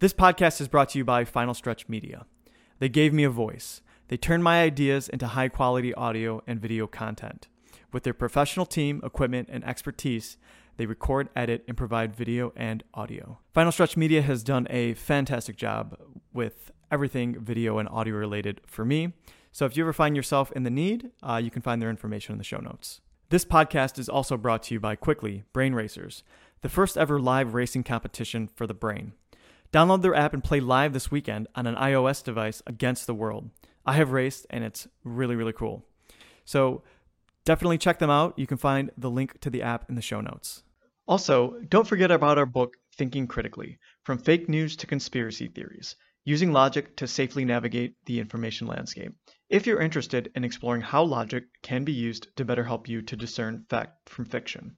[0.00, 2.24] This podcast is brought to you by Final Stretch Media.
[2.78, 3.82] They gave me a voice.
[4.06, 7.48] They turned my ideas into high quality audio and video content.
[7.92, 10.36] With their professional team, equipment, and expertise,
[10.76, 13.40] they record, edit, and provide video and audio.
[13.52, 15.96] Final Stretch Media has done a fantastic job
[16.32, 19.14] with everything video and audio related for me.
[19.50, 22.34] So if you ever find yourself in the need, uh, you can find their information
[22.34, 23.00] in the show notes.
[23.30, 26.22] This podcast is also brought to you by Quickly Brain Racers,
[26.60, 29.14] the first ever live racing competition for the brain.
[29.72, 33.50] Download their app and play live this weekend on an iOS device against the world.
[33.84, 35.84] I have raced and it's really, really cool.
[36.44, 36.82] So
[37.44, 38.38] definitely check them out.
[38.38, 40.62] You can find the link to the app in the show notes.
[41.06, 46.52] Also, don't forget about our book, Thinking Critically From Fake News to Conspiracy Theories Using
[46.52, 49.12] Logic to Safely Navigate the Information Landscape.
[49.48, 53.16] If you're interested in exploring how logic can be used to better help you to
[53.16, 54.76] discern fact from fiction,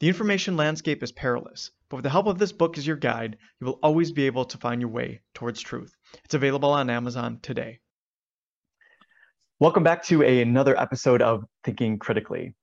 [0.00, 3.38] the information landscape is perilous, but with the help of this book as your guide,
[3.60, 5.94] you will always be able to find your way towards truth.
[6.24, 7.80] It's available on Amazon today.
[9.58, 12.54] Welcome back to a, another episode of Thinking Critically.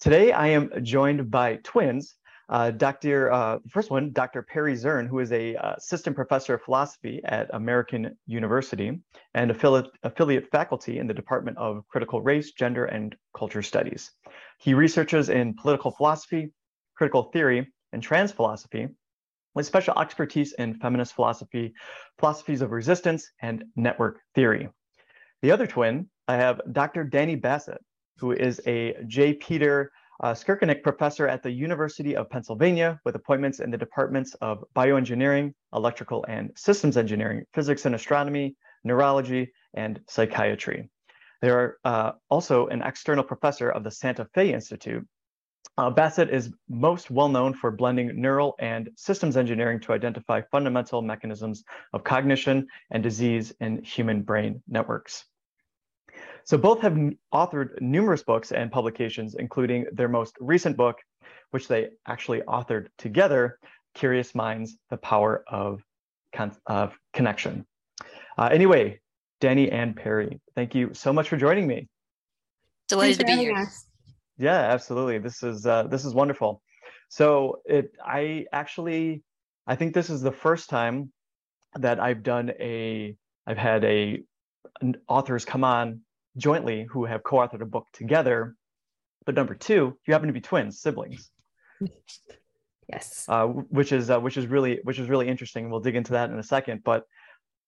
[0.00, 2.14] Today I am joined by twins
[2.52, 3.32] uh, Dr.
[3.32, 4.42] Uh, first one, Dr.
[4.42, 9.00] Perry Zurn, who is a uh, assistant professor of philosophy at American University
[9.32, 14.10] and affiliate, affiliate faculty in the Department of Critical Race, Gender, and Culture Studies.
[14.58, 16.52] He researches in political philosophy,
[17.02, 18.86] critical theory, and trans philosophy,
[19.56, 21.74] with special expertise in feminist philosophy,
[22.20, 24.68] philosophies of resistance, and network theory.
[25.42, 27.04] The other twin, I have Dr.
[27.04, 27.82] Dani Bassett,
[28.18, 29.32] who is a J.
[29.32, 29.90] Peter
[30.22, 30.32] uh,
[30.84, 36.52] professor at the University of Pennsylvania with appointments in the departments of bioengineering, electrical and
[36.54, 40.88] systems engineering, physics and astronomy, neurology, and psychiatry.
[41.40, 45.04] They are uh, also an external professor of the Santa Fe Institute.
[45.78, 51.00] Uh, Bassett is most well known for blending neural and systems engineering to identify fundamental
[51.00, 55.24] mechanisms of cognition and disease in human brain networks.
[56.44, 56.98] So both have
[57.32, 60.98] authored numerous books and publications, including their most recent book,
[61.52, 63.58] which they actually authored together,
[63.94, 65.82] Curious Minds, The Power of,
[66.34, 67.64] Con of Connection.
[68.36, 69.00] Uh, anyway,
[69.40, 71.88] Dani and Perry, thank you so much for joining me.
[72.88, 73.54] Delighted to be here.
[73.54, 73.86] Us.
[74.42, 75.18] Yeah, absolutely.
[75.18, 76.62] This is uh, this is wonderful.
[77.08, 79.22] So it, I actually,
[79.68, 81.12] I think this is the first time
[81.78, 83.14] that I've done a,
[83.46, 84.24] I've had a
[85.06, 86.00] authors come on
[86.36, 88.56] jointly who have co-authored a book together.
[89.26, 91.30] But number two, you happen to be twins, siblings.
[92.88, 93.24] Yes.
[93.28, 95.70] Uh, which is uh, which is really which is really interesting.
[95.70, 96.82] We'll dig into that in a second.
[96.82, 97.04] But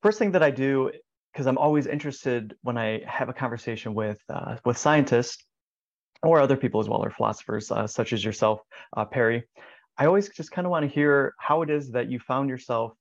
[0.03, 0.91] first thing that I do,
[1.33, 5.45] because I'm always interested when I have a conversation with uh, with scientists
[6.25, 8.61] or other people as well, or philosophers uh, such as yourself,
[8.97, 9.45] uh, Perry.
[9.97, 12.95] I always just kind of want to hear how it is that you found yourself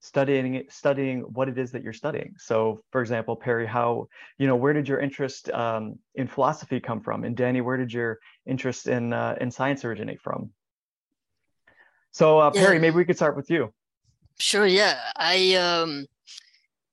[0.00, 4.06] studying studying what it is that you're studying so for example perry how
[4.38, 7.92] you know where did your interest um, in philosophy come from and dani where did
[7.92, 10.50] your interest in uh, in science originate from
[12.12, 12.80] so uh, perry yeah.
[12.80, 13.72] maybe we could start with you
[14.38, 16.06] sure yeah i um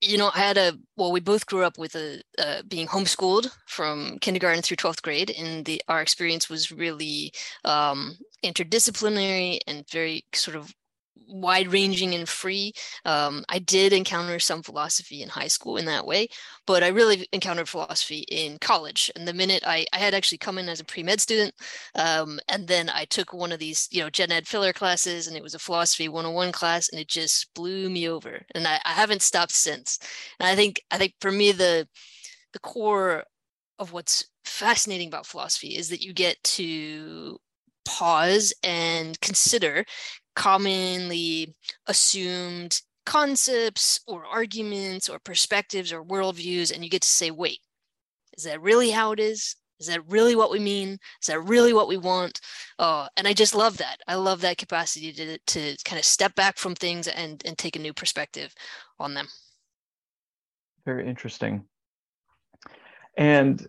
[0.01, 3.49] you know i had a well we both grew up with a uh, being homeschooled
[3.67, 7.31] from kindergarten through 12th grade and the our experience was really
[7.63, 10.73] um interdisciplinary and very sort of
[11.27, 12.73] wide ranging and free.
[13.05, 16.27] Um, I did encounter some philosophy in high school in that way,
[16.67, 19.11] but I really encountered philosophy in college.
[19.15, 21.53] And the minute I, I had actually come in as a pre med student,
[21.95, 25.35] um, and then I took one of these, you know, gen ed filler classes, and
[25.35, 28.41] it was a philosophy 101 class, and it just blew me over.
[28.53, 29.99] And I, I haven't stopped since.
[30.39, 31.87] And I think I think for me the
[32.53, 33.23] the core
[33.79, 37.37] of what's fascinating about philosophy is that you get to
[37.85, 39.85] pause and consider
[40.35, 41.55] commonly
[41.87, 47.59] assumed concepts or arguments or perspectives or worldviews, and you get to say, wait,
[48.37, 49.55] is that really how it is?
[49.79, 50.97] Is that really what we mean?
[51.21, 52.39] Is that really what we want?
[52.79, 53.97] Uh, and I just love that.
[54.07, 57.75] I love that capacity to, to kind of step back from things and, and take
[57.75, 58.53] a new perspective
[58.99, 59.27] on them.
[60.85, 61.65] Very interesting.
[63.17, 63.67] And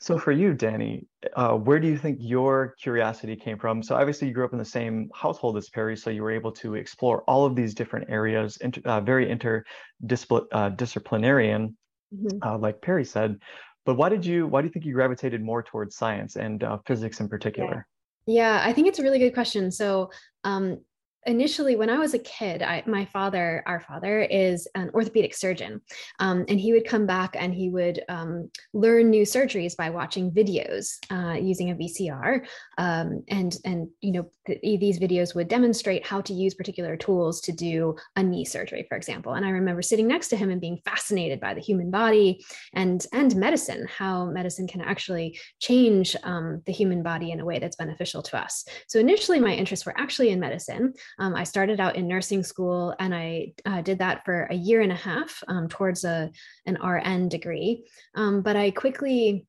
[0.00, 3.82] so for you, Dani, uh, where do you think your curiosity came from?
[3.82, 6.52] So obviously you grew up in the same household as Perry, so you were able
[6.52, 11.68] to explore all of these different areas, inter, uh, very interdisciplinarian, uh,
[12.14, 12.38] mm-hmm.
[12.42, 13.40] uh, like Perry said.
[13.84, 14.46] But why did you?
[14.46, 17.88] Why do you think you gravitated more towards science and uh, physics in particular?
[18.26, 18.60] Yeah.
[18.60, 19.72] yeah, I think it's a really good question.
[19.72, 20.10] So
[20.44, 20.78] um,
[21.26, 25.80] initially when i was a kid I, my father our father is an orthopedic surgeon
[26.20, 30.30] um, and he would come back and he would um, learn new surgeries by watching
[30.30, 32.46] videos uh, using a vcr
[32.78, 37.40] um, and and you know th- these videos would demonstrate how to use particular tools
[37.42, 39.34] to do a knee surgery for example.
[39.34, 42.44] And i remember sitting next to him and being fascinated by the human body
[42.74, 47.58] and and medicine how medicine can actually change um, the human body in a way
[47.58, 48.64] that's beneficial to us.
[48.86, 52.94] So initially my interests were actually in medicine um, I started out in nursing school
[52.98, 56.30] and I uh, did that for a year and a half um, towards a,
[56.66, 57.84] an RN degree.
[58.14, 59.46] Um, but I quickly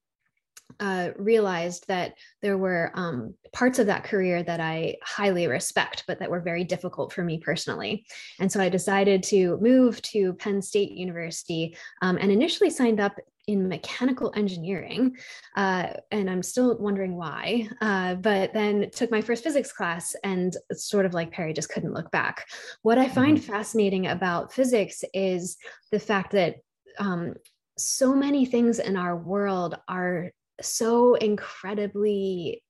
[0.79, 6.19] uh, realized that there were um, parts of that career that I highly respect, but
[6.19, 8.05] that were very difficult for me personally.
[8.39, 13.15] And so I decided to move to Penn State University um, and initially signed up
[13.47, 15.15] in mechanical engineering.
[15.55, 17.67] Uh, and I'm still wondering why.
[17.81, 21.93] Uh, but then took my first physics class and sort of like Perry just couldn't
[21.93, 22.45] look back.
[22.81, 23.51] What I find mm-hmm.
[23.51, 25.57] fascinating about physics is
[25.91, 26.57] the fact that
[26.99, 27.33] um,
[27.77, 30.31] so many things in our world are
[30.61, 32.61] so incredibly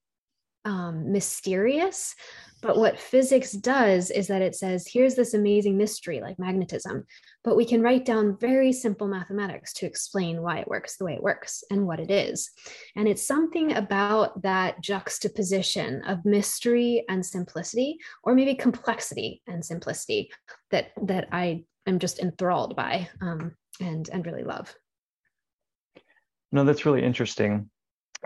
[0.64, 2.14] um, mysterious.
[2.62, 7.06] But what physics does is that it says, here's this amazing mystery like magnetism,
[7.42, 11.14] but we can write down very simple mathematics to explain why it works the way
[11.14, 12.50] it works and what it is.
[12.96, 20.30] And it's something about that juxtaposition of mystery and simplicity, or maybe complexity and simplicity,
[20.70, 24.74] that, that I am just enthralled by um, and, and really love.
[26.52, 27.70] No, that's really interesting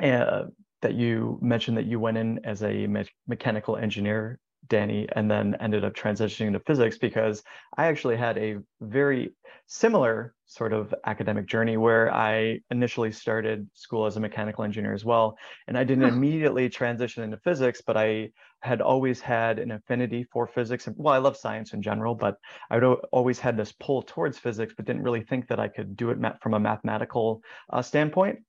[0.03, 0.45] uh,
[0.85, 4.39] that you mentioned that you went in as a me- mechanical engineer,
[4.69, 7.43] Dani, and then ended up transitioning to physics because
[7.79, 9.33] I actually had a very
[9.67, 15.07] similar sort of academic journey where I initially started school as a mechanical engineer as
[15.07, 15.39] well.
[15.69, 18.29] And I didn't immediately transition into physics, but I
[18.61, 20.87] had always had an affinity for physics.
[20.87, 22.37] And well, I love science in general, but
[22.71, 25.97] I would always had this pull towards physics, but didn't really think that I could
[25.97, 28.41] do it from a mathematical uh, standpoint.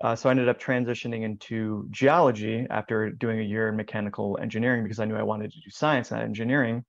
[0.00, 4.82] Uh, so I ended up transitioning into geology after doing a year in mechanical engineering
[4.82, 6.84] because I knew I wanted to do science and engineering.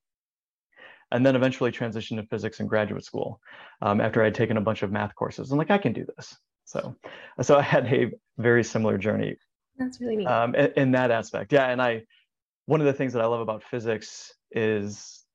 [1.11, 3.41] And then eventually transitioned to physics in graduate school
[3.81, 5.51] um, after I had taken a bunch of math courses.
[5.51, 6.37] I'm like, I can do this.
[6.63, 6.95] So,
[7.41, 9.35] so I had a very similar journey.
[9.77, 10.27] That's really neat.
[10.27, 11.67] Um, in, in that aspect, yeah.
[11.67, 12.03] And I,
[12.65, 15.25] one of the things that I love about physics is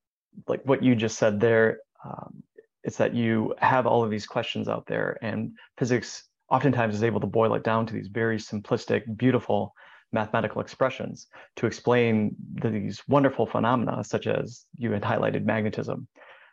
[0.48, 1.80] like what you just said there.
[2.02, 2.42] Um,
[2.84, 7.20] it's that you have all of these questions out there, and physics oftentimes is able
[7.20, 9.74] to boil it down to these very simplistic, beautiful
[10.12, 11.26] mathematical expressions
[11.56, 16.06] to explain these wonderful phenomena, such as you had highlighted magnetism.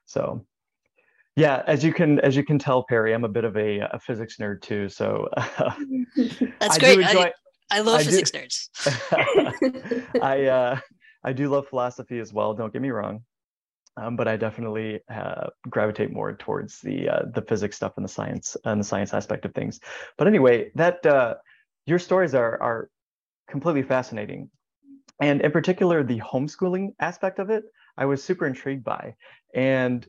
[0.06, 0.46] So
[1.36, 4.00] yeah, as you can as you can tell, Perry, I'm a bit of a, a
[4.00, 4.90] physics nerd too.
[4.90, 7.00] So that's I great.
[7.00, 7.32] Enjoy, I,
[7.72, 8.70] I, love I physics do, nerds.
[10.22, 10.80] I uh,
[11.24, 12.54] I do love philosophy as well.
[12.54, 13.24] Don't get me wrong
[13.98, 18.10] um, but I definitely uh, gravitate more towards the uh, the physics stuff and the
[18.10, 19.80] science and the science aspect of things.
[20.18, 21.36] But anyway, that uh,
[21.86, 22.90] your stories are are
[23.50, 24.50] completely fascinating,
[25.20, 27.64] and in particular the homeschooling aspect of it,
[27.98, 29.16] I was super intrigued by,
[29.54, 30.06] and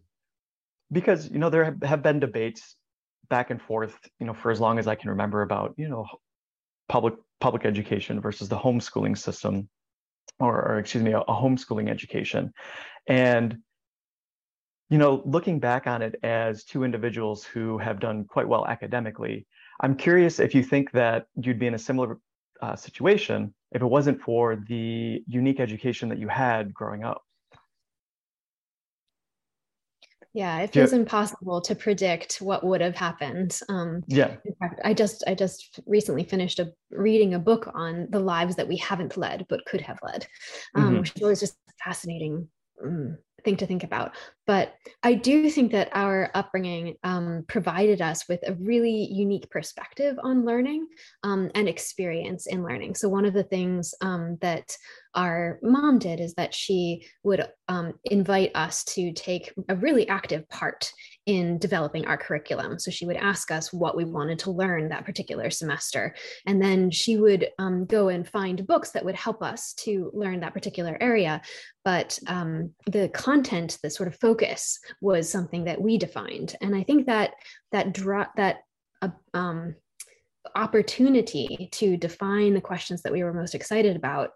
[0.91, 2.77] because you know there have been debates
[3.29, 6.07] back and forth, you know, for as long as I can remember about you know
[6.89, 9.69] public public education versus the homeschooling system
[10.41, 12.53] or, or, excuse me, a, a, homeschooling education.
[13.07, 13.59] And
[14.91, 19.47] you know, looking back on it as two individuals who have done quite well academically,
[19.81, 22.19] I'm curious if you think that you'd be in a similar
[22.63, 27.23] uh, situation if it wasn't for the unique education that you had growing up.
[30.33, 30.99] Yeah, it feels yeah.
[30.99, 33.59] impossible to predict what would have happened.
[33.69, 34.35] Um, yeah.
[34.45, 38.57] In fact, I just I just recently finished a reading a book on the lives
[38.57, 40.27] that we haven't led but could have led,
[40.75, 40.99] um, mm-hmm.
[41.01, 42.49] which was just fascinating
[42.83, 44.13] um, thing to think about.
[44.47, 50.17] But I do think that our upbringing um, provided us with a really unique perspective
[50.23, 50.87] on learning
[51.23, 52.95] um, and experience in learning.
[52.95, 54.77] So, one of the things um, that
[55.15, 60.49] our mom did is that she would um, invite us to take a really active
[60.49, 60.91] part
[61.27, 62.79] in developing our curriculum.
[62.79, 66.15] So she would ask us what we wanted to learn that particular semester.
[66.47, 70.41] And then she would um, go and find books that would help us to learn
[70.41, 71.41] that particular area.
[71.85, 76.57] But um, the content, the sort of focus was something that we defined.
[76.61, 77.33] And I think that
[77.73, 78.59] that drop that
[79.01, 79.77] uh, um,
[80.55, 84.31] opportunity to define the questions that we were most excited about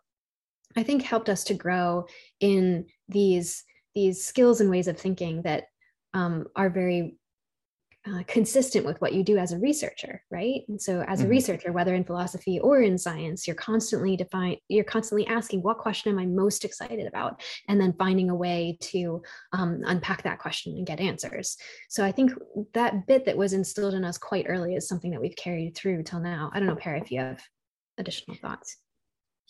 [0.77, 2.07] I think helped us to grow
[2.41, 3.65] in these
[3.95, 5.65] these skills and ways of thinking that
[6.19, 7.17] um, are very
[8.07, 10.63] uh, consistent with what you do as a researcher right?
[10.69, 11.31] And so as a mm-hmm.
[11.31, 16.13] researcher whether in philosophy or in science you're constantly define you're constantly asking what question
[16.13, 17.43] am i most excited about?
[17.69, 19.23] and then finding a way to
[19.53, 21.57] um, unpack that question and get answers.
[21.89, 22.33] So i think
[22.75, 26.05] that bit that was instilled in us quite early is something that we've carried through
[26.05, 26.51] till now.
[26.53, 27.43] I don't know perry if you have
[27.99, 28.77] additional thoughts.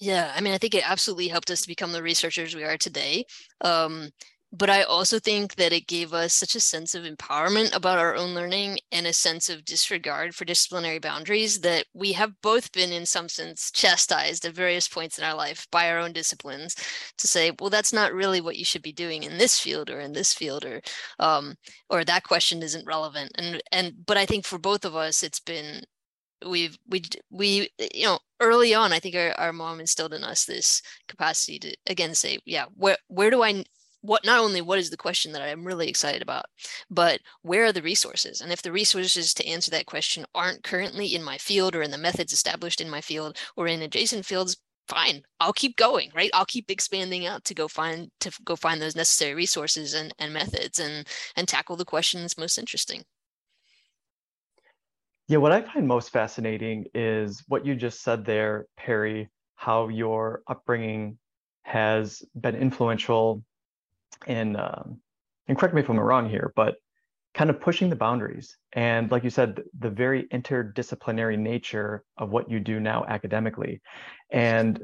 [0.00, 2.78] Yeah i mean i think it absolutely helped us to become the researchers we are
[2.78, 3.24] today.
[3.60, 4.10] Um,
[4.50, 8.16] but I also think that it gave us such a sense of empowerment about our
[8.16, 12.90] own learning and a sense of disregard for disciplinary boundaries that we have both been,
[12.90, 16.74] in some sense, chastised at various points in our life by our own disciplines
[17.18, 20.00] to say, well, that's not really what you should be doing in this field or
[20.00, 20.80] in this field, or
[21.18, 21.54] um,
[21.90, 23.32] or that question isn't relevant.
[23.34, 25.82] And and but I think for both of us, it's been
[26.46, 30.44] we've we we you know early on i think our, our mom instilled in us
[30.44, 33.64] this capacity to again say yeah where where do i
[34.00, 36.46] what not only what is the question that I'm really excited about,
[36.90, 38.40] but where are the resources?
[38.40, 41.90] And if the resources to answer that question aren't currently in my field or in
[41.90, 44.56] the methods established in my field or in adjacent fields,
[44.88, 48.80] fine i'll keep going right i'll keep expanding out to go find to go find
[48.80, 53.04] those necessary resources and, and methods and and tackle the questions most interesting
[55.28, 60.42] yeah what i find most fascinating is what you just said there perry how your
[60.48, 61.18] upbringing
[61.64, 63.44] has been influential
[64.26, 65.00] in um,
[65.46, 66.76] and correct me if I'm wrong here, but
[67.34, 72.50] kind of pushing the boundaries and like you said the very interdisciplinary nature of what
[72.50, 73.80] you do now academically
[74.32, 74.80] and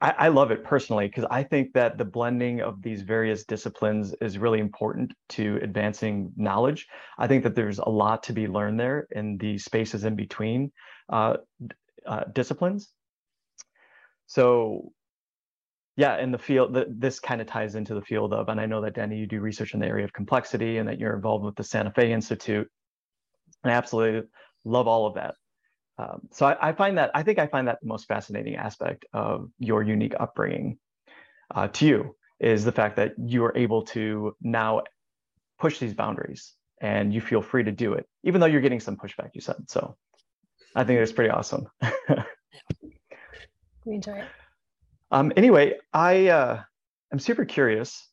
[0.00, 4.14] I, I love it personally because I think that the blending of these various disciplines
[4.20, 6.86] is really important to advancing knowledge.
[7.18, 10.72] I think that there's a lot to be learned there in the spaces in between
[11.10, 11.36] uh,
[12.06, 12.90] uh, disciplines.
[14.26, 14.92] So
[15.96, 18.66] yeah, in the field, that this kind of ties into the field of, and I
[18.66, 21.44] know that Dani, you do research in the area of complexity and that you're involved
[21.44, 22.68] with the Santa Fe Institute.
[23.64, 24.28] I absolutely
[24.64, 25.34] love all of that.
[25.98, 29.04] Um, so I, I, find that, I think I find that the most fascinating aspect
[29.12, 30.78] of your unique upbringing
[31.54, 34.82] uh, to you is the fact that you are able to now
[35.58, 38.96] push these boundaries and you feel free to do it, even though you're getting some
[38.96, 39.56] pushback, you said.
[39.68, 39.96] So
[40.74, 41.66] I think it's pretty awesome.
[43.84, 44.28] we enjoy it.
[45.10, 46.62] Um, anyway, I uh,
[47.12, 48.08] am super curious,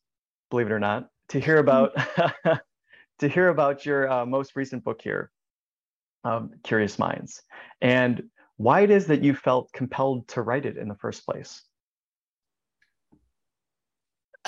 [0.50, 1.96] believe it or not, to hear about
[3.20, 5.32] to hear about your uh, most recent book here,
[6.24, 7.42] um, Curious Minds,
[7.82, 8.24] and
[8.58, 11.64] why it is that you felt compelled to write it in the first place.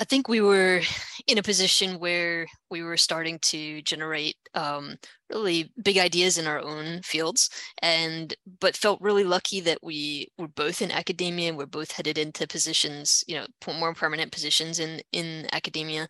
[0.00, 0.80] I think we were
[1.26, 4.96] in a position where we were starting to generate um,
[5.30, 7.50] really big ideas in our own fields,
[7.82, 12.18] and but felt really lucky that we were both in academia and we're both headed
[12.18, 13.46] into positions, you know,
[13.78, 16.08] more permanent positions in in academia,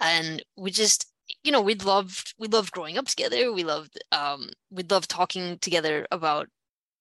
[0.00, 1.06] and we just
[1.42, 3.52] you know we loved we loved growing up together.
[3.52, 6.48] We loved um we loved talking together about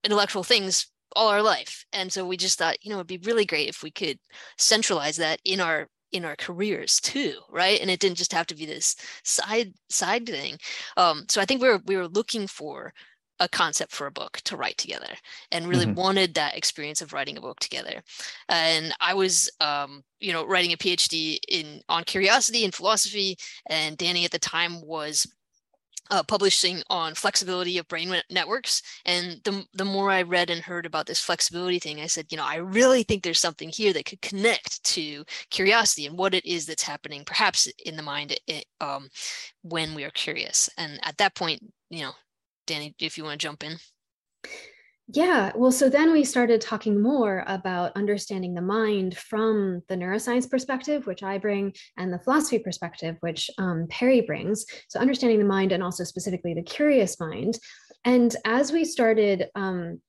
[0.04, 1.86] intellectual things all our life.
[1.94, 4.20] And so we just thought you know it'd be really great if we could
[4.58, 7.80] centralize that in our in our careers too right?
[7.82, 10.58] And it didn't just have to be this side side thing.
[10.98, 12.94] Um, so i think we were we were looking for
[13.42, 15.14] a concept for a book to write together
[15.52, 15.96] and really mm-hmm.
[15.96, 18.02] wanted that experience of writing a book together.
[18.50, 23.38] And i was um, you know writing a phd in on curiosity and philosophy
[23.70, 25.26] and dani at the time was
[26.10, 28.82] uh, publishing on flexibility of brain networks.
[29.06, 32.38] And the, the more I read and heard about this flexibility thing, I said, you
[32.38, 36.46] know, I really think there's something here that could connect to curiosity and what it
[36.46, 39.10] is that's happening, perhaps in the mind it, um,
[39.62, 40.70] when we are curious.
[40.78, 42.12] And at that point, you know,
[42.68, 43.78] Dani, if you want to jump in.
[45.12, 50.48] Yeah, well, so then we started talking more about understanding the mind from the neuroscience
[50.48, 54.68] perspective, which I bring, and the philosophy perspective, which um, Perry brings.
[54.88, 57.58] So, understanding the mind and also specifically the curious mind.
[58.06, 60.00] And as we started um,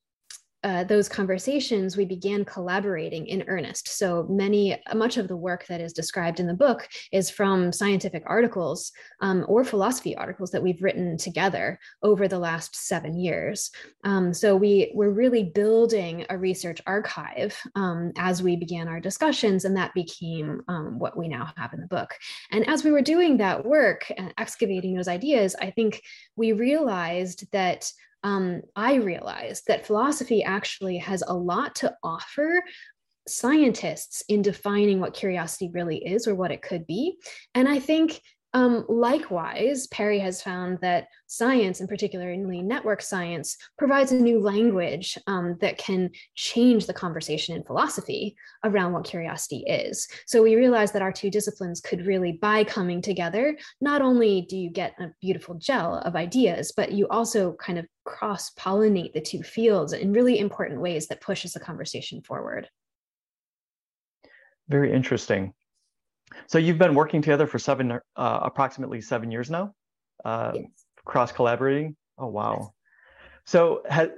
[0.63, 3.89] uh, those conversations, we began collaborating in earnest.
[3.89, 8.23] So many, much of the work that is described in the book is from scientific
[8.27, 13.71] articles um, or philosophy articles that we've written together over the last seven years.
[14.05, 19.65] Um, so we were really building a research archive um, as we began our discussions,
[19.65, 22.15] and that became um, what we now have in the book.
[22.51, 26.03] And as we were doing that work, and excavating those ideas, I think
[26.37, 27.91] we realized that
[28.23, 32.63] um, I realized that philosophy actually has a lot to offer
[33.29, 37.17] scientists in defining what curiosity really is or what it could be.
[37.55, 38.21] And I think
[38.53, 45.17] um, likewise, Perry has found that science, and particularly network science, provides a new language
[45.29, 50.09] um, that can change the conversation in philosophy around what curiosity is.
[50.27, 54.57] So we realized that our two disciplines could really, by coming together, not only do
[54.57, 59.21] you get a beautiful gel of ideas, but you also kind of cross pollinate the
[59.21, 62.69] two fields in really important ways that pushes the conversation forward.
[64.69, 65.53] Very interesting.
[66.47, 69.75] So you've been working together for seven, uh, approximately seven years now,
[70.25, 70.65] uh, yes.
[71.05, 71.97] cross collaborating.
[72.19, 72.57] Oh wow!
[72.61, 72.71] Yes.
[73.45, 74.15] So ha-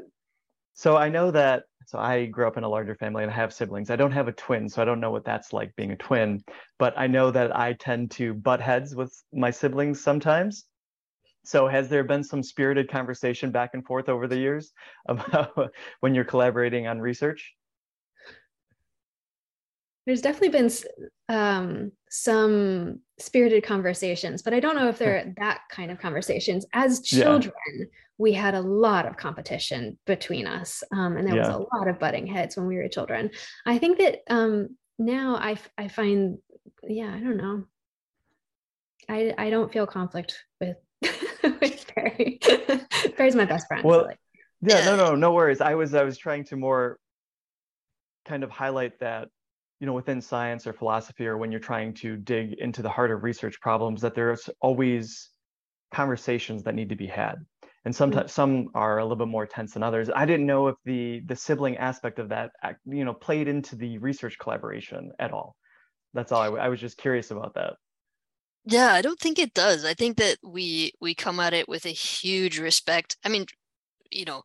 [0.75, 1.64] so I know that.
[1.87, 3.90] So I grew up in a larger family and I have siblings.
[3.90, 6.42] I don't have a twin, so I don't know what that's like being a twin.
[6.78, 10.64] But I know that I tend to butt heads with my siblings sometimes.
[11.45, 14.73] So has there been some spirited conversation back and forth over the years
[15.09, 17.52] about when you're collaborating on research?
[20.06, 20.71] There's definitely been
[21.28, 26.66] um, some spirited conversations, but I don't know if they're that kind of conversations.
[26.73, 27.85] As children, yeah.
[28.18, 31.49] we had a lot of competition between us, um, and there yeah.
[31.49, 33.30] was a lot of butting heads when we were children.
[33.64, 36.38] I think that um, now I I find,
[36.82, 37.64] yeah, I don't know.
[39.09, 40.76] I I don't feel conflict with
[41.61, 42.40] with Perry.
[43.16, 43.85] Perry's my best friend.
[43.85, 44.18] Well, so like,
[44.62, 45.61] yeah, no, no, no worries.
[45.61, 46.99] I was I was trying to more
[48.25, 49.28] kind of highlight that
[49.82, 53.10] you know within science or philosophy or when you're trying to dig into the heart
[53.10, 55.30] of research problems that there's always
[55.92, 57.34] conversations that need to be had.
[57.84, 58.42] And sometimes mm-hmm.
[58.42, 60.08] some are a little bit more tense than others.
[60.14, 62.52] I didn't know if the the sibling aspect of that
[62.86, 65.56] you know played into the research collaboration at all.
[66.14, 67.74] That's all I, I was just curious about that.
[68.64, 69.84] Yeah i don't think it does.
[69.84, 73.46] I think that we we come at it with a huge respect i mean
[74.12, 74.42] you know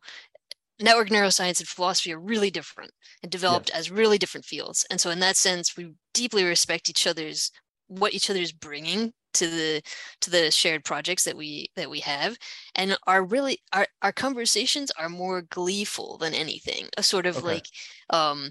[0.80, 2.92] network neuroscience and philosophy are really different
[3.22, 4.86] and developed as really different fields.
[4.90, 7.50] And so in that sense, we deeply respect each other's
[7.88, 9.82] what each other is bringing to the
[10.20, 12.36] to the shared projects that we that we have
[12.74, 17.46] and are really our our conversations are more gleeful than anything a sort of okay.
[17.46, 17.66] like
[18.10, 18.50] um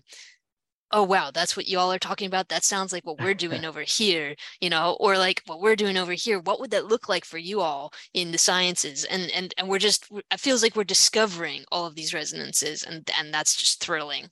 [0.92, 2.50] oh wow that's what y'all are talking about?
[2.50, 5.98] That sounds like what we're doing over here you know or like what we're doing
[5.98, 9.04] over here what would that look like for you all in the sciences?
[9.06, 13.10] And and and we're just it feels like we're discovering all of these resonances and
[13.20, 14.30] and that's just thrilling.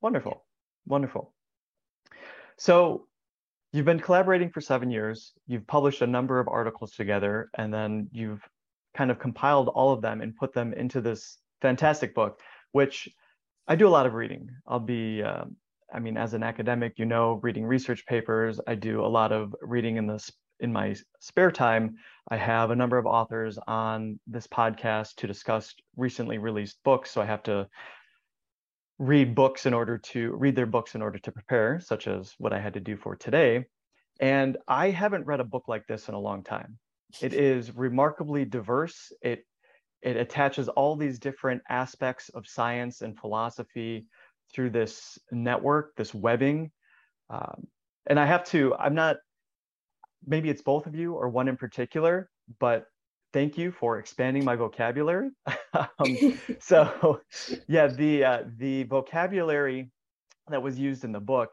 [0.00, 0.44] Wonderful.
[0.86, 1.32] Wonderful.
[2.58, 3.06] So
[3.72, 8.08] you've been collaborating for seven years you've published a number of articles together and then
[8.12, 8.40] you've
[8.96, 12.40] kind of compiled all of them and put them into this fantastic book
[12.72, 13.08] which
[13.68, 14.48] I do a lot of reading.
[14.66, 15.44] I'll be, uh,
[15.92, 18.60] I mean, as an academic, you know, reading research papers.
[18.66, 21.96] I do a lot of reading in this in my spare time.
[22.28, 27.20] I have a number of authors on this podcast to discuss recently released books, so
[27.20, 27.68] I have to
[28.98, 32.52] read books in order to read their books in order to prepare, such as what
[32.52, 33.66] I had to do for today.
[34.20, 36.78] And I haven't read a book like this in a long time.
[37.20, 39.12] It is remarkably diverse.
[39.20, 39.44] It
[40.02, 44.06] it attaches all these different aspects of science and philosophy
[44.52, 46.70] through this network, this webbing.
[47.30, 47.66] Um,
[48.06, 49.16] and I have to, I'm not,
[50.26, 52.30] maybe it's both of you or one in particular,
[52.60, 52.86] but
[53.32, 55.30] thank you for expanding my vocabulary.
[55.74, 56.16] um,
[56.60, 57.20] so
[57.68, 59.90] yeah, the, uh, the vocabulary
[60.48, 61.52] that was used in the book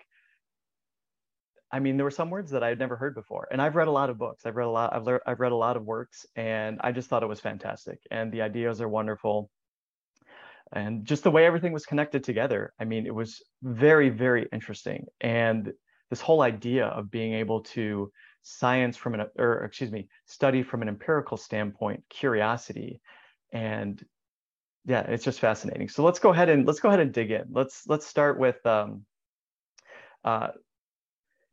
[1.74, 3.88] I mean, there were some words that I had never heard before, and I've read
[3.88, 4.46] a lot of books.
[4.46, 4.94] I've read a lot.
[4.94, 8.00] I've, le- I've read a lot of works, and I just thought it was fantastic.
[8.12, 9.50] And the ideas are wonderful,
[10.72, 12.74] and just the way everything was connected together.
[12.80, 15.08] I mean, it was very, very interesting.
[15.20, 15.74] And
[16.12, 18.12] this whole idea of being able to
[18.44, 23.02] science from an, or excuse me, study from an empirical standpoint, curiosity,
[23.52, 24.06] and
[24.86, 25.90] yeah, it's just fascinating.
[25.90, 27.46] So let's go ahead and let's go ahead and dig in.
[27.50, 29.06] Let's let's start with um,
[30.24, 30.50] uh,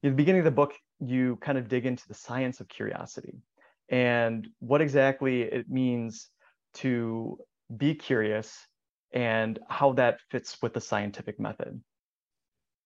[0.03, 3.39] the beginning of the book, you kind of dig into the science of curiosity
[3.91, 6.29] and what exactly it means
[6.75, 7.39] to
[7.77, 8.67] be curious
[9.13, 11.81] and how that fits with the scientific method.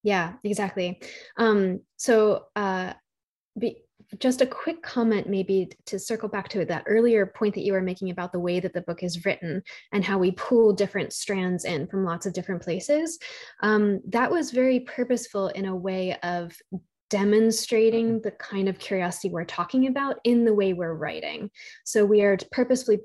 [0.03, 1.01] Yeah, exactly.
[1.39, 2.95] Um, so, uh,
[3.59, 3.85] be,
[4.19, 7.81] just a quick comment, maybe to circle back to that earlier point that you were
[7.81, 11.65] making about the way that the book is written and how we pull different strands
[11.65, 13.19] in from lots of different places.
[13.63, 16.55] Um, that was very purposeful in a way of
[17.11, 21.51] demonstrating the kind of curiosity we're talking about in the way we're writing.
[21.85, 23.01] So we are purposefully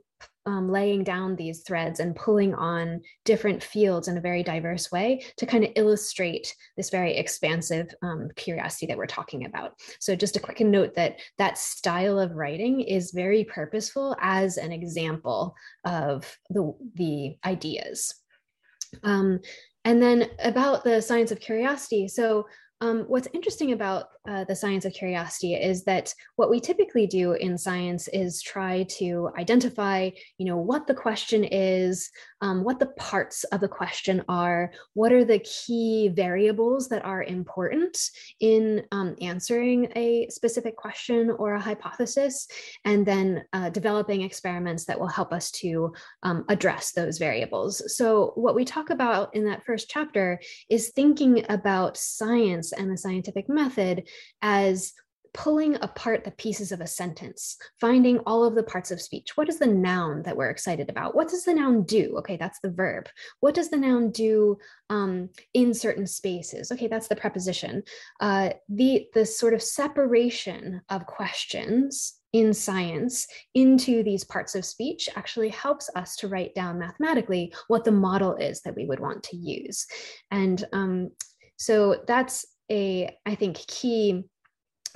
[0.46, 5.24] um, laying down these threads and pulling on different fields in a very diverse way
[5.38, 9.74] to kind of illustrate this very expansive um, curiosity that we're talking about.
[10.00, 14.72] So just a quick note that that style of writing is very purposeful as an
[14.72, 18.16] example of the, the ideas.
[19.04, 19.42] Um,
[19.86, 22.08] and then about the science of curiosity.
[22.08, 22.48] So
[22.82, 27.34] um, what's interesting about uh, the science of curiosity is that what we typically do
[27.34, 32.10] in science is try to identify, you know, what the question is,
[32.42, 37.24] um, what the parts of the question are, what are the key variables that are
[37.24, 37.98] important
[38.40, 42.48] in um, answering a specific question or a hypothesis,
[42.86, 47.96] and then uh, developing experiments that will help us to um, address those variables.
[47.96, 52.98] So what we talk about in that first chapter is thinking about science and the
[52.98, 54.08] scientific method
[54.42, 54.94] as
[55.34, 59.36] pulling apart the pieces of a sentence, finding all of the parts of speech.
[59.36, 61.16] What is the noun that we're excited about?
[61.16, 62.16] What does the noun do?
[62.20, 63.08] Okay, that's the verb.
[63.40, 64.58] What does the noun do
[64.90, 66.72] um, in certain spaces?
[66.72, 67.84] Okay, that's the preposition.
[68.20, 75.10] Uh, the, the sort of separation of questions in science into these parts of speech
[75.16, 79.24] actually helps us to write down mathematically what the model is that we would want
[79.24, 79.88] to use.
[80.30, 81.10] And um,
[81.58, 84.24] so that's a, I think, key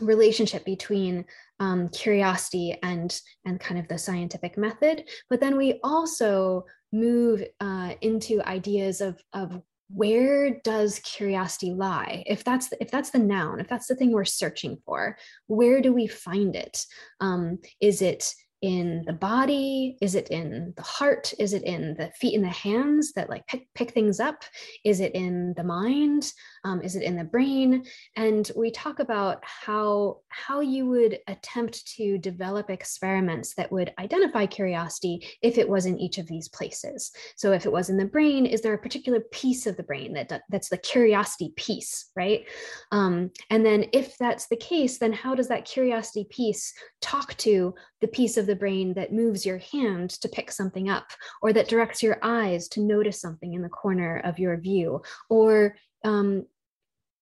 [0.03, 1.25] relationship between
[1.59, 7.93] um, curiosity and and kind of the scientific method but then we also move uh,
[8.01, 13.59] into ideas of of where does curiosity lie if that's the, if that's the noun
[13.59, 15.15] if that's the thing we're searching for
[15.47, 16.85] where do we find it?
[17.19, 19.97] Um, is it in the body?
[20.01, 21.33] Is it in the heart?
[21.37, 24.45] Is it in the feet and the hands that like pick, pick things up?
[24.85, 26.31] Is it in the mind?
[26.63, 27.83] Um, is it in the brain?
[28.15, 34.45] And we talk about how, how you would attempt to develop experiments that would identify
[34.45, 37.11] curiosity if it was in each of these places.
[37.35, 40.13] So if it was in the brain, is there a particular piece of the brain
[40.13, 42.45] that, that's the curiosity piece, right?
[42.93, 47.75] Um, and then if that's the case, then how does that curiosity piece talk to
[47.99, 51.11] the piece of the brain that moves your hand to pick something up
[51.41, 55.75] or that directs your eyes to notice something in the corner of your view or
[56.03, 56.45] um,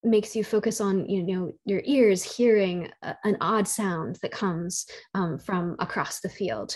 [0.04, 4.86] makes you focus on you know your ears hearing a, an odd sound that comes
[5.14, 6.76] um, from across the field.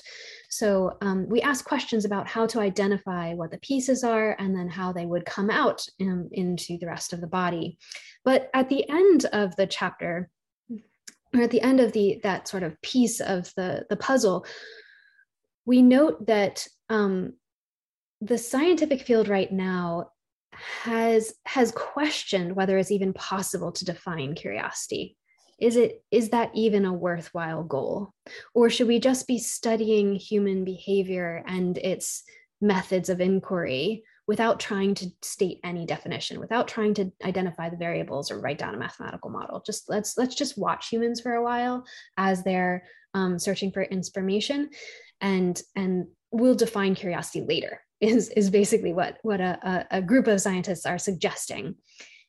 [0.50, 4.70] So um, we ask questions about how to identify what the pieces are and then
[4.70, 7.78] how they would come out in, into the rest of the body.
[8.24, 10.30] But at the end of the chapter
[11.34, 14.46] or at the end of the that sort of piece of the the puzzle
[15.66, 17.34] we note that um,
[18.22, 20.12] the scientific field right now
[20.52, 25.18] has has questioned whether it's even possible to define curiosity.
[25.60, 28.14] Is it is that even a worthwhile goal?
[28.54, 32.24] Or should we just be studying human behavior and its
[32.62, 38.32] methods of inquiry without trying to state any definition without trying to identify the variables
[38.32, 41.86] or write down a mathematical model just let's let's just watch humans for a while
[42.18, 42.84] as they're
[43.14, 44.70] um, searching for information
[45.22, 50.42] and and we'll define curiosity later is, is basically what, what a, a group of
[50.42, 51.76] scientists are suggesting.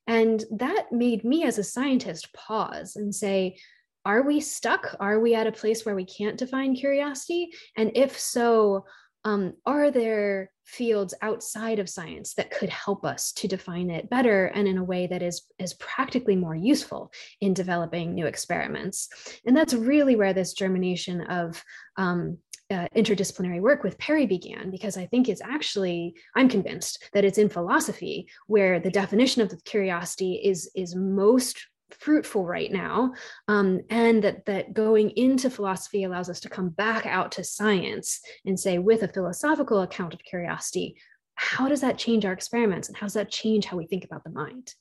[0.06, 3.58] And that made me as a scientist pause and say,
[4.04, 4.94] are we stuck?
[5.00, 7.50] Are we at a place where we can't define curiosity?
[7.76, 8.84] And if so,
[9.26, 14.46] um, are there fields outside of science that could help us to define it better
[14.46, 17.10] and in a way that is, is practically more useful
[17.40, 19.08] in developing new experiments?
[19.44, 21.60] And that's really where this germination of
[21.96, 22.38] um,
[22.70, 27.38] uh, interdisciplinary work with Perry began, because I think it's actually, I'm convinced that it's
[27.38, 33.12] in philosophy where the definition of the curiosity is, is most fruitful right now
[33.48, 38.20] um, and that that going into philosophy allows us to come back out to science
[38.44, 40.96] and say with a philosophical account of curiosity
[41.36, 42.88] how does that change our experiments?
[42.88, 44.74] And how does that change how we think about the mind?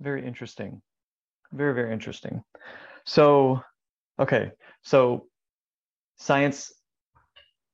[0.00, 0.82] Very interesting.
[1.52, 2.44] Very very interesting.
[3.06, 3.62] So
[4.20, 4.52] okay.
[4.82, 5.26] So
[6.18, 6.72] science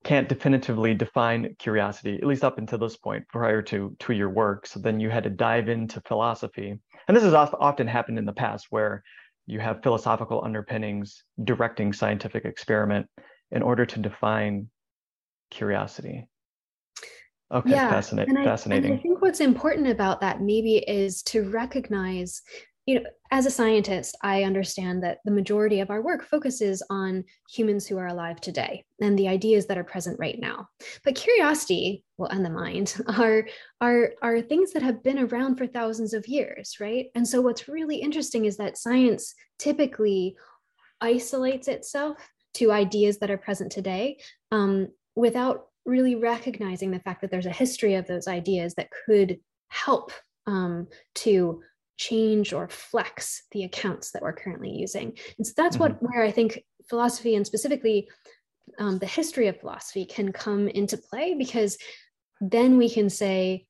[0.04, 4.66] can't definitively define curiosity, at least up until this point, prior to, to your work.
[4.66, 6.78] So then you had to dive into philosophy.
[7.08, 9.02] And this has often happened in the past where
[9.46, 13.06] you have philosophical underpinnings directing scientific experiment
[13.50, 14.68] in order to define
[15.50, 16.28] curiosity.
[17.52, 18.36] Okay, yeah, fascinating.
[18.36, 18.92] I, fascinating.
[18.94, 22.42] I think what's important about that maybe is to recognize
[22.86, 27.24] you know, as a scientist, I understand that the majority of our work focuses on
[27.48, 30.68] humans who are alive today and the ideas that are present right now.
[31.04, 33.46] But curiosity, well, and the mind are,
[33.80, 37.06] are, are things that have been around for thousands of years, right?
[37.14, 40.36] And so what's really interesting is that science typically
[41.00, 42.18] isolates itself
[42.54, 44.18] to ideas that are present today
[44.50, 49.38] um, without really recognizing the fact that there's a history of those ideas that could
[49.68, 50.12] help
[50.46, 51.62] um, to
[51.98, 55.16] change or flex the accounts that we're currently using.
[55.38, 55.94] And so that's mm-hmm.
[55.94, 58.08] what where I think philosophy and specifically
[58.78, 61.76] um, the history of philosophy can come into play because
[62.40, 63.66] then we can say,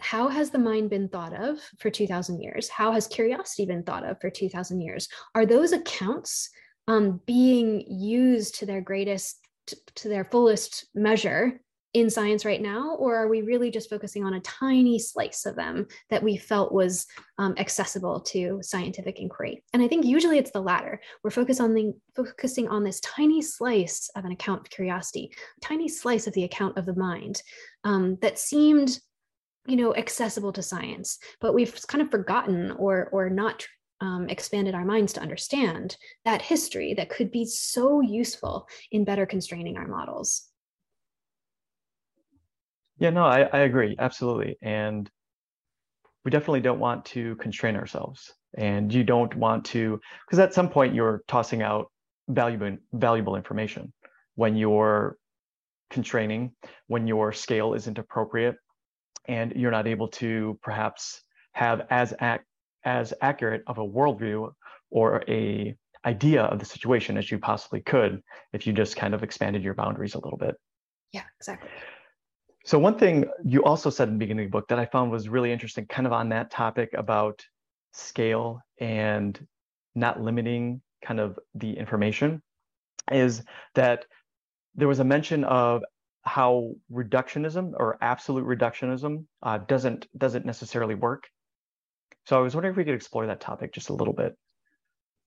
[0.00, 4.04] how has the mind been thought of for 2000 years how has curiosity been thought
[4.04, 6.48] of for 2000 years are those accounts
[6.88, 11.60] um, being used to their greatest to, to their fullest measure
[11.92, 15.56] in science right now or are we really just focusing on a tiny slice of
[15.56, 17.06] them that we felt was
[17.38, 19.62] um, accessible to scientific inquiry?
[19.72, 21.00] And i think usually it's the latter.
[21.22, 25.88] We're focused on the, focusing on this tiny slice of an account of curiosity tiny
[25.88, 27.42] slice of the account of the mind
[27.84, 29.00] um, that seemed
[29.66, 33.66] you know accessible to science but we've kind of forgotten or or not
[34.00, 39.26] um, expanded our minds to understand that history that could be so useful in better
[39.26, 40.49] constraining our models
[43.00, 45.10] yeah no I, I agree absolutely and
[46.24, 50.68] we definitely don't want to constrain ourselves and you don't want to because at some
[50.68, 51.90] point you're tossing out
[52.28, 53.92] valuable valuable information
[54.36, 55.16] when you're
[55.90, 56.52] constraining
[56.86, 58.54] when your scale isn't appropriate
[59.26, 62.42] and you're not able to perhaps have as ac-
[62.84, 64.50] as accurate of a worldview
[64.90, 69.22] or a idea of the situation as you possibly could if you just kind of
[69.22, 70.54] expanded your boundaries a little bit.
[71.12, 71.68] Yeah, exactly.
[72.64, 75.10] So one thing you also said in the beginning of the book that I found
[75.10, 77.42] was really interesting, kind of on that topic about
[77.92, 79.38] scale and
[79.94, 82.42] not limiting kind of the information,
[83.10, 83.42] is
[83.74, 84.04] that
[84.74, 85.82] there was a mention of
[86.22, 91.28] how reductionism or absolute reductionism uh, doesn't doesn't necessarily work.
[92.26, 94.36] So I was wondering if we could explore that topic just a little bit.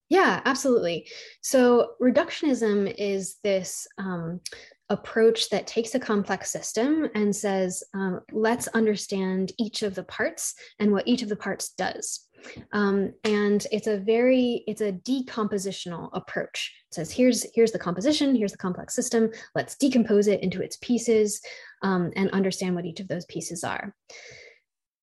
[0.10, 1.08] Yeah, absolutely.
[1.42, 4.42] So reductionism is this um,
[4.94, 10.54] approach that takes a complex system and says, um, let's understand each of the parts
[10.80, 12.28] and what each of the parts does.
[12.72, 16.74] Um, and it's a very it's a decompositional approach.
[16.92, 19.30] It says here's here's the composition here's the complex system.
[19.56, 21.42] Let's decompose it into its pieces
[21.84, 23.96] um, and understand what each of those pieces are.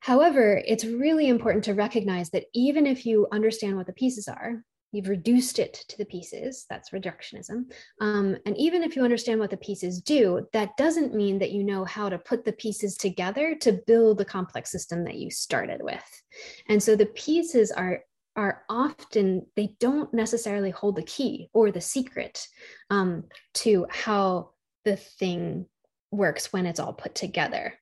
[0.00, 4.62] However it's really important to recognize that even if you understand what the pieces are
[4.92, 7.64] you've reduced it to the pieces that's reductionism
[8.00, 11.62] um, and even if you understand what the pieces do that doesn't mean that you
[11.64, 15.82] know how to put the pieces together to build the complex system that you started
[15.82, 16.22] with.
[16.68, 18.04] And so the pieces are
[18.36, 22.46] are often they don't necessarily hold the key or the secret
[22.88, 24.50] um, to how
[24.84, 25.66] the thing
[26.12, 27.74] works when it's all put together.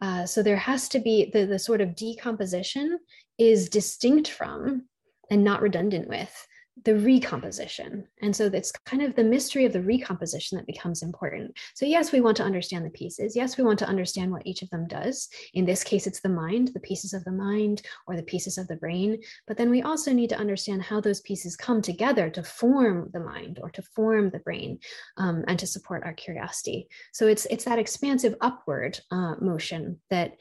[0.00, 2.98] Uh, so there has to be the, the sort of decomposition
[3.38, 4.84] is distinct from
[5.30, 6.46] and not redundant with
[6.84, 8.06] the recomposition.
[8.22, 11.56] And so it's kind of the mystery of the recomposition that becomes important.
[11.74, 13.34] So, yes, we want to understand the pieces.
[13.34, 15.28] Yes, we want to understand what each of them does.
[15.54, 18.68] In this case, it's the mind, the pieces of the mind, or the pieces of
[18.68, 19.20] the brain.
[19.46, 23.20] But then we also need to understand how those pieces come together to form the
[23.20, 24.78] mind or to form the brain
[25.16, 26.88] um, and to support our curiosity.
[27.12, 30.34] So, it's, it's that expansive upward uh, motion that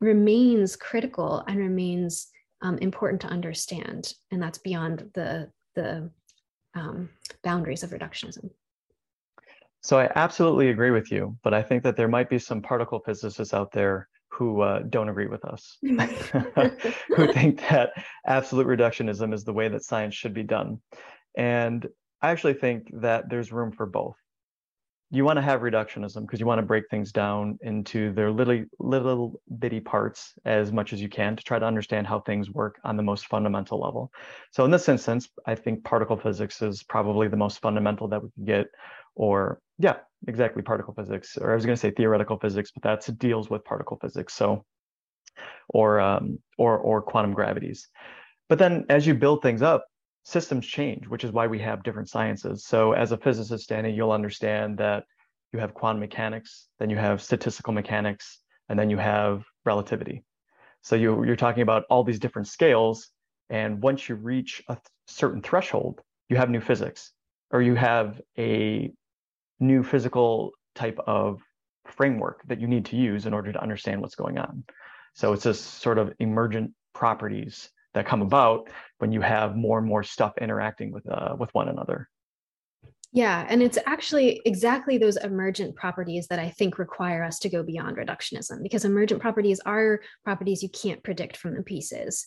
[0.00, 2.28] remains critical and remains
[2.62, 6.10] um, important to understand, and that's beyond the the
[6.74, 7.08] um,
[7.42, 8.50] boundaries of reductionism.
[9.80, 13.00] So I absolutely agree with you, but I think that there might be some particle
[13.00, 17.90] physicists out there who uh, don't agree with us, who think that
[18.26, 20.80] absolute reductionism is the way that science should be done.
[21.36, 21.86] And
[22.20, 24.16] I actually think that there's room for both
[25.10, 28.64] you want to have reductionism because you want to break things down into their little
[28.78, 32.78] little bitty parts as much as you can to try to understand how things work
[32.84, 34.12] on the most fundamental level.
[34.52, 38.30] So in this instance, I think particle physics is probably the most fundamental that we
[38.30, 38.66] can get,
[39.14, 41.38] or yeah, exactly particle physics.
[41.38, 44.34] Or I was going to say theoretical physics, but that deals with particle physics.
[44.34, 44.64] So
[45.68, 47.88] or um, or or quantum gravities.
[48.48, 49.86] But then as you build things up,
[50.28, 52.66] systems change, which is why we have different sciences.
[52.66, 55.04] So as a physicist, Dani, you'll understand that
[55.54, 60.24] you have quantum mechanics, then you have statistical mechanics, and then you have relativity.
[60.82, 63.08] So you, you're talking about all these different scales.
[63.48, 67.12] And once you reach a th- certain threshold, you have new physics,
[67.50, 68.92] or you have a
[69.60, 71.40] new physical type of
[71.86, 74.62] framework that you need to use in order to understand what's going on.
[75.14, 79.86] So it's this sort of emergent properties that come about when you have more and
[79.86, 82.08] more stuff interacting with uh, with one another.
[83.12, 87.62] Yeah, and it's actually exactly those emergent properties that I think require us to go
[87.62, 92.26] beyond reductionism because emergent properties are properties you can't predict from the pieces.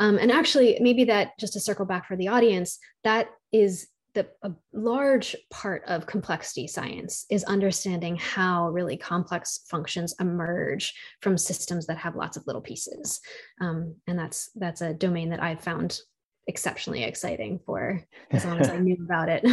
[0.00, 4.26] Um, and actually, maybe that just to circle back for the audience, that is the
[4.42, 11.86] a large part of complexity science is understanding how really complex functions emerge from systems
[11.86, 13.20] that have lots of little pieces
[13.60, 16.00] um, and that's that's a domain that i've found
[16.48, 18.02] exceptionally exciting for
[18.32, 19.44] as long as i knew about it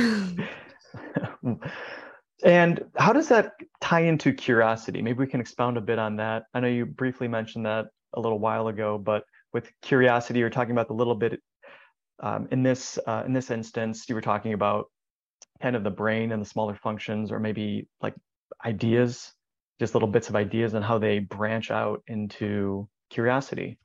[2.43, 5.01] and how does that tie into curiosity.
[5.01, 6.43] Maybe we can expound a bit on that.
[6.53, 10.71] I know you briefly mentioned that a little while ago, but with curiosity, you're talking
[10.71, 11.41] about the little bit
[12.21, 14.85] um, in this uh, in this instance, you were talking about
[15.61, 18.15] kind of the brain and the smaller functions, or maybe like
[18.65, 19.33] ideas,
[19.79, 23.77] just little bits of ideas and how they branch out into curiosity.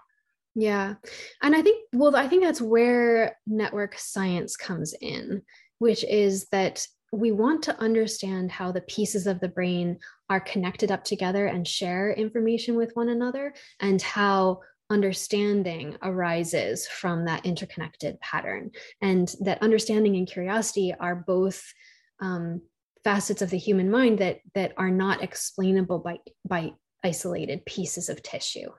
[0.55, 0.95] Yeah.
[1.43, 5.43] And I think, well, I think that's where network science comes in,
[5.79, 10.91] which is that we want to understand how the pieces of the brain are connected
[10.91, 14.61] up together and share information with one another, and how
[14.91, 18.71] understanding arises from that interconnected pattern.
[19.03, 21.63] And that understanding and curiosity are both
[22.21, 22.63] um,
[23.05, 26.73] facets of the human mind that that are not explainable by by
[27.05, 28.71] isolated pieces of tissue.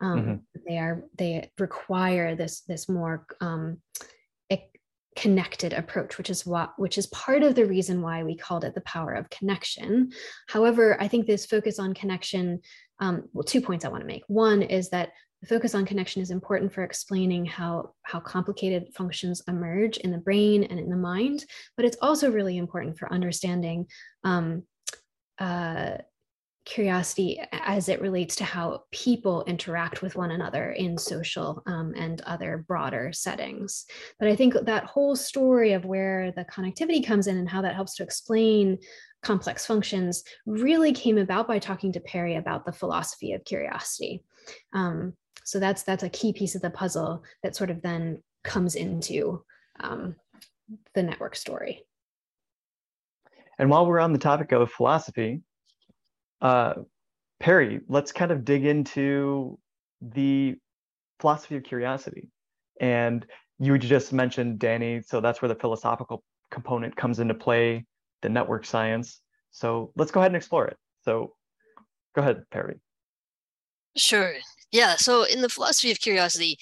[0.00, 0.60] Um, mm-hmm.
[0.66, 3.78] They are they require this this more um,
[5.14, 8.74] connected approach which is what which is part of the reason why we called it
[8.74, 10.10] the power of connection
[10.48, 12.58] however i think this focus on connection
[13.00, 15.10] um, well two points i want to make one is that
[15.42, 20.18] the focus on connection is important for explaining how how complicated functions emerge in the
[20.18, 21.44] brain and in the mind
[21.76, 23.86] but it's also really important for understanding
[24.24, 24.62] um,
[25.38, 25.96] uh,
[26.64, 32.20] curiosity as it relates to how people interact with one another in social um, and
[32.22, 33.84] other broader settings.
[34.18, 37.74] But I think that whole story of where the connectivity comes in and how that
[37.74, 38.78] helps to explain
[39.22, 44.22] complex functions really came about by talking to Perry about the philosophy of curiosity.
[44.72, 48.74] Um, so that's that's a key piece of the puzzle that sort of then comes
[48.74, 49.42] into
[49.80, 50.16] um,
[50.94, 51.84] the network story.
[53.58, 55.42] And while we're on the topic of philosophy,
[56.40, 56.74] uh,
[57.38, 59.58] Perry, let's kind of dig into
[60.00, 60.56] the
[61.20, 62.28] philosophy of curiosity.
[62.80, 63.26] And
[63.58, 67.84] you just mentioned Dani, so that's where the philosophical component comes into play,
[68.22, 69.20] the network science.
[69.50, 70.76] So let's go ahead and explore it.
[71.04, 71.34] So
[72.14, 72.80] go ahead, Perry.
[73.96, 74.34] Sure.
[74.72, 74.96] Yeah.
[74.96, 76.58] So in the philosophy of curiosity,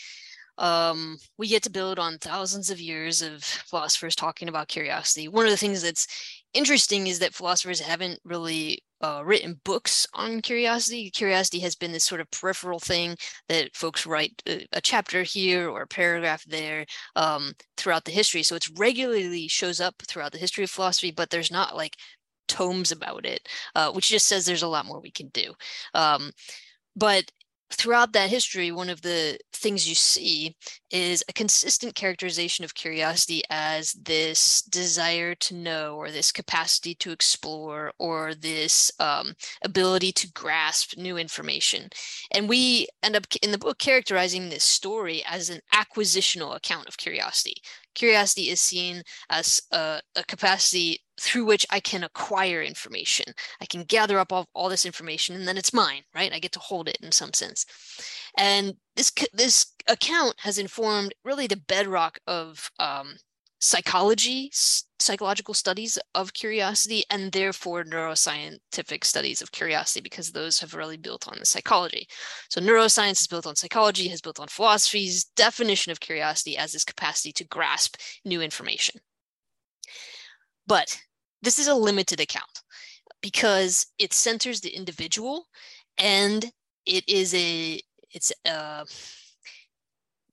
[0.58, 5.28] um, we get to build on thousands of years of philosophers talking about curiosity.
[5.28, 6.06] One of the things that's
[6.54, 11.10] interesting is that philosophers haven't really uh, written books on curiosity.
[11.10, 13.16] Curiosity has been this sort of peripheral thing
[13.48, 16.84] that folks write a, a chapter here or a paragraph there
[17.16, 18.42] um, throughout the history.
[18.42, 21.96] So it's regularly shows up throughout the history of philosophy, but there's not like
[22.48, 25.54] tomes about it, uh, which just says there's a lot more we can do.
[25.94, 26.32] Um,
[26.96, 27.30] but
[27.72, 30.56] throughout that history, one of the things you see
[30.90, 37.12] is a consistent characterization of curiosity as this desire to know, or this capacity to
[37.12, 41.88] explore, or this um, ability to grasp new information.
[42.32, 46.96] And we end up in the book characterizing this story as an acquisitional account of
[46.96, 47.62] curiosity.
[47.94, 53.26] Curiosity is seen as a, a capacity through which I can acquire information.
[53.60, 56.32] I can gather up all, all this information and then it's mine, right?
[56.32, 57.66] I get to hold it in some sense.
[58.38, 63.16] And this this account has informed really the bedrock of um,
[63.60, 64.50] psychology,
[64.98, 71.28] psychological studies of curiosity, and therefore neuroscientific studies of curiosity, because those have really built
[71.28, 72.06] on the psychology.
[72.48, 76.84] So neuroscience is built on psychology, has built on philosophy's definition of curiosity as this
[76.84, 79.00] capacity to grasp new information.
[80.66, 80.98] But
[81.42, 82.62] this is a limited account
[83.20, 85.46] because it centers the individual
[85.98, 86.50] and
[86.86, 87.80] it is a
[88.12, 88.84] it's uh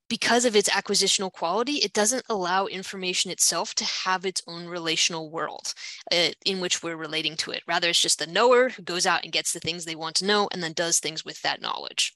[0.09, 5.29] because of its acquisitional quality, it doesn't allow information itself to have its own relational
[5.29, 5.73] world
[6.11, 7.63] uh, in which we're relating to it.
[7.67, 10.25] Rather, it's just the knower who goes out and gets the things they want to
[10.25, 12.15] know and then does things with that knowledge.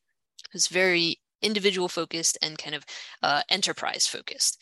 [0.53, 2.85] It's very individual focused and kind of
[3.23, 4.57] uh, enterprise focused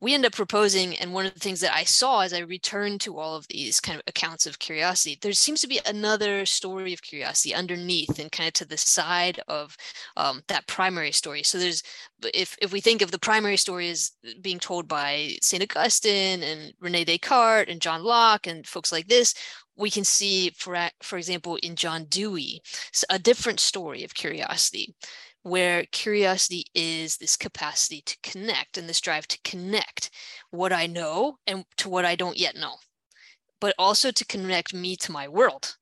[0.00, 3.02] we end up proposing, and one of the things that I saw as I returned
[3.02, 6.94] to all of these kind of accounts of curiosity, there seems to be another story
[6.94, 9.76] of curiosity underneath and kind of to the side of
[10.16, 11.42] um, that primary story.
[11.42, 11.82] So there's,
[12.32, 16.72] if if we think of the primary story as being told by Saint Augustine and
[16.80, 19.34] Rene Descartes and John Locke and folks like this,
[19.76, 22.62] we can see, for for example, in John Dewey,
[23.10, 24.94] a different story of curiosity
[25.42, 30.10] where curiosity is this capacity to connect and this drive to connect
[30.50, 32.76] what I know and to what I don't yet know,
[33.60, 35.76] but also to connect me to my world,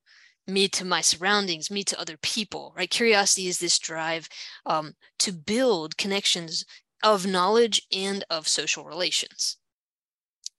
[0.46, 2.90] me to my surroundings, me to other people, right?
[2.90, 4.28] Curiosity is this drive
[4.66, 6.64] um, to build connections
[7.02, 9.57] of knowledge and of social relations.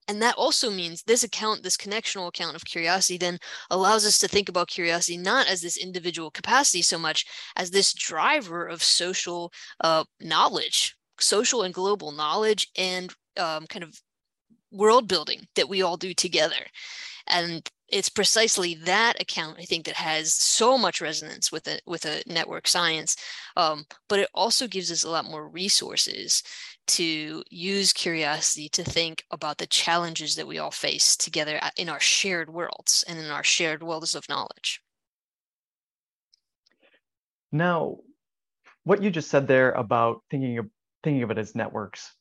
[0.10, 3.38] And that also means this account, this connectional account of curiosity, then
[3.70, 7.94] allows us to think about curiosity not as this individual capacity so much as this
[7.94, 14.02] driver of social uh, knowledge, social and global knowledge, and um, kind of
[14.72, 16.66] world building that we all do together.
[17.28, 22.06] And it's precisely that account I think that has so much resonance with a with
[22.06, 23.16] a network science,
[23.56, 26.42] um, but it also gives us a lot more resources
[26.90, 32.00] to use curiosity to think about the challenges that we all face together in our
[32.00, 34.82] shared worlds and in our shared worlds of knowledge.
[37.52, 37.98] Now,
[38.84, 40.68] what you just said there about thinking of
[41.04, 42.14] thinking of it as networks,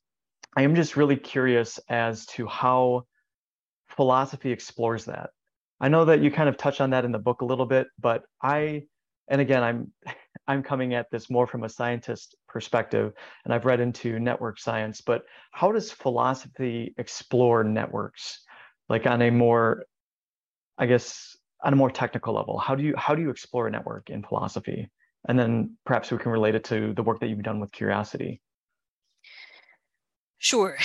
[0.56, 3.06] I am just really curious as to how
[3.88, 5.30] philosophy explores that.
[5.80, 7.88] I know that you kind of touch on that in the book a little bit,
[8.00, 8.84] but I,
[9.28, 9.92] and again, I'm,
[10.46, 13.12] I'm coming at this more from a scientist perspective,
[13.44, 15.02] and I've read into network science.
[15.02, 18.40] But how does philosophy explore networks,
[18.88, 19.84] like on a more,
[20.78, 22.58] I guess, on a more technical level?
[22.58, 24.88] How do you how do you explore a network in philosophy?
[25.28, 28.40] And then perhaps we can relate it to the work that you've done with curiosity.
[30.38, 30.78] Sure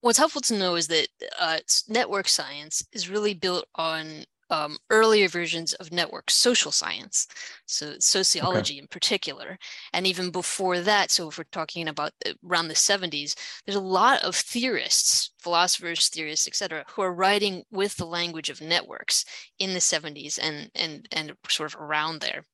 [0.00, 5.28] what's helpful to know is that uh, network science is really built on um, earlier
[5.28, 7.26] versions of network social science,
[7.66, 8.80] so sociology okay.
[8.80, 9.58] in particular.
[9.92, 13.34] And even before that, so if we're talking about the, around the 70s,
[13.64, 18.60] there's a lot of theorists, philosophers, theorists, etc., who are writing with the language of
[18.60, 19.24] networks
[19.58, 22.44] in the 70s and and and sort of around there.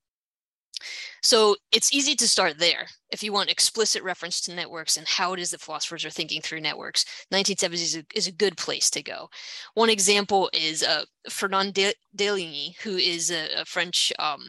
[1.22, 2.86] So it's easy to start there.
[3.10, 6.40] If you want explicit reference to networks and how it is that philosophers are thinking
[6.40, 9.28] through networks, 1970s is a, is a good place to go.
[9.74, 11.74] One example is uh, Fernand
[12.16, 14.48] Deligny, who is a, a French um,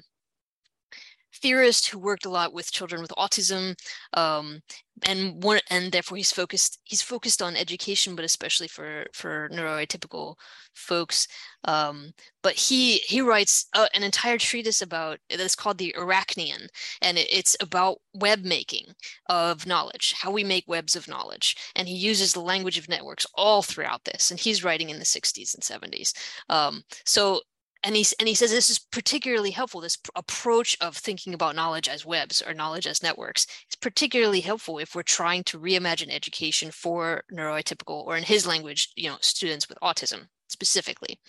[1.41, 3.75] theorist who worked a lot with children with autism,
[4.13, 4.61] um,
[5.03, 10.35] and one and therefore he's focused he's focused on education, but especially for for neuroatypical
[10.73, 11.27] folks.
[11.65, 12.11] Um,
[12.43, 16.67] but he he writes uh, an entire treatise about that's called the Arachnean,
[17.01, 18.85] and it, it's about web making
[19.27, 23.25] of knowledge, how we make webs of knowledge, and he uses the language of networks
[23.35, 24.31] all throughout this.
[24.31, 26.13] And he's writing in the 60s and 70s.
[26.49, 27.41] Um, so
[27.85, 31.87] and he, and he says this is particularly helpful this approach of thinking about knowledge
[31.87, 33.45] as webs or knowledge as networks.
[33.69, 38.89] Is particularly helpful if we're trying to reimagine education for neuroatypical or in his language
[38.95, 41.19] you know students with autism specifically.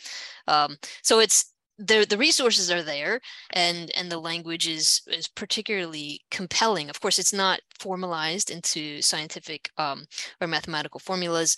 [0.49, 3.21] Um, so it's the the resources are there
[3.53, 6.89] and and the language is is particularly compelling.
[6.89, 10.07] Of course it's not formalized into scientific um,
[10.41, 11.57] or mathematical formulas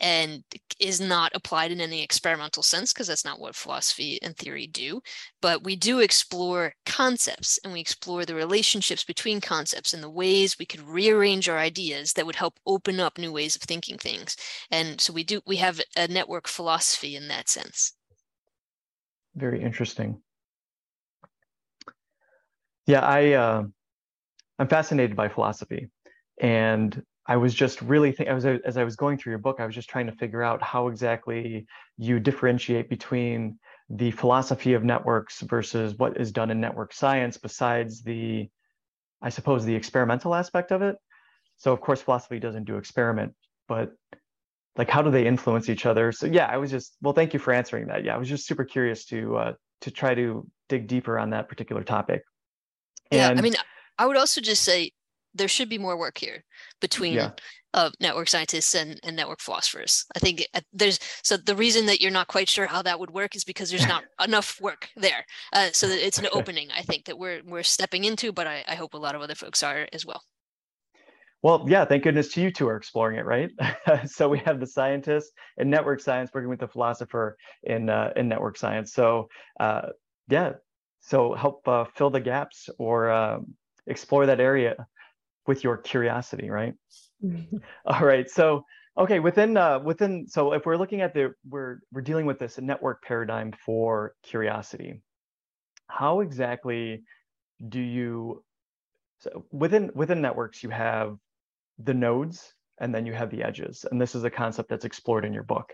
[0.00, 0.42] and
[0.80, 5.02] is not applied in any experimental sense because that's not what philosophy and theory do.
[5.42, 10.58] But we do explore concepts and we explore the relationships between concepts and the ways
[10.58, 14.36] we could rearrange our ideas that would help open up new ways of thinking things.
[14.70, 17.97] And so we do we have a network philosophy in that sense
[19.34, 20.20] very interesting.
[22.86, 23.64] Yeah, I uh,
[24.58, 25.88] I'm fascinated by philosophy,
[26.40, 29.60] and I was just really think I was as I was going through your book,
[29.60, 31.66] I was just trying to figure out how exactly
[31.98, 33.58] you differentiate between
[33.90, 38.48] the philosophy of networks versus what is done in network science, besides the,
[39.20, 40.96] I suppose, the experimental aspect of it.
[41.58, 43.34] So of course, philosophy doesn't do experiment,
[43.66, 43.92] but
[44.78, 46.12] like how do they influence each other?
[46.12, 48.04] So yeah i was just well thank you for answering that.
[48.04, 49.52] Yeah i was just super curious to uh,
[49.82, 52.22] to try to dig deeper on that particular topic.
[53.10, 53.54] And, yeah i mean
[53.98, 54.92] i would also just say
[55.34, 56.44] there should be more work here
[56.80, 57.30] between yeah.
[57.74, 60.04] uh, network scientists and, and network philosophers.
[60.16, 63.10] I think uh, there's so the reason that you're not quite sure how that would
[63.10, 65.24] work is because there's not enough work there.
[65.52, 68.64] Uh, so that it's an opening i think that we're we're stepping into but I,
[68.66, 70.22] I hope a lot of other folks are as well
[71.42, 73.50] well, yeah, thank goodness to you two are exploring it, right?
[74.06, 78.28] so we have the scientist in network science working with the philosopher in uh, in
[78.28, 78.92] network science.
[78.92, 79.28] So
[79.60, 79.90] uh,
[80.28, 80.54] yeah,
[81.00, 83.54] so help uh, fill the gaps or um,
[83.86, 84.74] explore that area
[85.46, 86.74] with your curiosity, right?
[87.86, 88.28] All right.
[88.28, 88.64] So
[88.98, 92.58] okay, within uh, within so if we're looking at the we're we're dealing with this
[92.58, 95.02] a network paradigm for curiosity,
[95.86, 97.02] how exactly
[97.68, 98.42] do you
[99.20, 101.16] so within within networks you have
[101.78, 103.84] the nodes and then you have the edges.
[103.90, 105.72] And this is a concept that's explored in your book.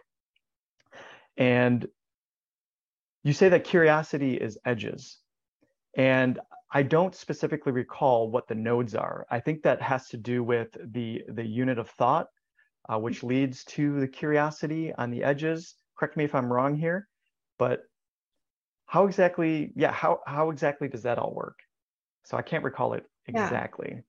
[1.37, 1.87] And
[3.23, 5.19] you say that curiosity is edges.
[5.97, 6.39] And
[6.73, 9.27] I don't specifically recall what the nodes are.
[9.31, 12.27] I think that has to do with the, the unit of thought,
[12.89, 15.75] uh, which leads to the curiosity on the edges.
[15.97, 17.09] Correct me if I'm wrong here,
[17.59, 17.83] but
[18.87, 21.59] how exactly, yeah, how, how exactly does that all work?
[22.25, 23.93] So I can't recall it exactly.
[23.95, 24.01] Yeah.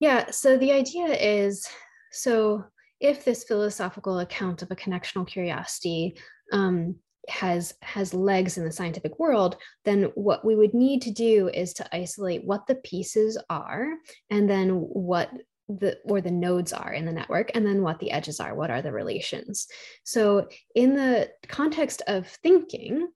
[0.00, 1.68] Yeah, so the idea is
[2.10, 2.64] so
[3.00, 6.16] if this philosophical account of a connectional curiosity
[6.52, 6.96] um,
[7.28, 11.74] has has legs in the scientific world, then what we would need to do is
[11.74, 13.94] to isolate what the pieces are
[14.30, 15.30] and then what
[15.68, 18.70] the or the nodes are in the network and then what the edges are what
[18.70, 19.68] are the relations.
[20.04, 23.08] So in the context of thinking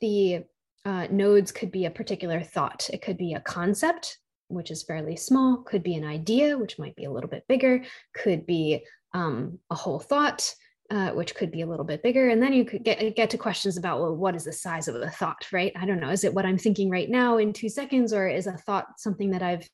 [0.00, 0.44] the
[0.84, 2.88] uh, nodes could be a particular thought.
[2.92, 4.18] It could be a concept
[4.48, 7.82] which is fairly small could be an idea which might be a little bit bigger
[8.14, 8.84] could be
[9.14, 10.54] um, a whole thought
[10.90, 12.30] uh, which could be a little bit bigger.
[12.30, 14.94] And then you could get, get to questions about, well, what is the size of
[14.94, 15.70] the thought, right?
[15.76, 16.08] I don't know.
[16.08, 19.32] Is it what I'm thinking right now in two seconds, or is a thought something
[19.32, 19.68] that I've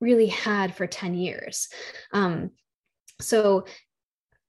[0.00, 1.68] really had for 10 years.
[2.12, 2.50] Um,
[3.20, 3.66] so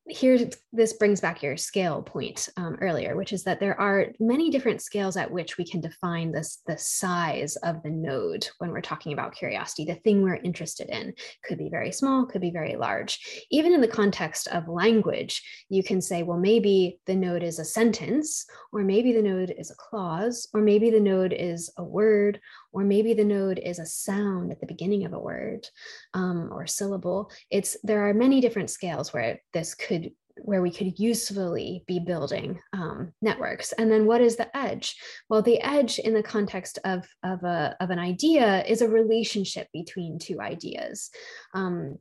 [0.07, 4.49] here this brings back your scale point um, earlier which is that there are many
[4.49, 8.81] different scales at which we can define this the size of the node when we're
[8.81, 9.85] talking about curiosity.
[9.85, 11.13] The thing we're interested in
[11.45, 13.45] could be very small could be very large.
[13.51, 17.65] Even in the context of language you can say well maybe the node is a
[17.65, 22.39] sentence or maybe the node is a clause or maybe the node is a word
[22.73, 25.67] or maybe the node is a sound at the beginning of a word
[26.13, 27.31] um, or syllable.
[27.49, 30.11] It's there are many different scales where this could
[30.43, 33.73] where we could usefully be building um, networks.
[33.73, 34.95] And then what is the edge?
[35.29, 39.67] Well, the edge in the context of, of, a, of an idea is a relationship
[39.73, 41.09] between two ideas.
[41.53, 41.97] Um,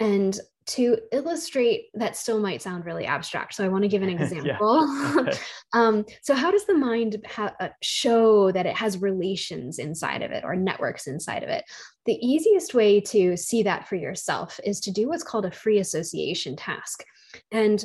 [0.00, 4.08] and to illustrate that still might sound really abstract so i want to give an
[4.20, 5.26] example.
[5.72, 10.30] Um, so how does the mind ha- uh, show that it has relations inside of
[10.30, 11.64] it or networks inside of it?
[12.06, 15.80] The easiest way to see that for yourself is to do what's called a free
[15.80, 17.04] association task.
[17.50, 17.84] And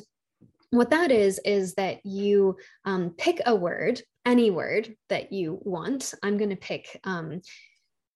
[0.70, 2.56] what that is is that you
[2.86, 6.14] um, pick a word any word that you want.
[6.22, 7.42] I'm going to pick um,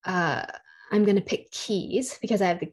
[0.04, 0.46] uh,
[0.92, 2.72] i'm going to pick keys because i have the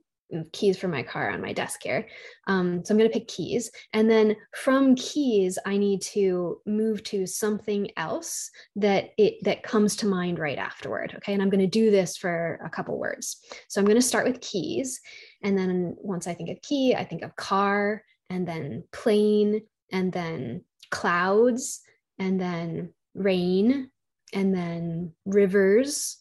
[0.52, 2.08] keys for my car on my desk here.
[2.48, 3.72] Um, so I'm going to pick keys.
[3.94, 9.96] And then from keys, I need to move to something else that it that comes
[9.98, 11.14] to mind right afterward.
[11.18, 11.34] Okay.
[11.34, 13.38] And I'm going to do this for a couple words.
[13.68, 15.00] So I'm going to start with keys.
[15.44, 19.62] And then once I think of key, I think of car and then plane
[19.92, 21.82] and then clouds
[22.20, 23.90] and then rain
[24.34, 26.18] and then rivers,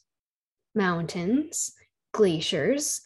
[0.74, 1.72] mountains,
[2.12, 3.00] glaciers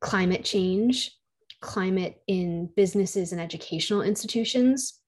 [0.00, 1.12] climate change,
[1.60, 5.00] climate in businesses and educational institutions,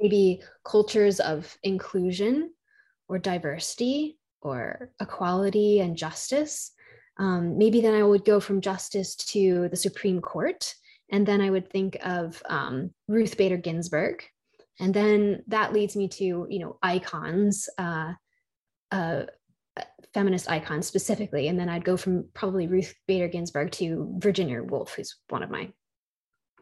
[0.00, 2.52] maybe cultures of inclusion
[3.08, 6.72] or diversity or equality and justice.
[7.18, 10.74] Um, maybe then I would go from justice to the Supreme Court.
[11.10, 14.24] And then I would think of um, Ruth Bader Ginsburg.
[14.80, 18.14] And then that leads me to, you know, icons, uh,
[18.90, 19.24] uh,
[20.14, 21.48] feminist icons specifically.
[21.48, 25.50] And then I'd go from probably Ruth Bader Ginsburg to Virginia Woolf, who's one of
[25.50, 25.70] my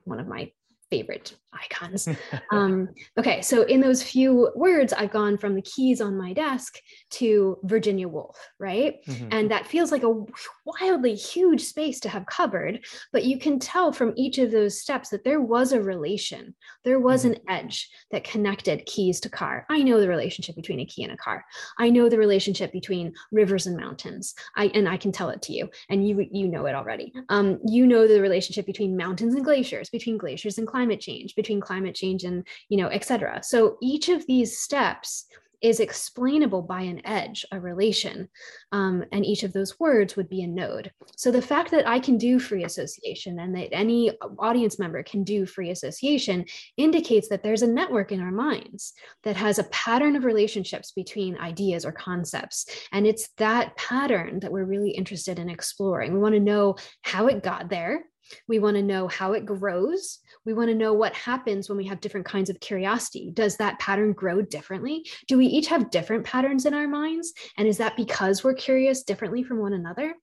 [0.05, 0.51] one of my
[0.91, 2.09] favorite icons.
[2.53, 2.89] um,
[3.19, 6.79] okay, so in those few words, I've gone from the keys on my desk
[7.11, 8.97] to Virginia Woolf, right?
[9.07, 9.29] Mm-hmm.
[9.33, 10.25] And that feels like a
[10.65, 12.85] wildly huge space to have covered.
[13.13, 17.01] But you can tell from each of those steps that there was a relation, there
[17.01, 17.35] was mm-hmm.
[17.35, 19.67] an edge that connected keys to car.
[19.71, 21.45] I know the relationship between a key and a car.
[21.79, 24.35] I know the relationship between rivers and mountains.
[24.57, 27.13] I and I can tell it to you, and you you know it already.
[27.29, 31.61] Um, you know the relationship between mountains and glaciers, between glaciers and climate change, between
[31.61, 35.27] climate change and you know et cetera so each of these steps
[35.61, 38.29] is explainable by an edge, a relation,
[38.73, 40.91] um, and each of those words would be a node.
[41.17, 45.23] So the fact that I can do free association and that any audience member can
[45.23, 50.17] do free association indicates that there's a network in our minds that has a pattern
[50.17, 52.67] of relationships between ideas or concepts.
[52.93, 56.15] And it's that pattern that we're really interested in exploring.
[56.15, 58.05] We want to know how it got there
[58.49, 60.19] we want to know how it grows.
[60.45, 63.31] We want to know what happens when we have different kinds of curiosity.
[63.33, 65.07] Does that pattern grow differently?
[65.29, 67.33] Do we each have different patterns in our minds?
[67.57, 70.15] And is that because we're curious differently from one another?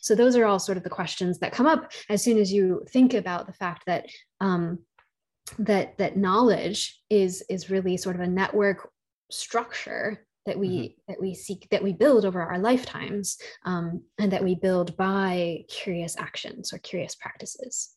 [0.00, 2.84] So, those are all sort of the questions that come up as soon as you
[2.90, 4.06] think about the fact that.
[4.40, 4.80] Um,
[5.60, 8.90] that that knowledge is is really sort of a network
[9.30, 11.12] structure that we mm-hmm.
[11.12, 15.64] that we seek that we build over our lifetimes um, and that we build by
[15.68, 17.94] curious actions or curious practices.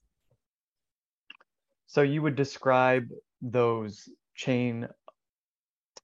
[1.87, 3.07] So you would describe
[3.41, 4.87] those chain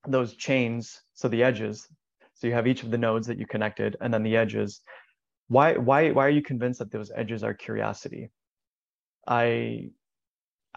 [0.08, 1.88] those chains so the edges.
[2.34, 4.82] So you have each of the nodes that you connected and then the edges.
[5.48, 8.30] Why why why are you convinced that those edges are curiosity?
[9.28, 9.90] I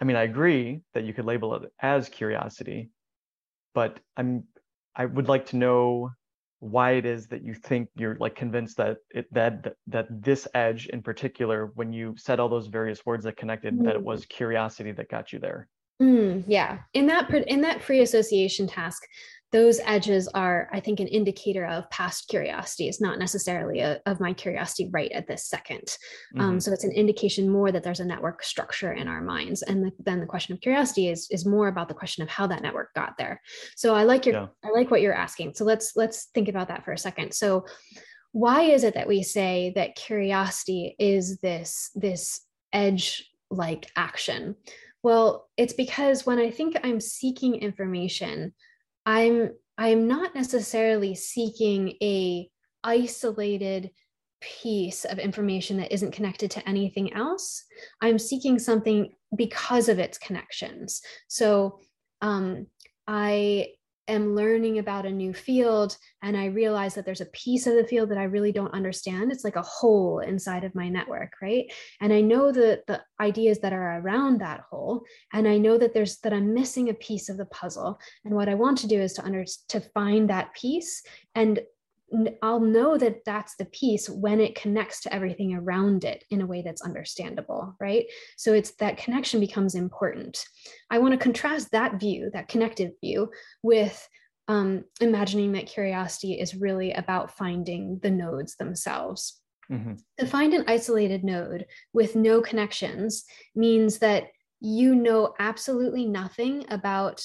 [0.00, 2.90] i mean i agree that you could label it as curiosity
[3.74, 4.44] but i'm
[5.00, 6.10] I would like to know
[6.58, 10.88] why it is that you think you're like convinced that it that that, this edge
[10.88, 13.84] in particular when you said all those various words that connected mm.
[13.84, 14.04] that it mm.
[14.04, 15.68] was curiosity that got you there
[16.02, 19.02] mm, yeah in that in that free association task
[19.52, 22.88] those edges are, I think, an indicator of past curiosity.
[22.88, 26.40] It's not necessarily a, of my curiosity right at this 2nd um, mm-hmm.
[26.40, 29.62] um, so it's an indication more that there's a network structure in our minds.
[29.62, 32.46] And the, then the question of curiosity is is more about the question of how
[32.46, 33.40] that network got there.
[33.76, 34.46] So I like your yeah.
[34.64, 35.54] I like what you're asking.
[35.54, 37.34] So let's let's think about that for a second.
[37.34, 37.66] So
[38.32, 42.40] why is it that we say that curiosity is this this
[42.72, 44.56] edge like action?
[45.02, 48.52] Well, it's because when I think I'm seeking information,
[49.06, 52.48] I'm I'm not necessarily seeking a
[52.84, 53.90] isolated
[54.40, 57.64] piece of information that isn't connected to anything else.
[58.00, 61.02] I'm seeking something because of its connections.
[61.28, 61.80] So
[62.20, 62.66] um,
[63.06, 63.68] I
[64.10, 67.86] am learning about a new field and I realize that there's a piece of the
[67.86, 69.32] field that I really don't understand.
[69.32, 71.72] It's like a hole inside of my network, right?
[72.00, 75.02] And I know the the ideas that are around that hole,
[75.32, 77.98] and I know that there's that I'm missing a piece of the puzzle.
[78.24, 81.02] And what I want to do is to under to find that piece
[81.34, 81.60] and
[82.42, 86.46] I'll know that that's the piece when it connects to everything around it in a
[86.46, 88.06] way that's understandable, right?
[88.36, 90.44] So it's that connection becomes important.
[90.90, 93.30] I want to contrast that view, that connected view,
[93.62, 94.08] with
[94.48, 99.40] um, imagining that curiosity is really about finding the nodes themselves.
[99.70, 99.94] Mm-hmm.
[100.18, 104.24] To find an isolated node with no connections means that
[104.60, 107.24] you know absolutely nothing about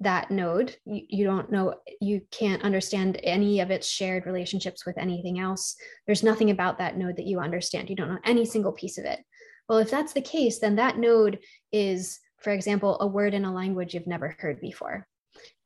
[0.00, 0.76] that node.
[0.84, 5.76] You, you don't know, you can't understand any of its shared relationships with anything else.
[6.06, 7.90] There's nothing about that node that you understand.
[7.90, 9.20] You don't know any single piece of it.
[9.68, 11.38] Well, if that's the case, then that node
[11.72, 15.06] is, for example, a word in a language you've never heard before.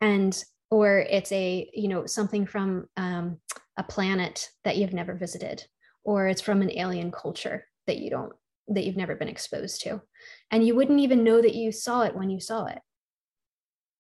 [0.01, 3.39] And or it's a you know something from um,
[3.77, 5.65] a planet that you've never visited
[6.05, 8.33] or it's from an alien culture that you don't
[8.69, 10.01] that you've never been exposed to
[10.51, 12.79] and you wouldn't even know that you saw it when you saw it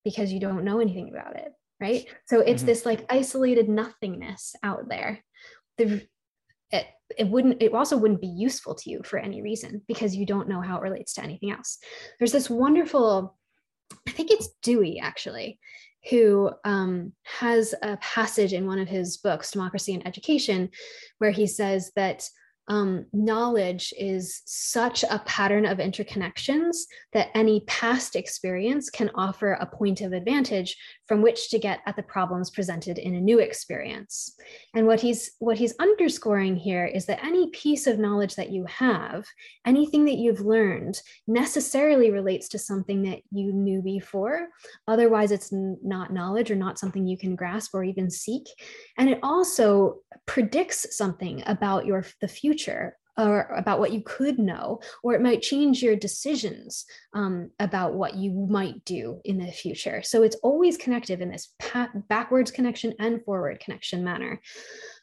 [0.09, 2.07] because you don't know anything about it right?
[2.27, 2.67] So it's mm-hmm.
[2.67, 5.25] this like isolated nothingness out there.
[5.77, 6.07] The
[6.71, 6.87] it,
[7.17, 10.49] it wouldn't it also wouldn't be useful to you for any reason because you don't
[10.49, 11.79] know how it relates to anything else.
[12.19, 13.37] There's this wonderful
[14.07, 15.59] i think it's dewey actually
[16.11, 20.69] who um, has a passage in one of his books democracy and education
[21.19, 22.23] where he says that
[22.69, 26.77] um, knowledge is such a pattern of interconnections
[27.13, 30.77] that any past experience can offer a point of advantage
[31.09, 34.37] from which to get at the problems presented in a new experience.
[34.75, 38.67] And what he's what he's underscoring here is that any piece of knowledge that you
[38.67, 39.25] have,
[39.67, 44.49] anything that you've learned, necessarily relates to something that you knew before.
[44.87, 48.45] Otherwise, it's not knowledge or not something you can grasp or even seek.
[48.99, 54.81] And it also predicts something about your the future or about what you could know,
[55.03, 60.03] or it might change your decisions um, about what you might do in the future.
[60.03, 61.53] So it's always connective in this
[62.09, 64.41] backwards connection and forward connection manner.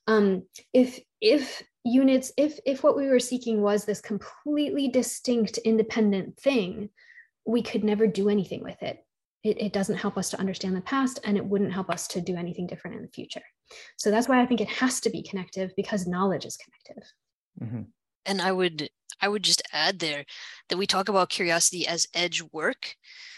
[0.07, 0.43] Um,
[0.74, 6.89] if if units, if if what we were seeking was this completely distinct, independent thing,
[7.45, 9.03] we could never do anything with it.
[9.43, 12.22] It, it doesn't help us to understand the past, and it wouldn't help us to
[12.22, 13.43] do anything different in the future.
[13.97, 17.11] So that's why I think it has to be connective because knowledge is connective.
[17.61, 17.82] Mm-hmm
[18.26, 18.89] and I would
[19.21, 20.26] I would just add there
[20.69, 22.95] that we talk about curiosity as edge work.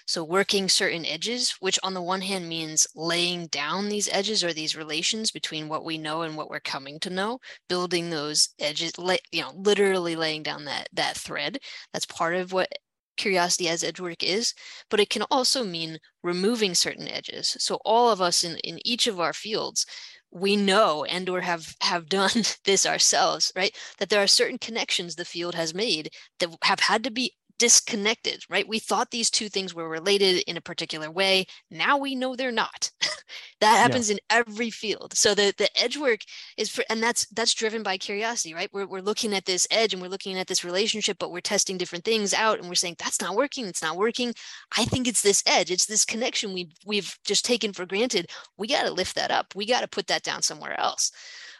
[0.08, 4.54] So working certain edges, which on the one hand means laying down these edges or
[4.54, 8.94] these relations between what we know and what we're coming to know, building those edges,
[9.32, 11.60] you know, literally laying down that that thread.
[11.94, 12.70] That's part of what
[13.18, 14.54] curiosity as edge work is,
[14.90, 17.56] but it can also mean removing certain edges.
[17.60, 19.86] So all of us in, in each of our fields,
[20.32, 23.76] we know and or have have done this ourselves right?
[24.00, 28.44] That there are certain connections the field has made that have had to be disconnected
[28.50, 28.68] right?
[28.68, 31.46] We thought these two things were related in a particular way.
[31.72, 32.92] Now we know they're not.
[33.60, 34.14] That happens yeah.
[34.14, 35.18] in every field.
[35.18, 36.20] So the the edge work
[36.58, 38.70] is for and that's that's driven by curiosity right?
[38.72, 41.78] We're, we're looking at this edge and we're looking at this relationship but we're testing
[41.78, 43.66] different things out and we're saying that's not working.
[43.66, 44.34] It's not working.
[44.78, 45.72] I think it's this edge.
[45.72, 48.30] It's this connection we we've just taken for granted.
[48.58, 49.56] We got to lift that up.
[49.56, 51.12] We got to put that down somewhere else.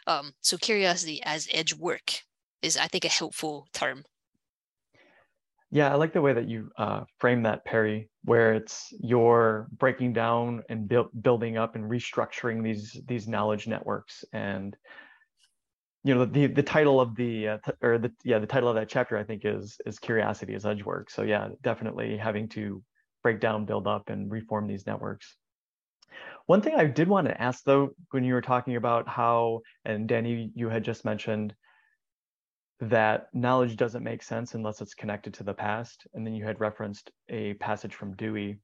[0.06, 2.22] Um, so curiosity as edge work
[2.62, 4.04] is i think a helpful term
[5.70, 10.14] yeah, I like the way that you uh, frame that, Perry, where it's you're breaking
[10.14, 14.24] down and build, building up and restructuring these these knowledge networks.
[14.32, 14.74] And
[16.04, 18.88] you know, the the title of the uh, or the yeah the title of that
[18.88, 21.10] chapter I think is is curiosity as edge work.
[21.10, 22.82] So yeah, definitely having to
[23.22, 25.36] break down, build up, and reform these networks.
[26.46, 30.08] One thing I did want to ask though, when you were talking about how, and
[30.08, 31.54] Dani, you had just mentioned
[32.80, 36.06] that knowledge doesn't make sense unless it's connected to the past.
[36.14, 38.58] And then you had referenced a passage from Dewey.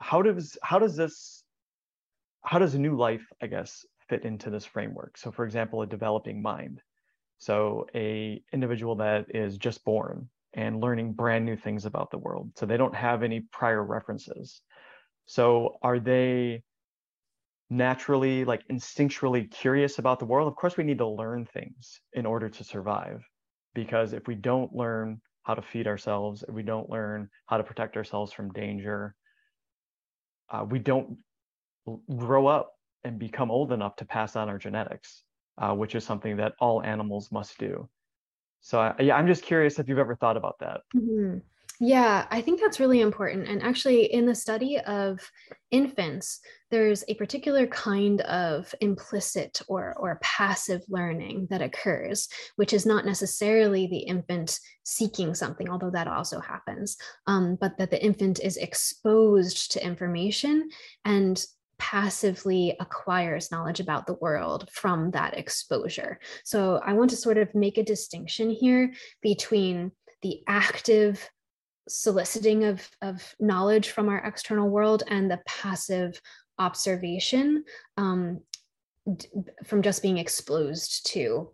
[0.00, 1.44] How does how does this
[2.42, 5.18] how does a new life, I guess, fit into this framework?
[5.18, 6.80] So, for example, a developing mind.
[7.38, 12.50] So, a individual that is just born and learning brand new things about the world.
[12.56, 14.62] So they don't have any prior references.
[15.26, 16.62] So are they
[17.68, 20.48] naturally like instinctually curious about the world?
[20.48, 23.22] Of course, we need to learn things in order to survive.
[23.74, 27.62] Because if we don't learn how to feed ourselves, if we don't learn how to
[27.62, 29.14] protect ourselves from danger,
[30.50, 31.16] uh, we don't
[32.16, 32.72] grow up
[33.04, 35.22] and become old enough to pass on our genetics,
[35.58, 37.88] uh, which is something that all animals must do.
[38.60, 40.82] So I, yeah, I'm just curious if you've ever thought about that.
[40.94, 41.38] Mm-hmm.
[41.82, 43.48] Yeah, I think that's really important.
[43.48, 45.18] And actually, in the study of
[45.70, 52.84] infants, there's a particular kind of implicit or, or passive learning that occurs, which is
[52.84, 58.40] not necessarily the infant seeking something, although that also happens, um, but that the infant
[58.40, 60.68] is exposed to information
[61.06, 61.42] and
[61.78, 66.20] passively acquires knowledge about the world from that exposure.
[66.44, 71.26] So I want to sort of make a distinction here between the active
[71.90, 76.20] soliciting of, of knowledge from our external world and the passive
[76.58, 77.64] observation
[77.96, 78.40] um,
[79.64, 81.50] from just being exposed to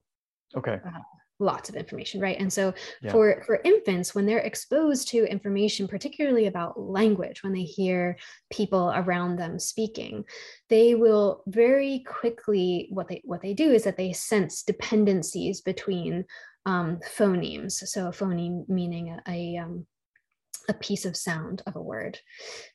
[0.57, 0.79] okay.
[0.85, 0.99] uh,
[1.39, 2.39] lots of information right?
[2.41, 3.13] And so yeah.
[3.13, 8.17] for for infants when they're exposed to information particularly about language when they hear
[8.51, 10.25] people around them speaking
[10.71, 16.25] they will very quickly what they what they do is that they sense dependencies between
[16.67, 17.73] um, phonemes.
[17.73, 19.87] So a phoneme meaning a, a um,
[20.69, 22.19] a piece of sound of a word.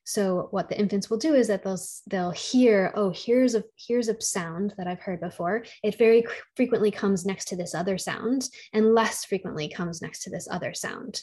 [0.03, 4.07] So what the infants will do is that they'll they'll hear, oh, here's a here's
[4.07, 5.63] a sound that I've heard before.
[5.83, 6.25] It very
[6.55, 10.73] frequently comes next to this other sound, and less frequently comes next to this other
[10.73, 11.21] sound.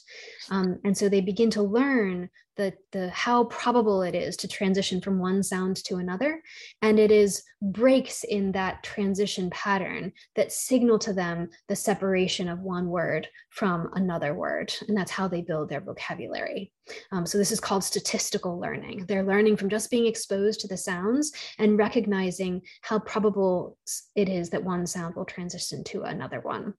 [0.51, 5.01] Um, and so they begin to learn the, the how probable it is to transition
[5.01, 6.43] from one sound to another.
[6.83, 12.61] And it is breaks in that transition pattern that signal to them the separation of
[12.61, 14.74] one word from another word.
[14.89, 16.72] And that's how they build their vocabulary.
[17.12, 19.07] Um, so this is called statistical learning.
[19.07, 23.76] They're learning from just being exposed to the sounds and recognizing how probable
[24.16, 26.74] it is that one sound will transition to another one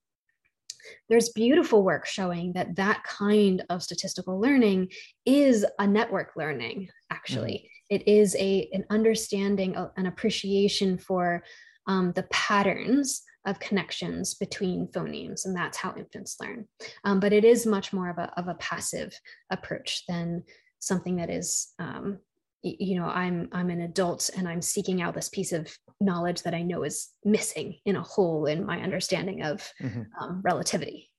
[1.08, 4.88] there's beautiful work showing that that kind of statistical learning
[5.26, 7.96] is a network learning actually mm.
[7.96, 11.42] it is a an understanding an appreciation for
[11.86, 16.66] um, the patterns of connections between phonemes and that's how infants learn.
[17.04, 19.18] Um, but it is much more of a, of a passive
[19.50, 20.44] approach than
[20.78, 22.18] something that is um,
[22.62, 26.54] you know i'm i'm an adult and i'm seeking out this piece of knowledge that
[26.54, 30.02] i know is missing in a hole in my understanding of mm-hmm.
[30.20, 31.10] um, relativity.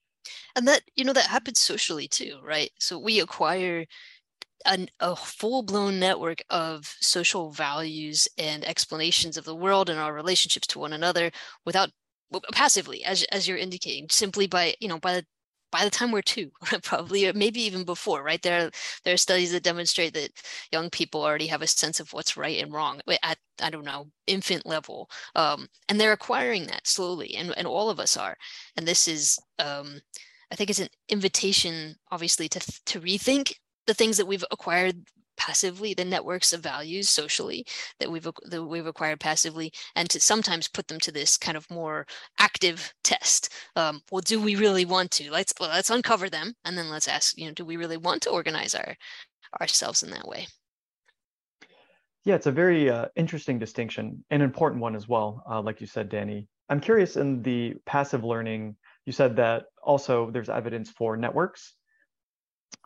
[0.55, 2.69] And that you know that happens socially too right?
[2.79, 3.85] So we acquire
[4.65, 10.67] an, a full-blown network of social values and explanations of the world and our relationships
[10.67, 11.31] to one another
[11.65, 11.89] without
[12.51, 15.25] passively as, as you're indicating simply by you know by the
[15.71, 16.51] by the time we're two,
[16.83, 18.41] probably, or maybe even before, right?
[18.41, 18.71] There, are,
[19.03, 20.31] there are studies that demonstrate that
[20.71, 24.07] young people already have a sense of what's right and wrong at, I don't know,
[24.27, 25.09] infant level.
[25.35, 28.35] Um, and they're acquiring that slowly, and, and all of us are.
[28.75, 30.01] And this is, um,
[30.51, 33.53] I think, it's an invitation, obviously, to, to rethink
[33.87, 35.05] the things that we've acquired
[35.41, 37.65] passively the networks of values socially
[37.99, 41.69] that we've that we've acquired passively and to sometimes put them to this kind of
[41.71, 42.05] more
[42.37, 45.31] active test um, well do we really want to?
[45.31, 48.21] Let's well, let's uncover them and then let's ask you know do we really want
[48.23, 48.95] to organize our
[49.59, 50.45] ourselves in that way?
[52.23, 55.87] Yeah it's a very uh, interesting distinction an important one as well uh, like you
[55.87, 56.45] said dani.
[56.69, 58.75] I'm curious in the passive learning
[59.07, 61.73] you said that also there's evidence for networks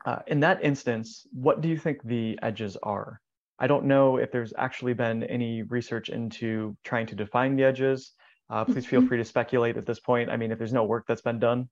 [0.05, 3.19] uh, in that instance, what do you think the edges are?
[3.57, 8.11] I don't know if there's actually been any research into trying to define the edges.
[8.49, 9.07] Uh, please feel mm-hmm.
[9.07, 10.29] free to speculate at this point.
[10.29, 11.69] I mean, if there's no work that's been done.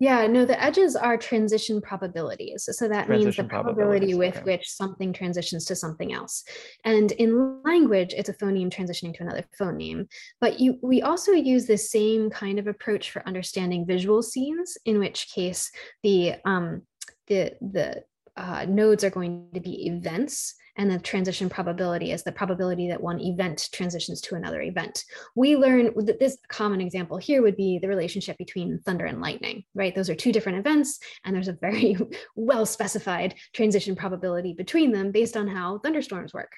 [0.00, 2.68] Yeah, no, the edges are transition probabilities.
[2.72, 4.44] So that transition means the probability with okay.
[4.44, 6.42] which something transitions to something else.
[6.84, 10.06] And in language, it's a phoneme transitioning to another phoneme.
[10.40, 14.98] But you, we also use the same kind of approach for understanding visual scenes, in
[14.98, 15.70] which case
[16.02, 16.82] the um,
[17.30, 18.04] the the
[18.36, 23.02] uh, nodes are going to be events and the transition probability is the probability that
[23.02, 25.04] one event transitions to another event.
[25.34, 29.64] We learn that this common example here would be the relationship between thunder and lightning,
[29.74, 29.94] right?
[29.94, 31.96] Those are two different events, and there's a very
[32.36, 36.52] well specified transition probability between them based on how thunderstorms work.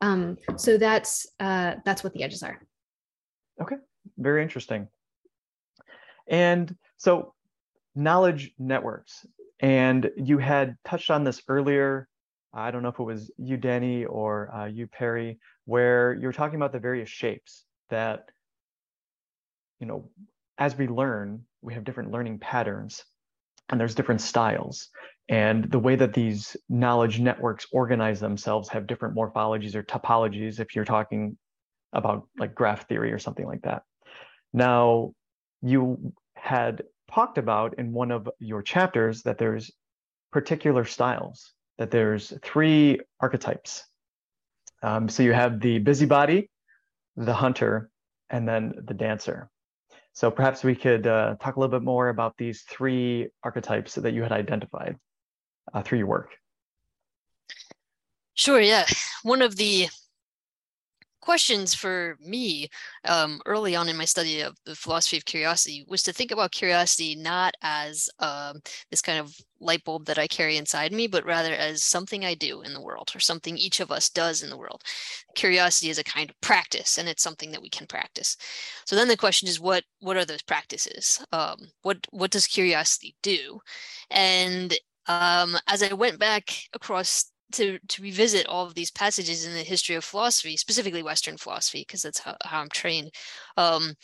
[0.00, 2.60] Um, so that's uh, that's what the edges are.
[3.62, 3.76] Okay,
[4.18, 4.88] very interesting.
[6.26, 7.34] And so
[7.94, 9.26] knowledge networks
[9.60, 12.08] and you had touched on this earlier.
[12.52, 16.32] I don't know if it was you, Dani, or uh, you, Perry, where you were
[16.32, 18.30] talking about the various shapes that,
[19.78, 20.10] you know,
[20.58, 23.04] as we learn, we have different learning patterns
[23.68, 24.88] and there's different styles.
[25.28, 30.74] And the way that these knowledge networks organize themselves have different morphologies or topologies if
[30.74, 31.38] you're talking
[31.92, 33.82] about like graph theory or something like that.
[34.52, 35.12] Now,
[35.62, 36.82] you had
[37.12, 39.70] talked about in one of your chapters that there's
[40.32, 43.84] particular styles, that there's three archetypes.
[44.82, 46.50] Um, so you have the busybody,
[47.16, 47.90] the hunter,
[48.30, 49.50] and then the dancer.
[50.12, 54.12] So perhaps we could uh, talk a little bit more about these three archetypes that
[54.12, 54.96] you had identified
[55.72, 56.30] uh, through your work.
[58.34, 58.86] Sure, yeah.
[59.22, 59.88] One of the
[61.20, 62.68] questions for me
[63.04, 66.52] um, early on in my study of the philosophy of curiosity was to think about
[66.52, 68.60] curiosity not as um,
[68.90, 72.34] this kind of light bulb that I carry inside me, but rather as something I
[72.34, 74.82] do in the world or something each of us does in the world.
[75.34, 78.36] Curiosity is a kind of practice, and it's something that we can practice.
[78.86, 81.24] So then the question is, what what are those practices?
[81.32, 83.60] Um, what what does curiosity do?
[84.10, 84.74] And
[85.06, 89.60] um, as I went back across to to revisit all of these passages in the
[89.62, 93.12] history of philosophy, specifically Western philosophy, because that's how, how I'm trained.
[93.56, 93.94] Um,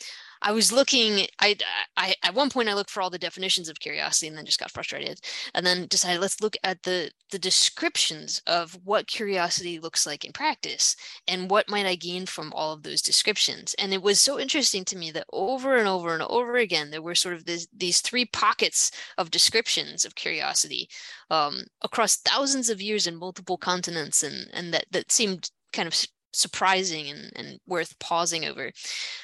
[0.41, 1.27] I was looking.
[1.39, 1.57] I,
[1.95, 4.59] I at one point I looked for all the definitions of curiosity, and then just
[4.59, 5.19] got frustrated,
[5.53, 10.31] and then decided let's look at the the descriptions of what curiosity looks like in
[10.31, 10.95] practice,
[11.27, 13.75] and what might I gain from all of those descriptions.
[13.79, 17.01] And it was so interesting to me that over and over and over again there
[17.01, 20.89] were sort of this, these three pockets of descriptions of curiosity
[21.29, 25.95] um, across thousands of years in multiple continents, and and that that seemed kind of
[26.37, 28.71] surprising and, and worth pausing over.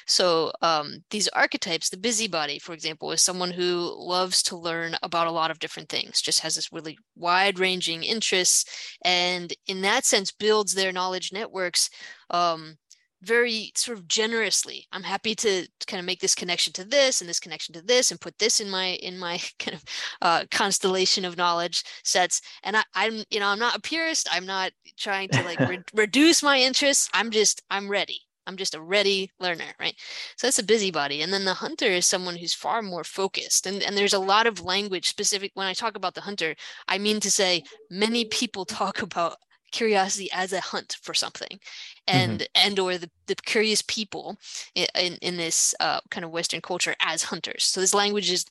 [0.06, 5.26] So um, these archetypes, the busybody, for example, is someone who loves to learn about
[5.26, 8.64] a lot of different things, just has this really wide ranging interests,
[9.04, 11.90] and in that sense builds their knowledge networks
[12.30, 12.76] um,
[13.24, 17.28] very sort of generously i'm happy to, kind of make this connection to this and
[17.28, 19.84] this connection to this and put this in my in my kind of
[20.22, 22.40] uh, constellation of knowledge sets.
[22.62, 25.82] And I, i'm you know i'm not a purist i'm not trying to like re-
[25.94, 28.20] reduce my interests i'm just i'm ready.
[28.46, 29.94] I'm just a ready learner right?
[30.36, 31.22] So that's a busybody.
[31.22, 33.66] And then the hunter is someone who's far more focused.
[33.66, 36.54] And, and there's a lot of language specific when i talk about the hunter
[36.88, 39.36] i mean to say many people talk about
[39.74, 41.58] curiosity as a hunt for something
[42.06, 42.66] and mm-hmm.
[42.66, 44.36] and or the, the curious people
[44.74, 47.64] in, in this uh, kind of western culture as hunters.
[47.64, 48.46] So this language is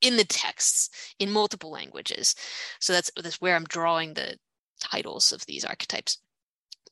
[0.00, 2.34] in the texts in multiple languages.
[2.80, 4.36] So that's that's where i'm drawing the
[4.80, 6.18] titles of these archetypes.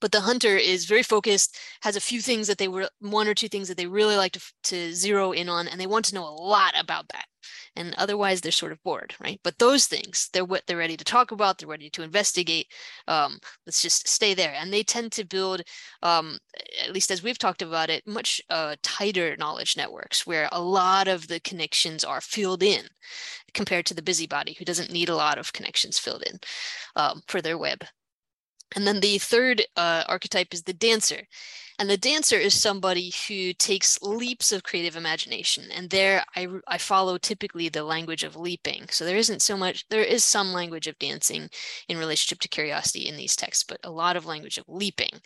[0.01, 3.35] But the hunter is very focused has a few things that they were one or
[3.35, 6.15] two things that they really like to, to zero in on and they want to
[6.15, 7.27] know a lot about that
[7.77, 9.41] and otherwise they're sort of bored right?
[9.43, 12.69] But those things they're what they're ready to talk about they're ready to investigate
[13.09, 14.55] um, let's just stay there.
[14.55, 15.63] And they tend to build
[16.03, 16.39] um,
[16.83, 21.09] at least as we've talked about it much uh, tighter knowledge networks where a lot
[21.09, 22.85] of the connections are filled in
[23.53, 26.39] compared to the busybody who doesn't need a lot of connections filled in
[26.97, 27.85] um, for their web
[28.75, 31.23] and then the third uh, archetype is the dancer.
[31.79, 35.65] And the dancer is somebody who takes leaps of creative imagination.
[35.75, 38.87] And there I, I follow typically the language of leaping.
[38.91, 41.49] So there isn't so much, there is some language of dancing
[41.89, 45.21] in relationship to curiosity in these texts, but a lot of language of leaping.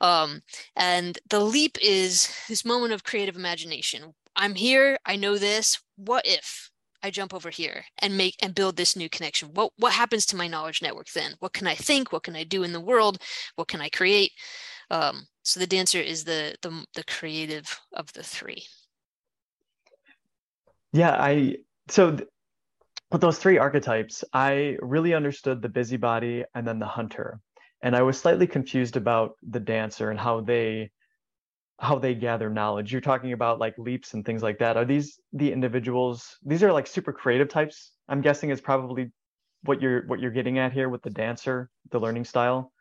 [0.00, 0.42] Um,
[0.74, 4.14] and the leap is this moment of creative imagination.
[4.34, 5.78] I'm here, I know this.
[5.96, 6.70] What if?
[7.02, 9.50] I jump over here and make and build this new connection.
[9.54, 11.34] What what happens to my knowledge network then?
[11.40, 12.12] What can I think?
[12.12, 13.18] What can I do in the world?
[13.56, 14.32] What can I create?
[14.90, 18.64] Um, so the dancer is the, the the creative of the three.
[20.92, 21.56] Yeah, I
[21.88, 22.28] so th-
[23.12, 27.40] with those three archetypes, I really understood the busybody and then the hunter,
[27.82, 30.90] and I was slightly confused about the dancer and how they
[31.78, 32.90] how they gather knowledge.
[32.90, 34.76] You're talking about like leaps and things like that.
[34.76, 36.36] Are these the individuals?
[36.44, 37.92] These are like super creative types.
[38.08, 39.12] I'm guessing is probably
[39.62, 42.72] what you're what you're getting at here with the dancer, the learning style,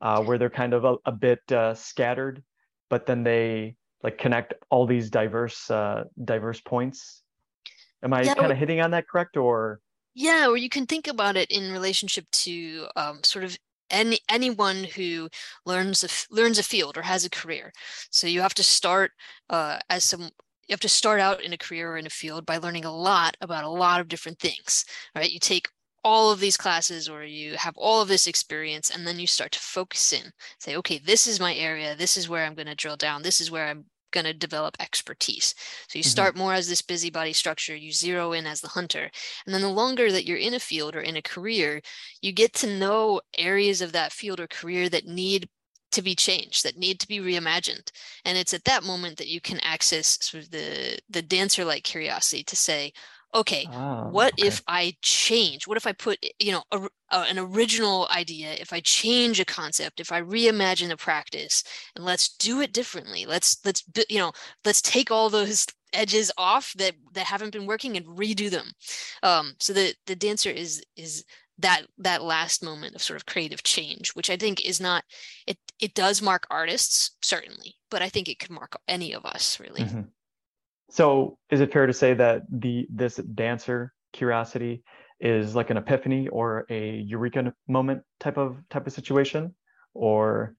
[0.00, 2.42] uh, where they're kind of a, a bit uh, scattered,
[2.90, 7.22] but then they like connect all these diverse uh, diverse points.
[8.02, 9.80] Am I yeah, kind of hitting on that correct or?
[10.14, 13.56] Yeah, or you can think about it in relationship to um, sort of
[13.92, 15.28] any anyone who
[15.66, 17.72] learns a learns a field or has a career.
[18.10, 19.12] So you have to start
[19.50, 22.46] uh, as some you have to start out in a career or in a field
[22.46, 24.84] by learning a lot about a lot of different things.
[25.14, 25.30] Right?
[25.30, 25.68] You take
[26.04, 29.52] all of these classes or you have all of this experience and then you start
[29.52, 32.74] to focus in say okay this is my area this is where i'm going to
[32.74, 35.54] drill down this is where i'm going to develop expertise.
[35.88, 36.04] So you Mhm.
[36.04, 39.10] start more as this busybody structure, you zero in as the hunter.
[39.46, 41.82] And then the longer that you're in a field or in a career,
[42.20, 45.48] you get to know areas of that field or career that need
[45.92, 47.90] to be changed, that need to be reimagined.
[48.24, 51.84] And it's at that moment that you can access sort of the the dancer like
[51.84, 52.92] curiosity to say,
[53.34, 54.36] okay, Ah, what okay.
[54.36, 55.66] if I change?
[55.66, 58.52] What if I put, you know, a, uh, an original idea?
[58.54, 61.62] If I change a concept, if I reimagine a practice,
[61.94, 63.26] and let's do it differently.
[63.26, 64.32] Let's let's you know,
[64.64, 68.72] let's take all those edges off that that haven't been working and redo them.
[69.22, 71.24] Um, so the the dancer is is
[71.58, 75.04] that that last moment of sort of creative change, which I think is not
[75.46, 75.58] it.
[75.80, 79.90] It does mark artists certainly, but I think it could mark any of us really.
[79.90, 80.12] Mhm.
[80.92, 84.84] So is it fair to say that the this dancer curiosity
[85.20, 89.54] is like an epiphany or a eureka moment type of type of situation?
[89.94, 90.54] Or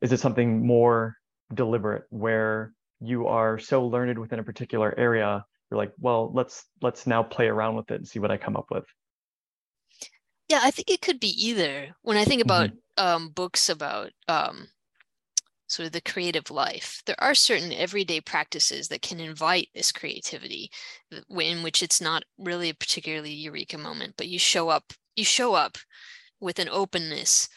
[0.00, 1.16] is it something more
[1.54, 7.06] deliberate where you are so learned within a particular area, you're like, well, let's let's
[7.06, 8.84] now play around with it and see what I come up with.
[10.48, 11.94] Yeah, I think it could be either.
[12.02, 14.66] When I think about um, books about um,
[15.72, 20.70] sort of the creative life, there are certain everyday practices that can invite this creativity,
[21.14, 25.24] uh, in which it's not really a particularly eureka moment, but you show up, you
[25.24, 25.78] show up
[26.40, 27.48] with an openness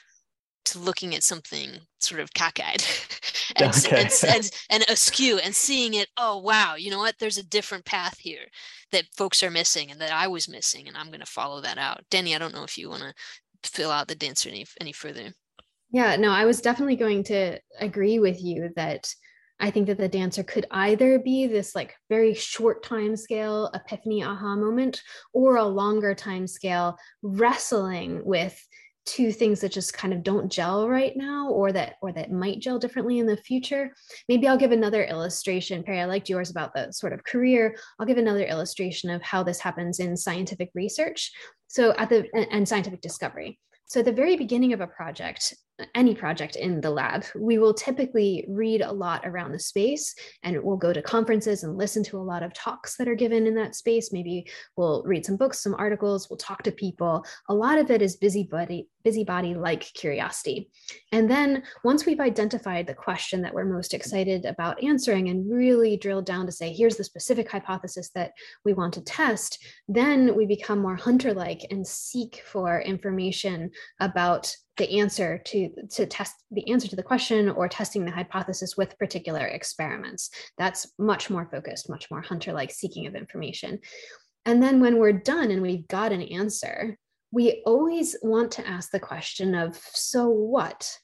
[0.63, 2.84] to looking at something sort of cockeyed
[3.57, 4.01] and, Okay.
[4.01, 7.16] and, and, and askew and seeing it oh wow you know what?
[7.20, 8.45] There's a different path here
[8.91, 11.78] that folks are missing and that i was missing and i'm going to follow that
[11.78, 12.01] out.
[12.09, 13.13] Dani i don't know if you want to
[13.70, 15.34] fill out the dancer any, any further
[15.92, 19.08] Yeah, no, I was definitely going to agree with you that
[19.60, 24.24] I think that the dancer could either be this like very short time scale epiphany
[24.24, 25.02] aha moment
[25.34, 28.60] or a longer time scale wrestling with
[29.06, 32.60] two things that just kind of don't gel right now or that or that might
[32.60, 33.94] gel differently in the future.
[34.28, 35.84] Maybe i'll give another illustration.
[35.84, 37.78] Perry i liked yours about the sort of career.
[38.00, 41.32] I'll give another illustration of how this happens in scientific research.
[41.68, 43.60] So at the and, and scientific discovery.
[43.86, 45.54] So at the very beginning of a project
[45.93, 50.61] any project in the lab, we will typically read a lot around the space and
[50.63, 53.55] we'll go to conferences and listen to a lot of talks that are given in
[53.55, 54.13] that space.
[54.13, 54.47] Maybe
[54.78, 57.26] we'll read some books, some articles, we'll talk to people.
[57.49, 60.69] A lot of it is busybody, busybody like curiosity.
[61.11, 65.97] And then once we've identified the question that we're most excited about answering and really
[65.97, 68.32] drilled down to say, here's the specific hypothesis that
[68.63, 74.55] we want to test, then we become more hunter like and seek for information about
[74.78, 78.97] the answer to to test the answer to the question or testing the hypothesis with
[78.97, 80.30] particular experiments.
[80.57, 83.80] That's much more focused much more hunter like seeking of information.
[84.45, 86.97] And then when we're done and we've got an answer
[87.36, 90.97] we always want to ask the question of so what?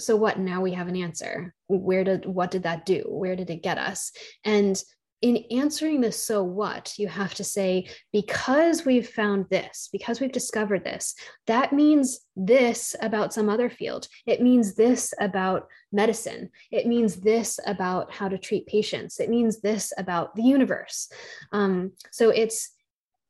[0.00, 0.36] So what?
[0.36, 1.54] Now we have an answer.
[1.68, 3.04] Where did what did that do?
[3.06, 4.10] Where did it get us?
[4.44, 4.82] And
[5.22, 10.32] in answering the so what, you have to say, because we've found this, because we've
[10.32, 11.14] discovered this,
[11.46, 14.08] that means this about some other field.
[14.26, 16.50] It means this about medicine.
[16.70, 19.20] It means this about how to treat patients.
[19.20, 21.10] It means this about the universe.
[21.52, 22.70] Um, so it's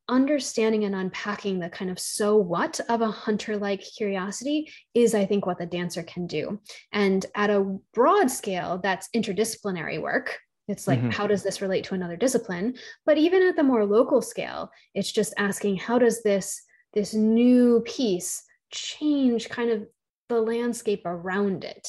[0.08, 5.24] understanding and unpacking the kind of so what of a hunter like curiosity is, I
[5.24, 6.60] think, what the dancer can do.
[6.92, 10.38] And at a broad scale, that's interdisciplinary work.
[10.70, 11.12] It's like, Mhm.
[11.12, 12.76] how does this relate to another discipline?
[13.04, 16.62] But even at the more local scale, it's just asking, how does this
[16.92, 19.86] this new piece change kind of
[20.28, 21.88] the landscape around it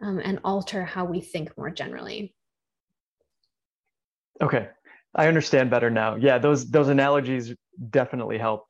[0.00, 2.34] um, and alter how we think more generally?
[4.40, 4.68] Okay,
[5.14, 6.16] I understand better now.
[6.16, 7.54] Yeah, those those analogies
[7.90, 8.66] definitely help.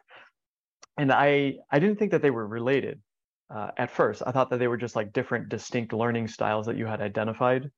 [0.98, 3.00] And I I didn't think that they were related
[3.48, 4.22] uh, at first.
[4.26, 7.70] I thought that they were just like different, distinct learning styles that you had identified.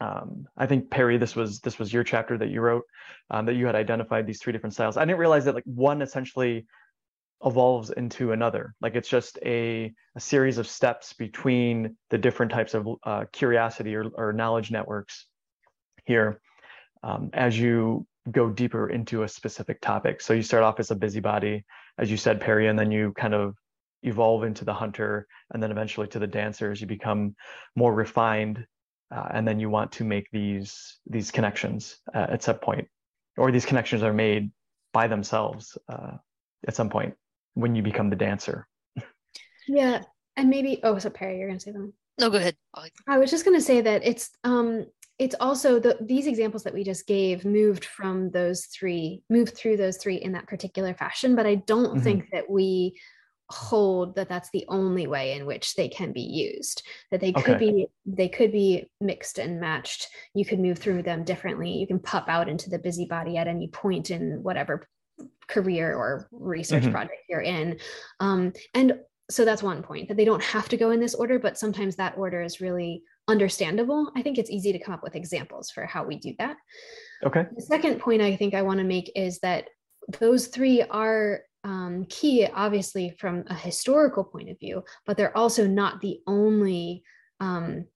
[0.00, 2.84] Um, I think Perry, this was this was your chapter that you wrote
[3.30, 4.96] um, that you had identified these three different styles.
[4.96, 6.66] I didn't realize that like one essentially
[7.44, 8.74] evolves into another.
[8.80, 13.94] Like it's just a a series of steps between the different types of uh, curiosity
[13.94, 15.26] or, or knowledge networks
[16.04, 16.40] here
[17.02, 20.20] um, as you go deeper into a specific topic.
[20.20, 21.64] So you start off as a busybody,
[21.98, 23.54] as you said, Perry, and then you kind of
[24.02, 27.34] evolve into the hunter, and then eventually to the dancer as you become
[27.76, 28.66] more refined,
[29.14, 32.86] uh, and then you want to make these these connections uh, at some point,
[33.36, 34.50] or these connections are made
[34.92, 36.12] by themselves uh,
[36.66, 37.14] at some point
[37.54, 38.66] when you become the dancer.
[39.68, 40.02] Yeah.
[40.36, 41.92] And maybe, oh, so Perry, you're going to say something.
[42.18, 44.86] no go ahead I'll- was just going to say that it's um
[45.18, 49.76] it's also the these examples that we just gave moved from those three moved through
[49.76, 52.02] those three in that particular fashion but I don't Mhm.
[52.02, 52.98] think that we
[53.50, 57.56] hold that that's the only way in which they can be used that they could
[57.56, 57.72] okay.
[57.72, 60.08] be they could be mixed and matched.
[60.34, 61.72] You could move through them differently.
[61.72, 64.86] You can pop out into the busybody at any point in whatever
[65.48, 66.92] career or research mm-hmm.
[66.92, 67.78] project you're in.
[68.20, 71.38] Um, and so that's one point that they don't have to go in this order
[71.38, 74.10] but sometimes that order is really understandable.
[74.16, 76.56] I think it's easy to come up with examples for how we do that.
[77.24, 77.46] Okay.
[77.54, 79.68] The second point i think i want to make is that
[80.18, 85.66] those three are um, key, obviously, from a historical point of view, but they're also
[85.66, 87.02] not the only
[87.40, 87.86] um,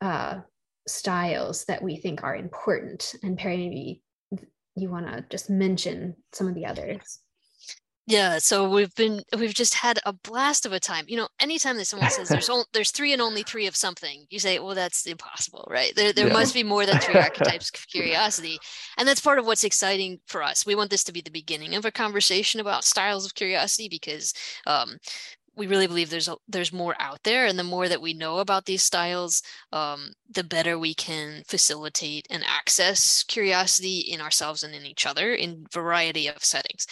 [0.00, 0.40] uh,
[0.86, 3.14] styles that we think are important.
[3.22, 4.02] And Perry, maybe
[4.76, 7.20] you want to just mention some of the others.
[8.06, 11.04] Yeah, so we've been we've just had a blast of a time.
[11.06, 14.26] You know, anytime that someone says there's only there's three and only three of something,
[14.28, 15.94] you say, well, that's impossible, right?
[15.94, 16.32] There there yeah.
[16.32, 18.58] must be more than three archetypes of curiosity,
[18.98, 20.66] and that's part of what's exciting for us.
[20.66, 24.34] We want this to be the beginning of a conversation about styles of curiosity because
[24.66, 24.96] um,
[25.54, 28.38] we really believe there's a, there's more out there and the more that we know
[28.38, 29.42] about these styles
[29.72, 35.34] um, the better we can facilitate and access curiosity in ourselves and in each other
[35.34, 36.86] in variety of settings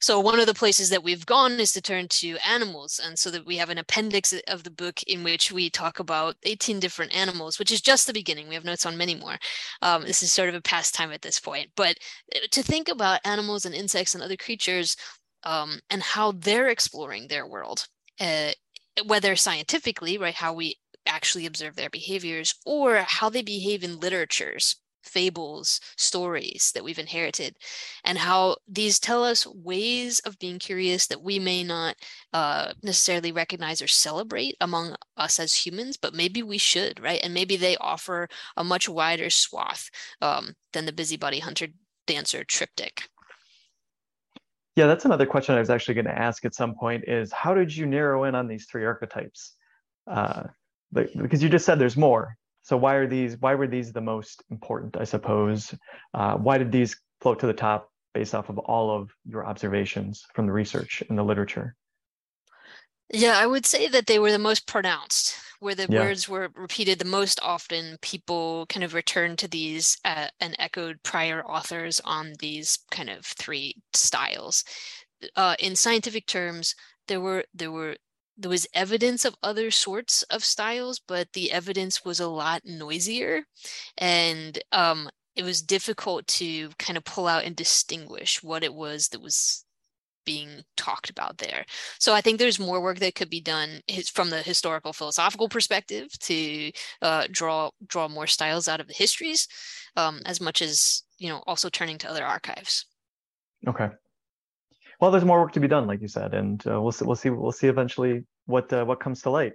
[0.00, 3.00] so one of the places that we've gone is to turn to animals.
[3.04, 6.36] And so that we have an appendix of the book in which we talk about
[6.44, 8.48] 18 different animals, which is just the beginning.
[8.48, 9.36] We have notes on many more.
[9.82, 11.70] Um, this is sort of a pastime at this point.
[11.76, 11.98] But
[12.34, 14.96] uh, to think about animals and insects and other creatures
[15.44, 17.86] um, and how they're exploring their world,
[18.20, 18.52] uh,
[19.04, 20.76] whether scientifically, right, how we
[21.06, 27.56] actually observe their behaviors or how they behave in literatures fables, stories that we've inherited,
[28.04, 31.96] and how these tell us ways of being curious that we may not
[32.32, 37.20] uh, necessarily recognize or celebrate among us as humans, but maybe we should, right?
[37.22, 39.90] And maybe they offer a much wider swath
[40.20, 41.68] um, than the busybody hunter
[42.06, 43.08] dancer triptych.
[44.76, 47.54] Yeah, that's another question I was actually going to ask at some point is how
[47.54, 49.54] did you narrow in on these three archetypes?
[50.06, 50.44] Uh,
[50.92, 53.36] because you just said there's more so why are these?
[53.38, 54.96] Why were these the most important?
[54.98, 55.74] I suppose.
[56.14, 60.24] Uh, why did these float to the top based off of all of your observations
[60.34, 61.76] from the research and the literature?
[63.12, 66.00] Yeah, I would say that they were the most pronounced, where the yeah.
[66.00, 67.98] words were repeated the most often.
[68.02, 73.26] People kind of returned to these uh, and echoed prior authors on these kind of
[73.26, 74.64] three styles.
[75.34, 76.74] Uh, in scientific terms,
[77.08, 77.96] there were there were
[78.40, 83.42] there was evidence of other sorts of styles, but the evidence was a lot noisier.
[83.98, 89.08] And um, it was difficult to kind of pull out and distinguish what it was
[89.08, 89.64] that was
[90.24, 91.64] being talked about there.
[91.98, 93.80] So I think there's more work that could be done
[94.12, 96.72] from the historical philosophical perspective to
[97.02, 99.48] uh, draw draw more styles out of the histories,
[99.96, 102.86] um, as much as you know also turning to other archives.
[103.66, 103.88] Okay,
[105.00, 107.04] well, there's more work to be done, like you said, and uh, we'll see.
[107.04, 107.30] We'll see.
[107.30, 109.52] We'll see eventually what uh, what comes to light.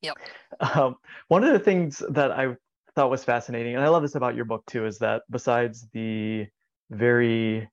[0.00, 0.16] Yep.
[0.60, 0.96] Um,
[1.28, 2.56] one of the things that I
[2.94, 6.46] thought was fascinating, and I love this about your book too, is that besides the
[6.90, 7.68] very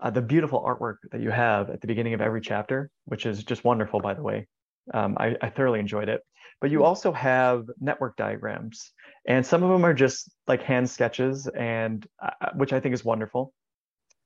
[0.00, 3.42] uh, the beautiful artwork that you have at the beginning of every chapter, which is
[3.42, 4.46] just wonderful, by the way.
[4.92, 6.20] Um, I, I thoroughly enjoyed it.
[6.60, 6.86] But you mm-hmm.
[6.86, 8.92] also have network diagrams,
[9.26, 13.04] and some of them are just like hand sketches, and uh, which I think is
[13.04, 13.52] wonderful.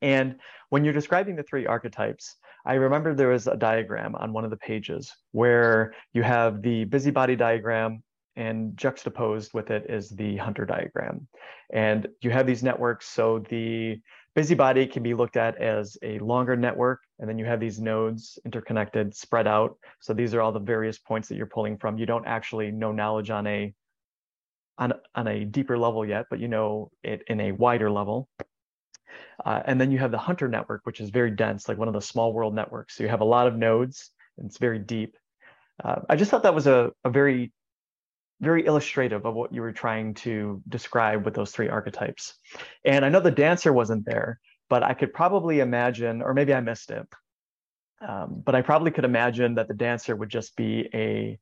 [0.02, 0.36] And
[0.70, 2.36] when you're describing the three archetypes,
[2.66, 6.84] I remember there was a diagram on one of the pages where you have the
[6.84, 8.02] busybody diagram
[8.36, 11.26] and juxtaposed with it is the hunter diagram.
[11.72, 13.08] And you have these networks.
[13.08, 14.00] So the
[14.34, 17.00] busybody can be looked at as a longer network.
[17.18, 19.76] And then you have these nodes interconnected, spread out.
[20.00, 21.98] So these are all the various points that you're pulling from.
[21.98, 23.74] You don't actually know knowledge on a
[24.78, 28.28] on, on a deeper level yet, but you know it in a wider level.
[29.44, 31.94] Uh, and then you have the Hunter network, which is very dense, like one of
[31.94, 32.96] the small world networks.
[32.96, 35.16] So you have a lot of nodes and it's very deep.
[35.82, 37.52] Uh, I just thought that was a, a very,
[38.40, 42.34] very illustrative of what you were trying to describe with those three archetypes.
[42.84, 46.60] And I know the dancer wasn't there, but I could probably imagine, or maybe I
[46.60, 47.06] missed it,
[48.06, 51.38] um, but I probably could imagine that the dancer would just be a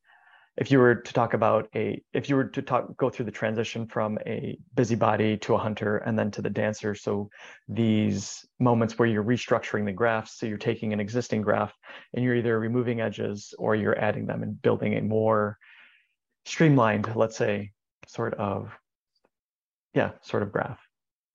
[0.57, 3.31] if you were to talk about a if you were to talk go through the
[3.31, 7.29] transition from a busybody to a hunter and then to the dancer so
[7.67, 11.73] these moments where you're restructuring the graph so you're taking an existing graph
[12.13, 15.57] and you're either removing edges or you're adding them and building a more
[16.45, 17.71] streamlined let's say
[18.07, 18.71] sort of
[19.93, 20.79] yeah sort of graph.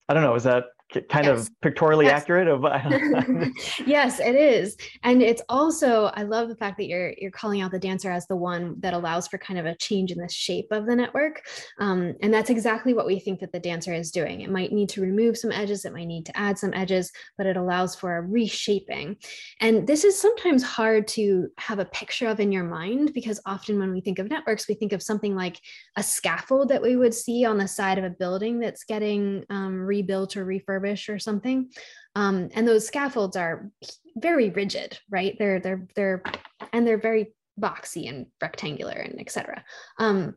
[0.09, 0.65] I don't know is that
[1.01, 1.41] kind yes.
[1.41, 2.23] of pictorially yes.
[2.23, 2.63] accurate of
[3.87, 4.77] yes it is.
[5.03, 8.27] And it's also i love the fact that you're you're calling out the dancer as
[8.27, 11.43] the one that allows for kind of a change in the shape of the network.
[11.79, 14.43] Um, and that's exactly what we think that the dancer is doing.
[14.43, 17.47] It might need to remove some edges it might need to add some edges but
[17.47, 19.17] it allows for a reshaping.
[19.61, 23.79] And this is sometimes hard to have a picture of in your mind because often
[23.79, 25.61] when we think of networks we think of something like
[25.97, 29.81] a scaffold that we would see on the side of a building that's getting um,
[29.81, 31.71] rebuilt or refurbished or something.
[32.15, 33.71] Um, and those scaffolds are
[34.17, 35.37] very rigid, right?
[35.39, 36.23] They're they're they're
[36.73, 39.65] and they're very boxy and rectangular and etc.
[39.99, 40.35] Um,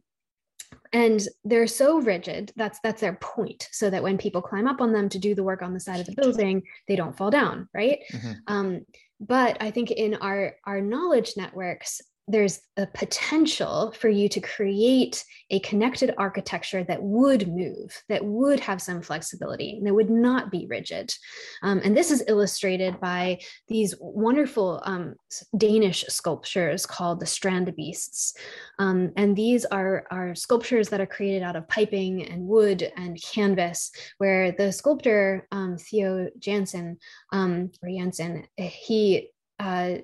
[0.93, 4.91] and they're so rigid that's that's their point so that when people climb up on
[4.91, 7.67] them to do the work on the side of the building they don't fall down
[7.73, 8.31] right mm-hmm.
[8.47, 8.85] um,
[9.19, 15.23] but i think in our our knowledge networks there's a potential for you to create
[15.51, 20.65] a connected architecture that would move, that would have some flexibility, that would not be
[20.67, 21.13] rigid.
[21.61, 25.15] Um, and this is illustrated by these wonderful um,
[25.55, 28.33] Danish sculptures called the Strandbeests.
[28.79, 33.21] Um, and these are, are sculptures that are created out of piping and wood and
[33.21, 36.97] canvas, where the sculptor, um, Theo Jansen,
[37.31, 39.29] um, or Jansen, he
[39.59, 39.97] uh,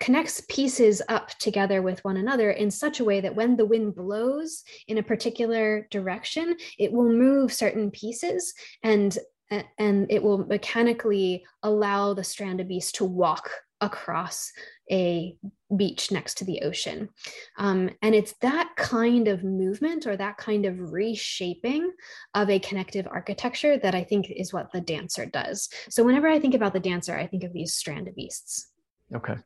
[0.00, 3.94] connects pieces up together with one another in such a way that when the wind
[3.94, 9.18] blows in a particular direction, it will move certain pieces and
[9.78, 13.50] and it will mechanically allow the Strandbeest to walk
[13.80, 14.50] across
[14.90, 15.36] a
[15.76, 17.08] beach next to the ocean.
[17.58, 21.92] Um, and it's that kind of movement or that kind of reshaping
[22.34, 25.68] of a connective architecture that I think is what the dancer does.
[25.90, 28.70] So whenever I think about the dancer, I think of these strand of beasts.
[29.14, 29.36] Okay.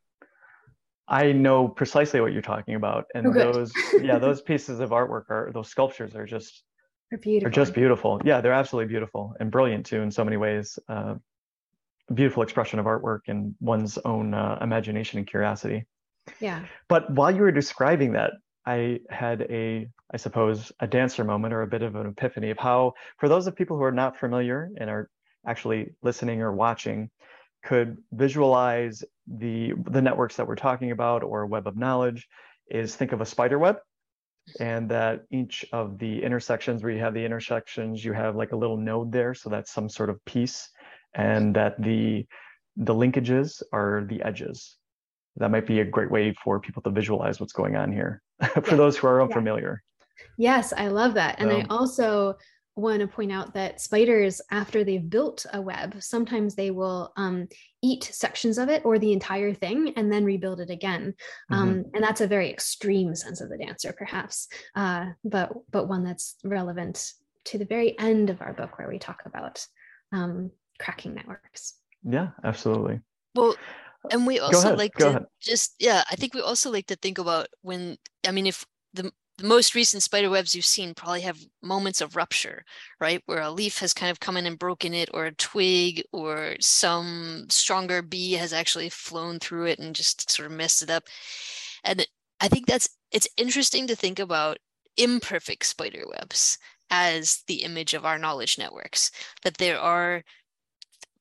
[1.09, 5.31] I know precisely what you're talking about, and oh, those yeah those pieces of artwork
[5.31, 6.63] are those sculptures are just
[7.11, 7.49] they're beautiful.
[7.49, 8.21] Are just beautiful.
[8.25, 10.79] Yeah, they're absolutely beautiful and brilliant too in so many ways.
[10.89, 11.15] Uh,
[12.13, 15.85] beautiful expression of artwork and one's own uh, imagination and curiosity.
[16.41, 16.65] Yeah.
[16.89, 18.33] But while you were describing that,
[18.67, 22.59] I had a, I suppose, a dancer moment or a bit of an epiphany of
[22.59, 25.09] how, for those of people who are not familiar and are
[25.47, 27.11] actually listening or watching,
[27.65, 32.29] could visualize the the networks that we're talking about or web of knowledge
[32.71, 33.77] is think of a spider web.
[34.61, 38.57] And that each of the intersections where you have the intersections you have like a
[38.57, 39.35] little node there.
[39.35, 40.71] So that's some sort of piece.
[41.15, 42.27] And that the
[42.77, 44.77] the linkages are the edges.
[45.37, 48.23] That might be a great way for people to visualize what's going on here
[48.63, 49.83] for those who are unfamiliar.
[50.39, 51.41] Yes i love that.
[51.41, 52.35] And i also
[52.79, 57.49] want to point out that spiders, after they've built a web, sometimes they will um,
[57.83, 61.15] eat sections of it or the entire thing and then rebuild it again.
[61.51, 61.55] Mm-hmm.
[61.55, 66.05] Um, and that's a very extreme sense of the dancer, perhaps, uh, but but one
[66.05, 67.13] that's relevant
[67.47, 69.65] to the very end of our book where we talk about
[70.13, 71.75] um, cracking networks.
[72.05, 73.01] Yeah, absolutely.
[73.35, 73.57] Well,
[74.11, 75.25] and we also like to ahead.
[75.41, 78.65] just yeah, I think we also like to think about when I mean if
[78.95, 82.65] the the most recent spider webs you've seen probably have moments of rupture,
[83.01, 83.23] right?
[83.27, 86.56] Where a leaf has kind of come in and broken it, or a twig, or
[86.60, 91.05] some stronger bee has actually flown through it and just sort of messed it up.
[91.85, 92.06] And
[92.40, 94.59] I think that's it's interesting to think about
[94.97, 96.59] imperfect spider webs
[96.90, 99.10] as the image of our knowledge networks,
[99.43, 100.24] that there are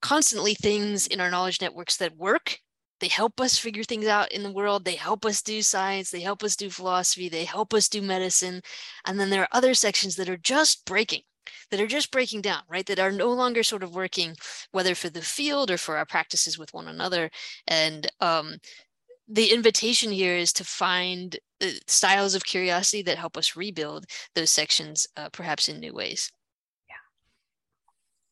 [0.02, 2.60] constantly things in our knowledge networks that work
[3.00, 6.22] they help us figure things out in the world they help us do science they
[6.22, 8.62] help us do philosophy they help us do medicine
[9.06, 11.22] and then there are other sections that are just breaking
[11.72, 14.36] that are just breaking down right that are no longer sort of working
[14.72, 17.30] whether for the field or for our practices with one another
[17.68, 18.56] and um,
[19.28, 24.06] the invitation here is to find uh, styles of curiosity that help us rebuild
[24.36, 26.32] those sections uh, perhaps in new ways.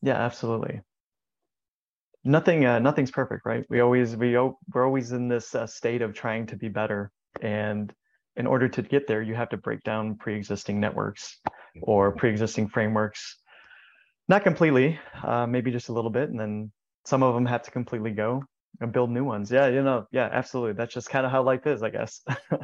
[0.02, 0.12] Yeah.
[0.12, 0.80] Yeah absolutely
[2.26, 3.64] nothing uh, nothing's perfect right?
[3.68, 7.92] We always we we're always in this uh, state of trying to be better and
[8.36, 11.38] in order to get there you have to break down pre-existing networks
[11.82, 13.36] or pre-existing frameworks.
[14.28, 16.72] Not completely uh, maybe just a little bit and then
[17.04, 18.42] some of them have to completely go
[18.80, 19.50] and build new ones.
[19.50, 20.74] Yeah you know yeah absolutely.
[20.74, 22.22] That's just kind of how life is i guess.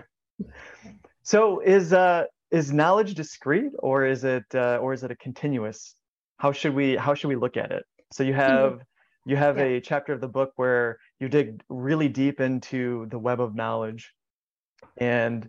[1.22, 5.94] So is uh is knowledge discrete or is it uh, or is it a continuous?
[6.38, 7.84] How should we how should we look at it?
[8.12, 8.80] So you have
[9.24, 9.64] you have yeah.
[9.64, 14.12] a chapter of the book where you dig really deep into the web of knowledge
[14.98, 15.48] and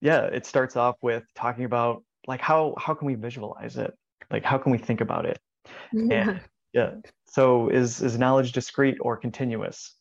[0.00, 3.92] yeah it starts off with talking about like how how can we visualize it
[4.30, 5.38] like how can we think about it
[5.92, 6.30] yeah.
[6.30, 6.40] and
[6.72, 6.90] yeah
[7.28, 9.95] so is is knowledge discrete or continuous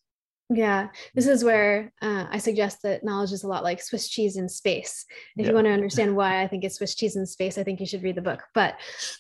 [0.50, 4.38] Yeah, this is where uh, I suggest that knowledge is a lot like Swiss cheese
[4.38, 5.04] in space.
[5.36, 5.50] If yeah.
[5.50, 7.88] you want to understand why I think it's Swiss cheese in space, I think you
[7.88, 8.44] should read the book.
[8.54, 8.76] But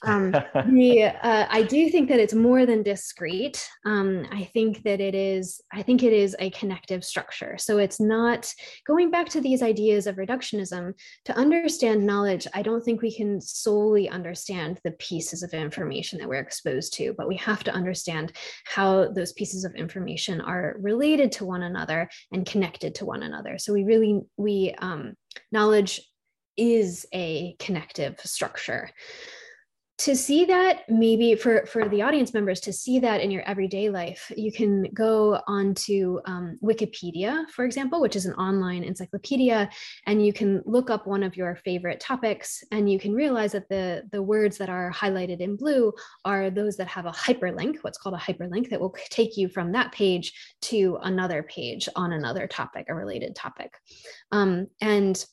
[0.06, 3.68] um, the, uh, I do think that it's more than discrete.
[3.86, 5.62] Um, I think that it is.
[5.74, 7.58] I think it is a connective structure.
[7.58, 8.54] So it's not
[8.86, 10.94] going back to these ideas of reductionism.
[11.26, 16.30] To understand knowledge, I don't think we can solely understand the pieces of information that
[16.30, 18.34] we're exposed to, but we have to understand
[18.66, 23.24] how those pieces of information are related related to one another and connected to one
[23.24, 23.58] another.
[23.58, 25.14] So we really, we, um,
[25.52, 26.02] knowledge
[26.58, 28.90] is a connective structure
[29.98, 33.90] to see that maybe for for the audience members to see that in your everyday
[33.90, 39.70] life you can go onto um, wikipedia for example which is an online encyclopedia
[40.06, 43.70] and you can look up one of your favorite topics and you can realize that
[43.70, 45.94] the the words that are highlighted in blue
[46.26, 49.72] are those that have a hyperlink what's called a hyperlink that will take you from
[49.72, 53.74] that page to another page on another topic a related topic.
[54.32, 55.24] Um, and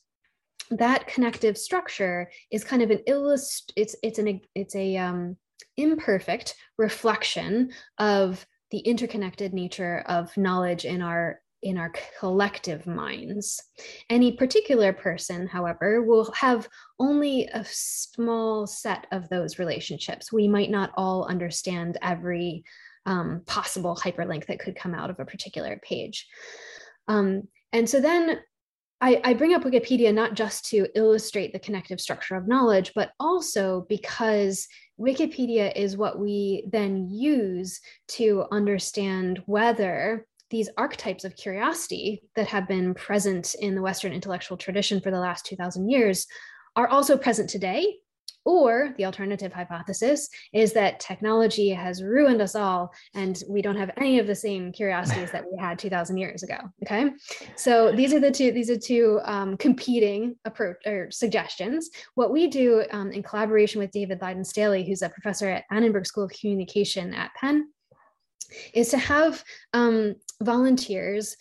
[0.77, 5.37] that connective structure is kind of an illust it's it's an it's a um,
[5.77, 13.61] imperfect reflection of the interconnected nature of knowledge in our in our collective minds.
[14.09, 16.67] Any particular person, however, will have
[16.99, 20.31] only a small set of those relationships.
[20.31, 22.65] We might not all understand every
[23.05, 26.27] um, possible hyperlink that could come out of a particular page.
[27.07, 28.39] Um, and so then
[29.01, 33.11] I, I bring up Wikipedia not just to illustrate the connective structure of knowledge, but
[33.19, 34.67] also because
[34.99, 42.67] Wikipedia is what we then use to understand whether these archetypes of curiosity that have
[42.67, 46.27] been present in the Western intellectual tradition for the last 2000 years
[46.75, 47.97] are also present today
[48.45, 53.91] or the alternative hypothesis is that technology has ruined us all and we don't have
[53.97, 56.57] any of the same curiosities that we had 2000 years ago.
[56.83, 57.11] Okay.
[57.55, 61.89] So these are the two, these are two um, competing approach or suggestions.
[62.15, 66.25] What we do um, in collaboration with David Lydon-Staley, who's a professor at Annenberg School
[66.25, 67.69] of Communication at Penn,
[68.73, 69.43] is to have
[69.73, 71.35] um, volunteers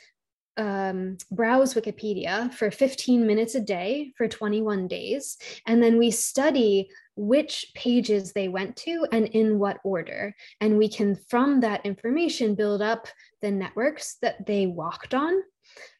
[0.56, 5.38] um, browse Wikipedia for 15 minutes a day for 21 days.
[5.66, 10.34] And then we study which pages they went to and in what order.
[10.60, 13.06] And we can, from that information, build up
[13.40, 15.34] the networks that they walked on.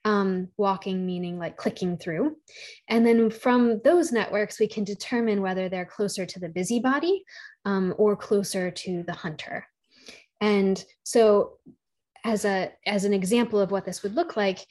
[0.05, 2.37] Um, walking meaning like clicking through.
[2.89, 7.24] And then from those networks, we can determine whether they're closer to the busybody
[7.65, 9.65] um, or closer to the hunter.
[10.43, 11.59] And so
[12.24, 14.66] as a as an example of what this would look like,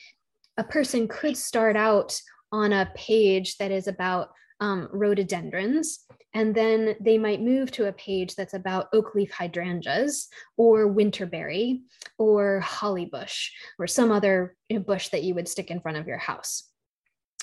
[0.57, 2.19] a person could start out
[2.52, 4.30] on a page that is about
[4.60, 10.28] um, rhododendrons, and then they might move to a page that's about oak leaf hydrangeas
[10.57, 11.82] or winterberry
[12.18, 13.49] or hollybush
[13.80, 14.56] or some other
[14.86, 16.70] bush that you would stick in front of your house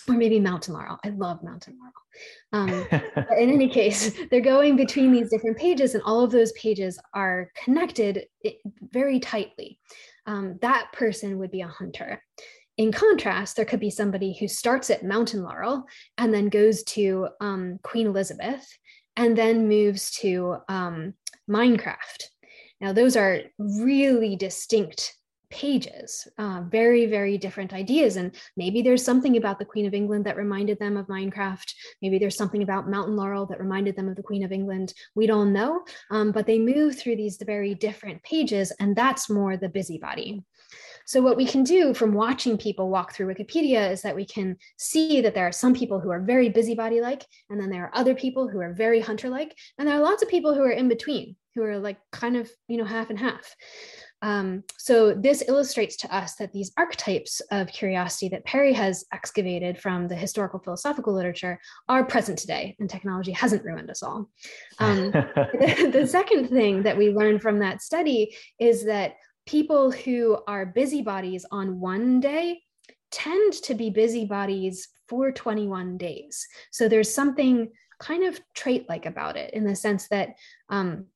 [0.08, 0.98] or maybe mountain laurel.
[1.04, 1.92] I love mountain laurel.
[2.52, 2.86] Um,
[3.38, 7.50] in any case, they're going between these different pages, and all of those pages are
[7.62, 8.26] connected
[8.82, 9.78] very tightly.
[10.26, 12.22] Um, that person would be a hunter.
[12.76, 15.84] In contrast, there could be somebody who starts at mountain laurel
[16.16, 18.64] and then goes to um, Queen Elizabeth
[19.16, 21.14] and then moves to um,
[21.50, 22.24] Minecraft.
[22.80, 25.17] Now, those are really distinct
[25.50, 28.16] pages, uh, very, very different ideas.
[28.16, 31.72] And maybe there's something about the Queen of England that reminded them of Minecraft.
[32.02, 34.92] Maybe there's something about Mountain Laurel that reminded them of the Queen of England.
[35.14, 39.56] We don't know, um, but they move through these very different pages, and that's more
[39.56, 40.42] the busybody.
[41.08, 44.58] So, what we can do from watching people walk through Wikipedia is that we can
[44.76, 47.96] see that there are some people who are very busybody like, and then there are
[47.96, 50.70] other people who are very hunter like, and there are lots of people who are
[50.70, 53.56] in between, who are like kind of, you know, half and half.
[54.22, 59.78] Um, so this illustrates to us that these archetypes of curiosity that Perry has excavated
[59.78, 64.28] from the historical philosophical literature are present today, and technology hasn't ruined us all.
[64.80, 69.14] Um, the, the second thing that we learned from that study is that
[69.46, 72.60] people who are busybodies on one day
[73.10, 76.46] tend to be busybodies for 21 days.
[76.70, 80.34] So there's something kind of trait like about it in the sense that
[80.68, 81.06] um,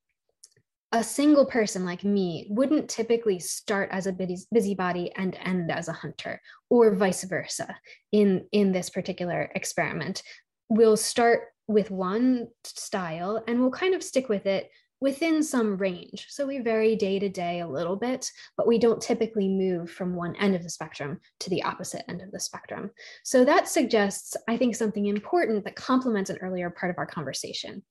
[0.93, 4.16] a single person like me wouldn't typically start as a
[4.52, 7.74] busybody and end as a hunter or vice versa
[8.12, 10.23] in in this particular experiment.
[10.69, 14.70] We'll start with one style and we'll kind of stick with it
[15.01, 16.27] within some range.
[16.28, 20.14] So we vary day to day a little bit but we don't typically move from
[20.14, 22.90] one end of the spectrum to the opposite end of the spectrum.
[23.24, 27.82] So that suggests i think something important that complements an earlier part of our conversation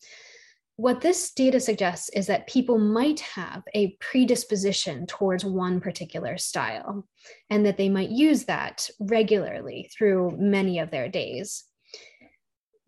[0.82, 7.08] what this data suggests is that people might have a predisposition towards one particular style
[7.52, 11.66] and that they might use that regularly through many of their days.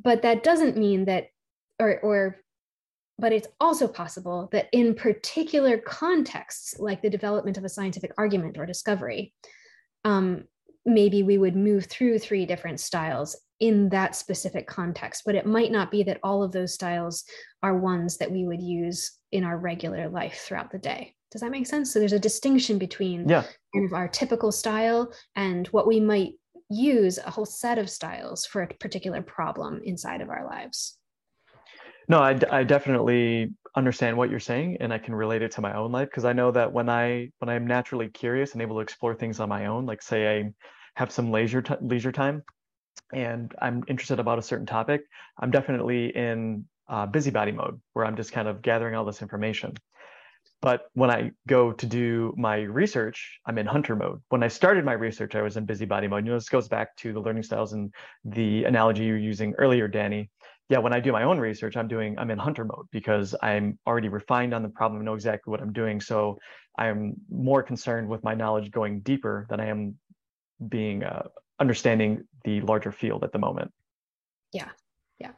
[0.04, 1.28] But that doesn't mean that,
[1.80, 2.38] or, or
[3.20, 8.58] but it's also possible that in particular contexts, like the development of a scientific argument
[8.58, 9.36] or discovery,
[10.04, 10.46] um,
[10.84, 15.72] maybe we would move through three different styles in that specific context, but it might
[15.72, 17.24] not be that all of those styles
[17.64, 21.16] are ones that we would use in our regular life throughout the day.
[21.32, 21.94] Does that make sense?
[21.94, 23.44] So there's a distinction between yeah.
[23.74, 26.34] kind of our typical style and what we might
[26.70, 30.98] use a whole set of styles for a particular problem inside of our lives.
[32.10, 35.74] No, I, I definitely understand what you're saying and I can relate it to my
[35.74, 38.82] own life because I know that when I when I'm naturally curious and able to
[38.82, 40.52] explore things on my own, like say I
[40.96, 42.44] have some leisure t- leisure time
[43.14, 45.04] and I'm interested about a certain topic,
[45.40, 49.76] I'm definitely in uh, busybody mode where I'm just kind of gathering all this information.
[50.62, 54.22] But when I go to do my research, I'm in hunter mode.
[54.30, 56.26] When I started my research, I was in busybody mode.
[56.26, 59.54] You know, this goes back to the learning styles and the analogy you were using
[59.58, 60.30] earlier, Dani,
[60.70, 63.78] yeah, when I do my own research, I'm doing I'm in hunter mode because I'm
[63.86, 66.00] already refined on the problem, know exactly what I'm doing.
[66.00, 66.40] So
[66.78, 69.96] I'm more concerned with my knowledge going deeper than I am
[70.68, 71.28] being uh,
[71.60, 73.72] understanding the larger field at the moment.
[74.52, 74.70] Yeah,
[75.20, 75.32] yeah.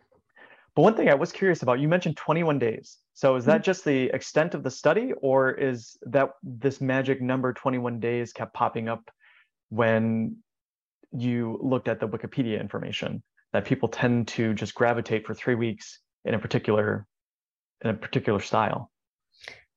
[0.75, 2.97] But one thing I was curious about, you mentioned 21 days.
[3.13, 3.63] So is that mm-hmm.
[3.63, 8.53] just the extent of the study, or is that this magic number 21 days kept
[8.53, 9.09] popping up
[9.69, 10.37] when
[11.11, 13.23] you looked at the Wikipedia information?
[13.55, 17.07] that people tend to just gravitate for three weeks in a particular
[17.85, 18.91] in a particular style?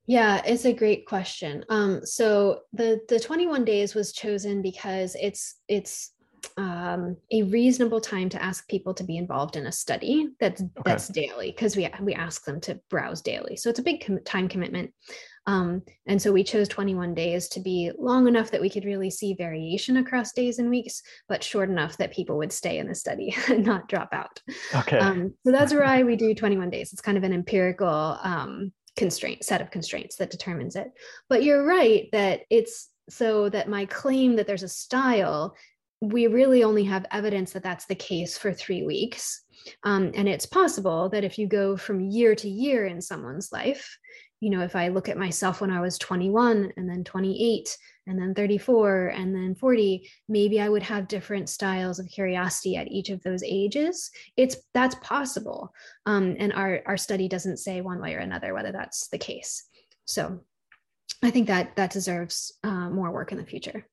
[0.07, 1.65] Yeah, it's a great question.
[1.69, 6.13] Um, so the the 21 days was chosen because it's it's
[6.57, 10.73] um, a reasonable time to ask people to be involved in a study that's okay.
[10.85, 13.57] that's daily because we we ask them to browse daily.
[13.57, 14.93] So it's a big com- time commitment.
[15.47, 19.09] Um, and so we chose 21 days to be long enough that we could really
[19.09, 22.95] see variation across days and weeks, but short enough that people would stay in the
[22.95, 24.43] study and not drop out.
[24.75, 24.99] Okay.
[24.99, 26.93] Um, so that's why we do 21 days.
[26.93, 30.89] It's kind of an empirical um, constraint set of constraints that determines it.
[31.31, 35.55] But you're right that it's so that my claim that there's a style,
[36.01, 39.43] we really only have evidence that that's the case for three weeks.
[39.83, 43.99] Um, and it's possible that if you go from year to year in someone's life,
[44.41, 47.77] you know, if I look at myself when I was 21 and then 28
[48.07, 52.89] and then 34 and then 40, maybe I would have different styles of curiosity at
[52.89, 54.11] each of those ages.
[54.37, 55.75] It's that's possible.
[56.07, 59.65] Um, and our, our study doesn't say one way or another whether that's the case.
[60.05, 60.41] So
[61.23, 63.87] I think that that deserves uh, more work in the future.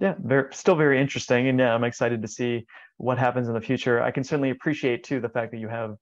[0.00, 1.48] Yeah, very, still very interesting.
[1.48, 2.66] And yeah, I'm excited to see
[2.96, 4.02] what happens in the future.
[4.02, 5.96] I can certainly appreciate too the fact that you have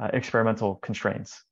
[0.00, 1.42] uh, experimental constraints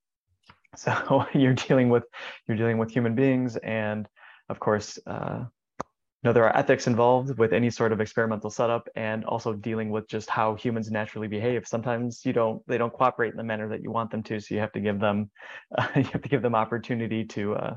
[0.77, 2.05] so you're dealing with
[2.47, 4.09] you're dealing with human beings, and
[4.49, 8.89] of course, uh, you know there are ethics involved with any sort of experimental setup,
[8.95, 11.67] and also dealing with just how humans naturally behave.
[11.67, 14.55] Sometimes you don't they don't cooperate in the manner that you want them to, so
[14.55, 15.31] you have to give them
[15.77, 17.77] uh, you have to give them opportunity to uh,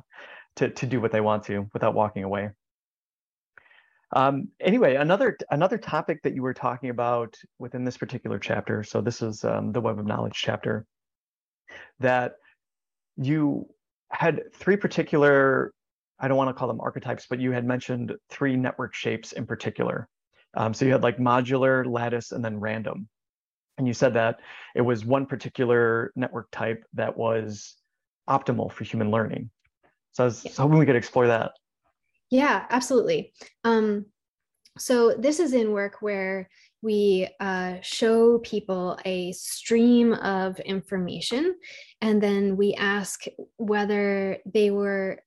[0.57, 2.49] to to do what they want to without walking away.
[4.13, 8.83] Um, anyway, another another topic that you were talking about within this particular chapter.
[8.83, 10.85] So this is um, the Web of Knowledge chapter.
[11.99, 12.33] That
[13.15, 13.69] you
[14.09, 15.73] had three particular,
[16.19, 19.45] I don't want to call them archetypes, but you had mentioned three network shapes in
[19.45, 20.09] particular.
[20.55, 23.07] Um, so you had like modular, lattice, and then random.
[23.77, 24.39] And you said that
[24.75, 27.77] it was one particular network type that was
[28.29, 29.49] optimal for human learning.
[30.11, 30.51] So I was yeah.
[30.57, 31.51] hoping we could explore that.
[32.31, 33.33] Yeah, absolutely.
[33.63, 34.05] Um,
[34.77, 36.49] so this is in work where
[36.81, 41.55] we uh, show people a stream of information
[42.01, 43.25] and then we ask
[43.57, 45.19] whether they were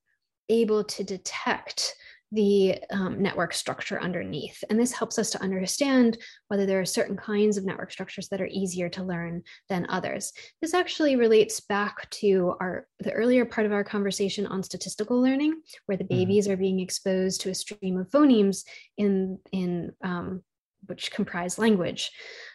[0.48, 1.94] able to detect
[2.35, 4.62] the um, network structure underneath.
[4.69, 8.40] And this helps us to understand whether there are certain kinds of network structures that
[8.40, 10.32] are easier to learn than others.
[10.61, 15.62] This actually relates back to our the earlier part of our conversation on statistical learning,
[15.86, 16.19] where the mm-hmm.
[16.19, 18.65] babies are being exposed to a stream of phonemes
[18.98, 20.43] in, in um,
[20.86, 22.11] which comprise language.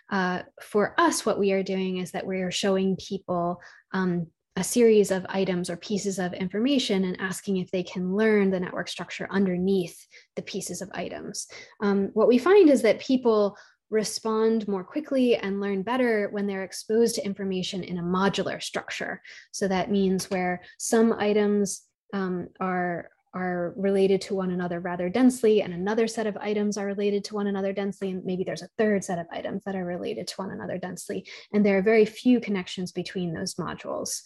[0.10, 3.62] Uh, for us, what we are doing is that we are showing people
[3.94, 4.28] um,
[4.60, 8.60] a series of items or pieces of information and asking if they can learn the
[8.60, 10.06] network structure underneath
[10.36, 11.48] the pieces of items.
[11.82, 13.58] Um, what we find is that people
[13.90, 19.22] respond more quickly and learn better when they're exposed to information in a modular structure.
[19.52, 21.84] So that means where some items
[22.14, 26.86] um, are are related to one another rather densely and another set of items are
[26.86, 29.86] related to one another densely and maybe there's a third set of items that are
[29.86, 34.22] related to one another densely and there are very few connections between those modules.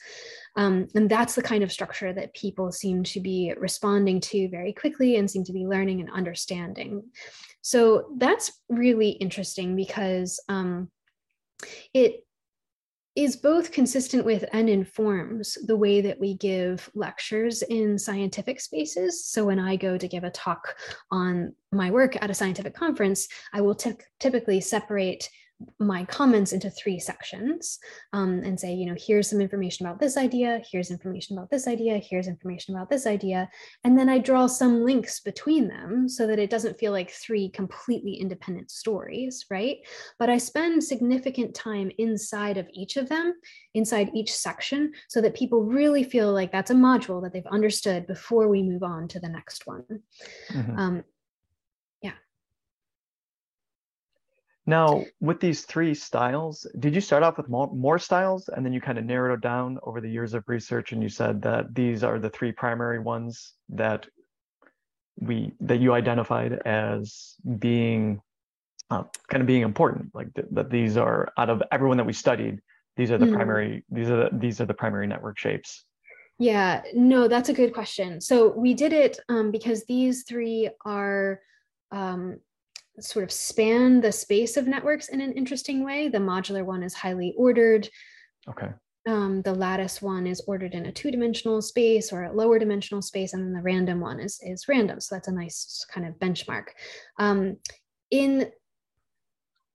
[0.56, 4.74] Um, and that's the kind of structure that people seem to be responding to very
[4.74, 7.04] quickly and seem to be learning and understanding.
[7.62, 10.90] So that's really interesting because um,
[11.94, 12.26] it
[13.16, 19.26] is both consistent with and informs the way that we give lectures in scientific spaces.
[19.26, 20.76] So when I go to give a talk
[21.12, 23.78] on my work at a scientific conference, I will
[24.20, 25.30] typically separate
[25.80, 27.80] my comments into three sections
[28.14, 31.68] um, and say, you know, here's some information about this idea, here's information about this
[31.68, 33.50] idea, here's information about this idea.
[33.84, 37.50] And then I draw some links between them so that it doesn't feel like three
[37.50, 39.78] completely independent stories, right?
[40.20, 43.34] But I spend significant time inside of each of them,
[43.74, 48.08] inside each section, so that people really feel like that's a module that they've understood
[48.08, 49.84] before we move on to the next one.
[50.52, 50.78] Mm-hmm.
[50.78, 51.04] Um,
[54.66, 58.72] Now, with these three styles, did you start off with more, more styles and then
[58.72, 61.76] you kind of narrowed it down over the years of research and you said that
[61.76, 64.06] these are the three primary ones that
[65.20, 68.22] we that you identified as being
[68.90, 72.14] uh, kind of being important like th- that these are out of everyone that we
[72.14, 72.60] studied
[72.98, 73.34] these are the mm.
[73.34, 75.86] primary these are the, these are the primary network shapes
[76.40, 81.40] yeah no that's a good question so we did it um, because these three are
[81.92, 82.40] um,
[83.00, 86.08] sort of span the space of networks in an interesting way.
[86.08, 87.90] The modular one is highly ordered.
[88.48, 88.70] Okay.
[89.06, 93.34] Um, the lattice one is ordered in a two-dimensional space or a lower dimensional space,
[93.34, 95.02] and then the random one is, is random.
[95.02, 96.68] So that's a nice kind of benchmark.
[97.20, 97.58] Um,
[98.12, 98.52] in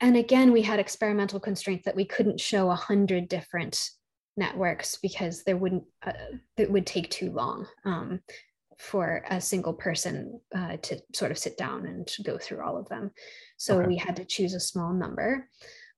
[0.01, 3.90] and again, we had experimental constraints that we couldn't show a hundred different
[4.36, 6.12] networks because there wouldn't uh,
[6.57, 7.66] it would take too long.
[7.85, 8.20] Um,
[8.79, 12.89] for a single person uh, to sort of sit down and go through all of
[12.89, 13.11] them.
[13.57, 13.89] So okay.
[13.89, 15.49] we had to choose a small number.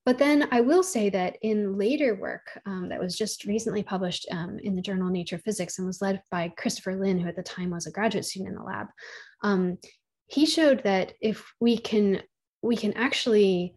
[0.07, 4.27] But then I will say that in later work um, that was just recently published
[4.31, 7.43] um, in the journal Nature Physics and was led by Christopher Lynn, who at the
[7.43, 8.87] time was a graduate student in the lab,
[9.43, 9.79] um,
[10.27, 12.23] he showed that if we can
[12.63, 13.75] we can actually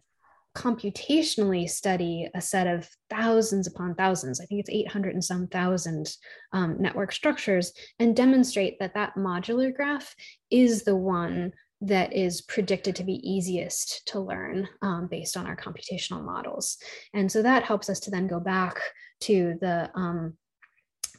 [0.54, 6.16] computationally study a set of thousands upon thousands, I think it's 800 and some thousand
[6.52, 10.14] um, network structures, and demonstrate that that modular graph
[10.50, 15.56] is the one that is predicted to be easiest to learn um, based on our
[15.56, 16.78] computational models.
[17.12, 18.80] And so that helps us to then go back
[19.22, 20.34] to the um,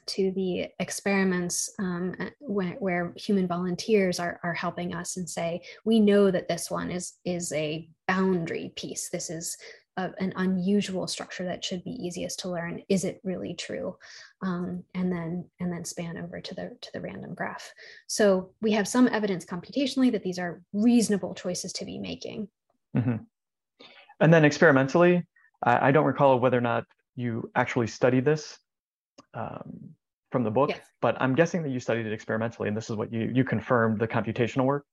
[0.08, 6.00] to the experiments um, where, where, human volunteers are, are helping us and say, we
[6.00, 9.10] know that this one is, is a boundary piece.
[9.10, 9.58] This is
[9.98, 12.82] a, an unusual structure that should be easiest to learn.
[12.90, 13.98] Is it really true?
[14.42, 17.72] Um, and then and then span over to the to the random graph.
[18.08, 22.50] So we have some evidence computationally that these are reasonable choices to be making.
[22.96, 23.18] Mm-hmm.
[24.20, 25.26] And then experimentally,
[25.64, 28.58] I, I don't recall whether or not you actually studied this
[29.34, 29.96] um,
[30.32, 30.80] from the book, yes.
[31.02, 34.00] but I'm guessing that you studied it experimentally, and this is what you you confirmed
[34.00, 34.86] the computational work.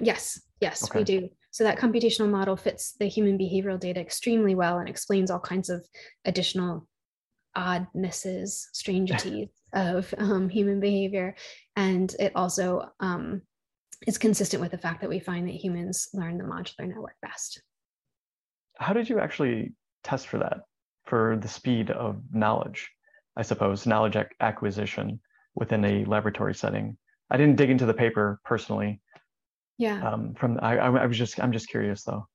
[0.00, 0.98] Yes, yes, okay.
[1.00, 1.28] we do.
[1.50, 5.70] So that computational model fits the human behavioral data extremely well and explains all kinds
[5.70, 5.86] of
[6.24, 6.88] additional
[7.54, 11.36] oddnesses, strangeties of um, human behavior,
[11.76, 13.42] and it also um,
[14.06, 17.62] is consistent with the fact that we find that humans learn the modular network best.
[18.78, 19.72] How did you actually
[20.02, 20.62] test for that,
[21.06, 22.90] for the speed of knowledge?
[23.36, 25.20] I suppose, knowledge ac- acquisition
[25.54, 26.96] within a laboratory setting.
[27.30, 29.00] I didn't dig into the paper personally.
[29.78, 30.08] Yeah.
[30.08, 32.28] Um, from I, I was just I'm just curious though.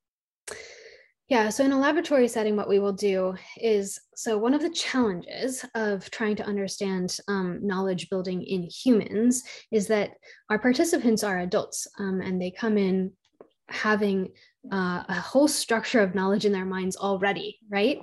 [1.30, 4.70] Yeah, so in a laboratory setting, what we will do is so one of the
[4.70, 10.10] challenges of trying to understand um, knowledge building in humans is that
[10.50, 13.12] our participants are adults um, and they come in
[13.68, 14.30] having
[14.70, 17.98] uh, a whole structure of knowledge in their minds already, right?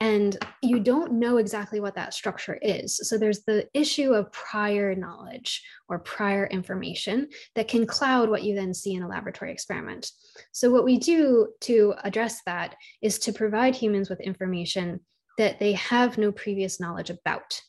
[0.00, 2.96] And you don't know exactly what that structure is.
[3.08, 8.54] So there's the issue of prior knowledge or prior information that can cloud what you
[8.54, 10.10] then see in a laboratory experiment.
[10.52, 15.00] So, what we do to address that is to provide humans with information
[15.38, 17.60] that they have no previous knowledge about.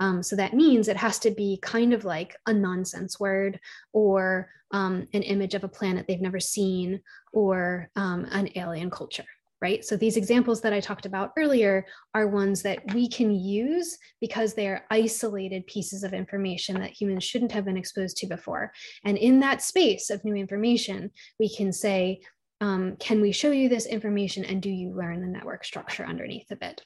[0.00, 3.60] Um, so that means it has to be kind of like a nonsense word
[3.92, 7.00] or um, an image of a planet they've never seen
[7.32, 9.24] or um, an alien culture.
[9.62, 9.82] Right.
[9.82, 14.52] So these examples that I talked about earlier are ones that we can use because
[14.52, 18.72] they are isolated pieces of information that humans shouldn't have been exposed to before.
[19.06, 22.20] And in that space of new information, we can say,
[22.60, 26.50] um, can we show you this information and do you learn the network structure underneath
[26.50, 26.82] of it?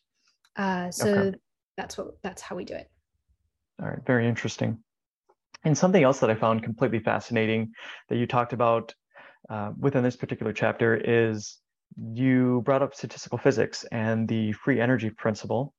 [0.55, 1.39] Uh, so okay.
[1.77, 2.89] that's what that's how we do it.
[3.81, 4.79] All right, very interesting.
[5.65, 7.73] And something else that I found completely fascinating
[8.09, 8.95] that you talked about
[9.51, 11.59] uh, within this particular chapter is
[11.97, 15.75] you brought up statistical physics and the free energy principle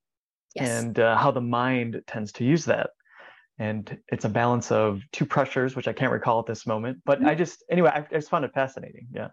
[0.55, 0.69] yes.
[0.69, 2.89] and uh, how the mind tends to use that
[3.57, 7.19] and it's a balance of two pressures which i can't recall at this moment but
[7.19, 7.27] mm-hmm.
[7.27, 9.27] i just anyway I, I, just found it fascinating yeah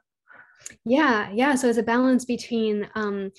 [0.84, 3.30] yeah yeah so it's a balance between um,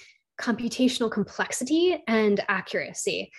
[0.41, 3.31] computational complexity and accuracy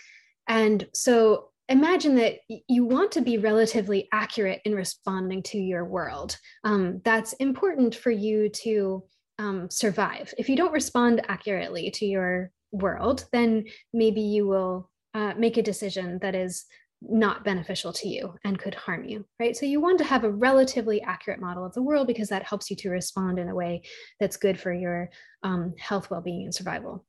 [0.49, 2.39] and so imagine that
[2.69, 8.11] you want to be relatively accurate in responding to your world um, that's important for
[8.11, 9.03] you to
[9.39, 15.35] um, survive if you don't respond accurately to your world then maybe you will uh,
[15.37, 16.67] make a decision that is
[17.01, 19.57] not beneficial to you and could harm you, right?
[19.57, 22.71] So you want to have a relatively accurate model of the world because that helps
[22.71, 23.83] you to respond in a way
[24.19, 25.11] that's good for your
[25.43, 27.05] um, health, well-being, and survival.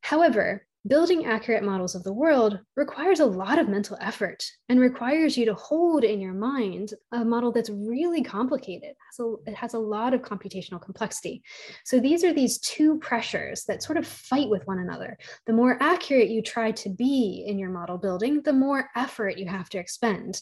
[0.00, 5.36] However, building accurate models of the world requires a lot of mental effort and requires
[5.36, 8.94] you to hold in your mind a model that's really complicated.
[9.12, 11.42] So it has a lot of computational complexity.
[11.84, 15.18] So these are these two pressures that sort of fight with one another.
[15.46, 19.48] The more accurate you try to be in your model building, the more effort you
[19.48, 20.40] have to expend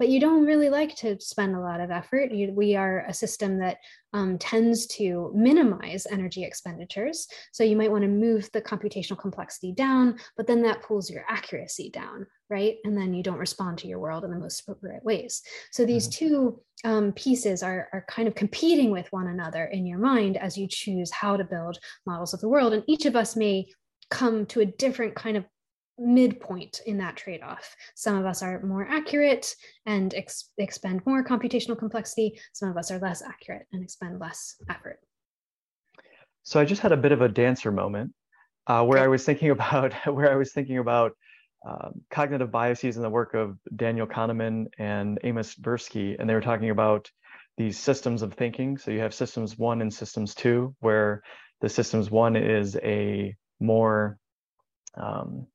[0.00, 2.32] but you don't really like to spend a lot of effort.
[2.32, 3.76] You, we are a system that
[4.14, 7.28] um, tends to minimize energy expenditures.
[7.52, 11.26] So you might want to move the computational complexity down, but then that pulls your
[11.28, 12.76] accuracy down, right?
[12.84, 15.42] And then you don't respond to your world in the most appropriate ways.
[15.70, 16.26] So these mm-hmm.
[16.26, 20.56] two um, pieces are, are kind of competing with one another in your mind as
[20.56, 22.72] you choose how to build models of the world.
[22.72, 23.66] And each of us may
[24.10, 25.44] come to a different kind of
[26.00, 27.76] midpoint in that trade off.
[27.94, 29.54] Some of us are more accurate
[29.86, 32.40] and ex- expend more computational complexity.
[32.54, 34.98] Some of us are less accurate and expend less effort.
[36.42, 38.12] So I just had a bit of a dancer moment
[38.66, 41.12] uh, where I was thinking about where I was thinking about
[41.68, 46.40] um, cognitive biases in the work of Daniel Kahneman and Amos Tversky, and they were
[46.40, 47.10] talking about
[47.58, 48.78] these systems of thinking.
[48.78, 51.22] So you have systems one and systems two, where
[51.60, 54.16] the systems one is a more
[54.96, 55.46] um,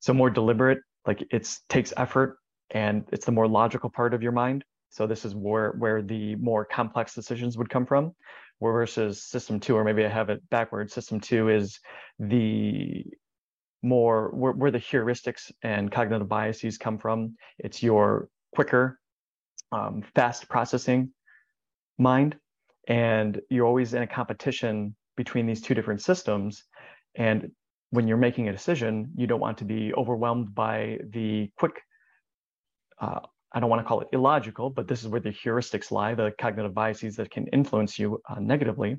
[0.00, 2.38] so more deliberate like it's takes effort
[2.70, 4.64] and it's the more logical part of your mind.
[4.90, 8.12] So this is where where the more complex decisions would come from
[8.60, 10.92] versus system two or maybe i have it backwards.
[10.92, 11.80] System two is
[12.18, 13.04] the
[13.82, 17.36] more where, where the heuristics and cognitive biases come from.
[17.58, 18.98] It's your quicker
[19.72, 21.10] um, fast processing
[21.98, 22.36] mind.
[22.88, 26.64] And you're always in a competition between these two different systems.
[27.14, 27.52] And
[27.90, 31.82] when you're making a decision, you don't want to be overwhelmed by the quick,
[33.00, 33.20] uh,
[33.52, 36.32] I don't want to call it illogical, but this is where the heuristics lie, the
[36.40, 38.96] cognitive biases that can influence you uh, negatively.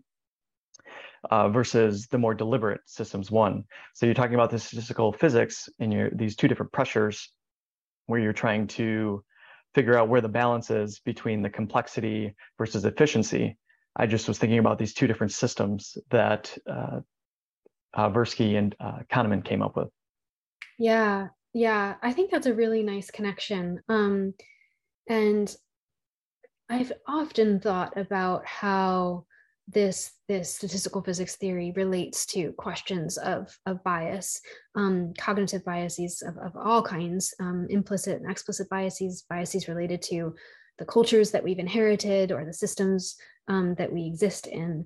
[1.30, 3.64] Uh, versus the more deliberate systems one.
[3.94, 7.30] So you're talking about the statistical physics and your these two different pressures
[8.08, 9.24] where you're trying to
[9.76, 13.56] figure out where the balance is between the complexity versus efficiency.
[13.96, 17.02] I just was thinking about these two different systems that uh,
[17.94, 19.90] uh, Tversky and uh, Kahneman came up with.
[20.78, 23.82] Yeah, yeah, I think that's a really nice connection.
[23.90, 24.34] Um,
[25.08, 25.54] and
[26.70, 29.26] I've often thought about how
[29.68, 34.42] this this statistical physics theory relates to questions of of bias,
[34.76, 40.34] um, cognitive biases of, of all kinds, um, implicit and explicit biases, biases related to
[40.80, 43.16] the cultures that we've inherited or the systems
[43.48, 44.86] um, that we exist in,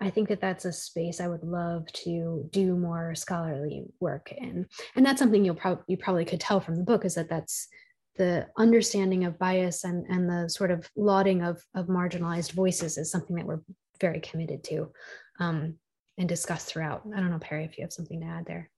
[0.00, 4.66] I think that that's a space I would love to do more scholarly work in,
[4.94, 7.68] and that's something you'll probably you probably could tell from the book is that that's
[8.16, 13.10] the understanding of bias and and the sort of lauding of of marginalized voices is
[13.10, 13.62] something that we're
[14.00, 14.90] very committed to
[15.40, 15.74] um,
[16.18, 17.02] and discuss throughout.
[17.14, 18.70] I don't know, Perry, if you have something to add there.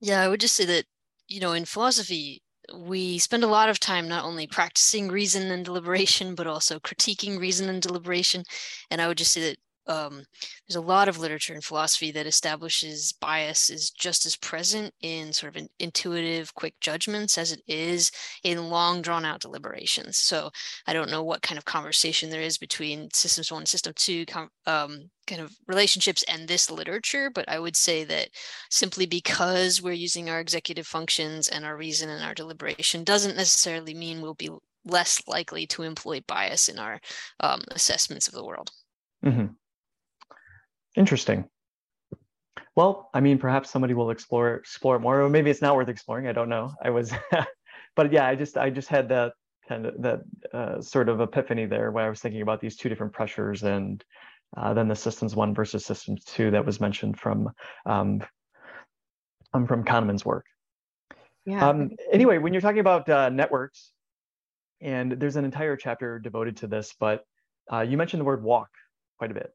[0.00, 0.84] Yeah, I would just say that
[1.26, 2.42] you know in philosophy
[2.72, 7.38] we spend a lot of time not only practicing reason and deliberation but also critiquing
[7.38, 8.44] reason and deliberation
[8.90, 9.56] and i would just say that
[9.86, 10.24] um,
[10.66, 15.32] there's a lot of literature in philosophy that establishes bias is just as present in
[15.32, 18.10] sort of intuitive, quick judgments as it is
[18.44, 20.18] in long, drawn out deliberations.
[20.18, 20.50] So
[20.86, 24.24] I don't know what kind of conversation there is between systems one and system two
[24.66, 28.28] um, kind of relationships and this literature, but I would say that
[28.70, 33.94] simply because we're using our executive functions and our reason and our deliberation doesn't necessarily
[33.94, 34.50] mean we'll be
[34.84, 37.00] less likely to employ bias in our
[37.40, 38.70] um, assessments of the world.
[39.24, 39.46] Mm-hmm.
[40.96, 41.48] Interesting.
[42.74, 45.88] Well, I mean, perhaps somebody will explore explore it more, or maybe it's not worth
[45.88, 46.26] exploring.
[46.26, 46.72] I don't know.
[46.82, 47.12] I was,
[47.96, 49.34] but yeah, I just I just had that
[49.68, 50.20] kind of that
[50.52, 54.02] uh, sort of epiphany there when I was thinking about these two different pressures and
[54.56, 57.50] uh, then the systems one versus systems two that was mentioned from
[57.84, 58.22] um,
[59.52, 60.46] um from Kahneman's work.
[61.44, 61.68] Yeah.
[61.68, 63.92] Um, anyway, when you're talking about uh, networks,
[64.80, 67.24] and there's an entire chapter devoted to this, but
[67.72, 68.70] uh, you mentioned the word walk
[69.18, 69.52] quite a bit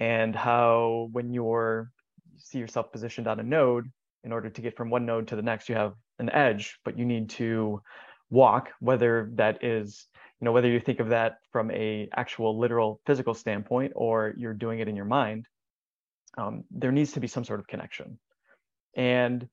[0.00, 1.90] and how when you're
[2.34, 3.90] you see yourself positioned on a node,
[4.24, 6.98] in order to get from one node to the next, you have an edge, but
[6.98, 7.80] you need to
[8.30, 10.06] walk, whether that is,
[10.40, 14.54] you know, whether you think of that from a actual literal physical standpoint or you're
[14.54, 15.46] doing it in your mind,
[16.36, 18.18] um, there needs to be some sort of connection.
[18.96, 19.48] And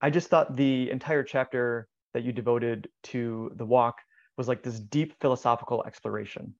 [0.00, 3.96] I just thought the entire chapter that you devoted to the walk
[4.36, 6.54] was like this deep philosophical exploration.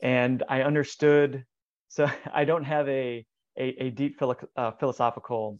[0.00, 1.44] And I understood,
[1.88, 3.24] so I don't have a,
[3.58, 5.58] a, a deep philo- uh, philosophical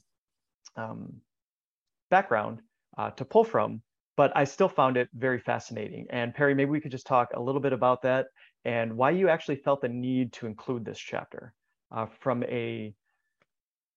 [0.77, 1.15] um,
[2.11, 2.61] background
[2.99, 3.83] uh, to pull from,
[4.17, 6.07] but I still found it very fascinating.
[6.11, 8.27] And Perry, maybe we could just talk a little bit about that
[8.65, 11.55] and why you actually felt the need to include this chapter
[11.95, 12.95] uh, from a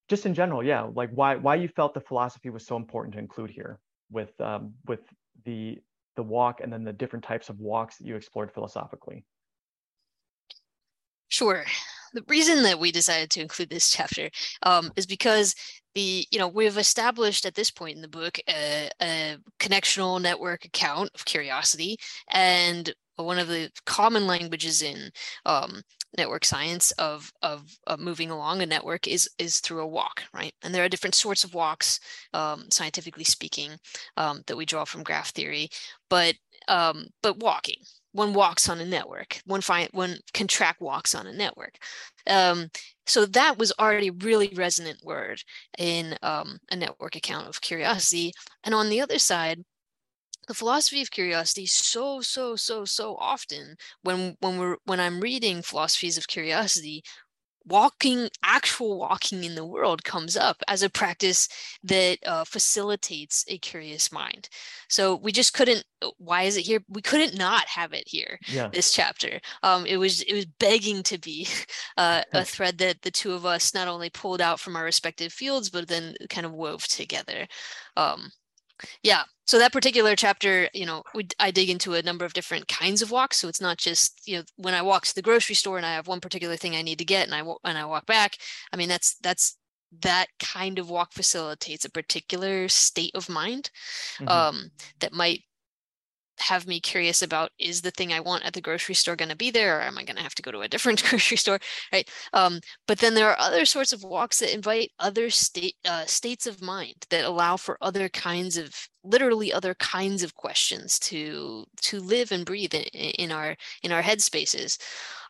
[0.10, 3.19] just in general, yeah, like why why you felt the philosophy was so important to
[3.19, 3.80] include here
[4.11, 5.01] with um, with
[5.45, 5.77] the
[6.15, 9.23] the walk and then the different types of walks that you explored philosophically.
[11.30, 11.64] Sure.
[12.14, 14.30] The reason that we decided to include this chapter
[14.64, 15.56] um, is because
[15.95, 20.65] the you know we've established at this point in the book a, a connectional network
[20.65, 21.98] account of curiosity
[22.30, 25.10] and one of the common languages in
[25.45, 25.81] um,
[26.18, 30.53] network science of, of, of moving along a network is is through a walk, right?
[30.64, 31.99] And there are different sorts of walks,
[32.34, 33.72] um, scientifically speaking,
[34.18, 35.69] um, that we draw from graph theory,
[36.10, 36.36] but
[36.68, 37.77] um, but walking.
[38.11, 39.41] One walks on a network.
[39.45, 41.77] One find one can track walks on a network.
[42.27, 42.69] Um,
[43.06, 45.41] so that was already really resonant word
[45.77, 48.34] in um, a network account of curiosity.
[48.64, 49.64] And on the other side,
[50.48, 55.61] the philosophy of curiosity so so so so often when when we're when i'm reading
[55.61, 57.03] philosophies of curiosity
[57.69, 61.47] walking actual walking in the world comes up as a practice
[61.83, 64.49] that uh, facilitates a curious mind.
[64.89, 66.83] So we just couldn't uh, why is it here?
[66.89, 68.69] We couldn't not have it here yeah.
[68.73, 69.39] this chapter.
[69.63, 71.47] Um, it was it was begging to be
[71.97, 75.31] uh, a thread that the two of us not only pulled out from our respective
[75.31, 77.47] fields but then kind of wove together.
[77.95, 78.31] Um,
[79.03, 82.67] yeah so that particular chapter you know we, i dig into a number of different
[82.67, 85.55] kinds of walks so it's not just you know when i walk to the grocery
[85.55, 87.84] store and i have one particular thing i need to get and i and i
[87.84, 88.38] walk back
[88.71, 89.57] i mean that's that's
[90.03, 93.71] that kind of walk facilitates a particular state of mind
[94.19, 94.27] mm-hmm.
[94.27, 94.69] um,
[94.99, 95.41] that might
[96.38, 99.35] have me curious about is the thing I want at the grocery store going to
[99.35, 101.59] be there or am I going to have to go to a different grocery store
[101.91, 106.05] right um, but then there are other sorts of walks that invite other state uh,
[106.05, 111.65] states of mind that allow for other kinds of literally other kinds of questions to
[111.81, 114.77] to live and breathe in, in our in our head spaces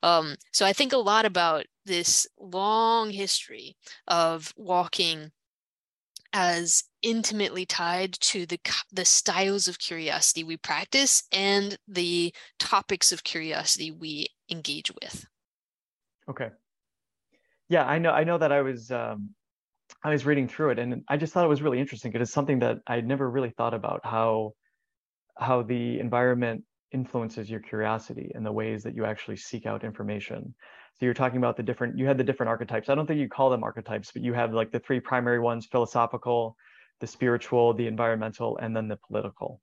[0.04, 3.76] um, so I think a lot about this long history
[4.08, 5.32] of walking
[6.32, 8.60] as intimately tied to the
[8.92, 15.26] the styles of curiosity we practice and the topics of curiosity we engage with.
[16.30, 16.50] Okay.
[17.68, 18.12] Yeah, I know.
[18.12, 19.30] I know that I was um,
[20.04, 22.34] I was reading through it, and I just thought it was really interesting because it's
[22.34, 24.54] something that I'd never really thought about how
[25.38, 30.54] how the environment influences your curiosity and the ways that you actually seek out information.
[30.96, 32.90] So you're talking about the different, you had the different archetypes.
[32.90, 35.66] I don't think you call them archetypes, but you have like the three primary ones,
[35.66, 36.58] philosophical,
[37.00, 39.62] the spiritual, the environmental, and then the political.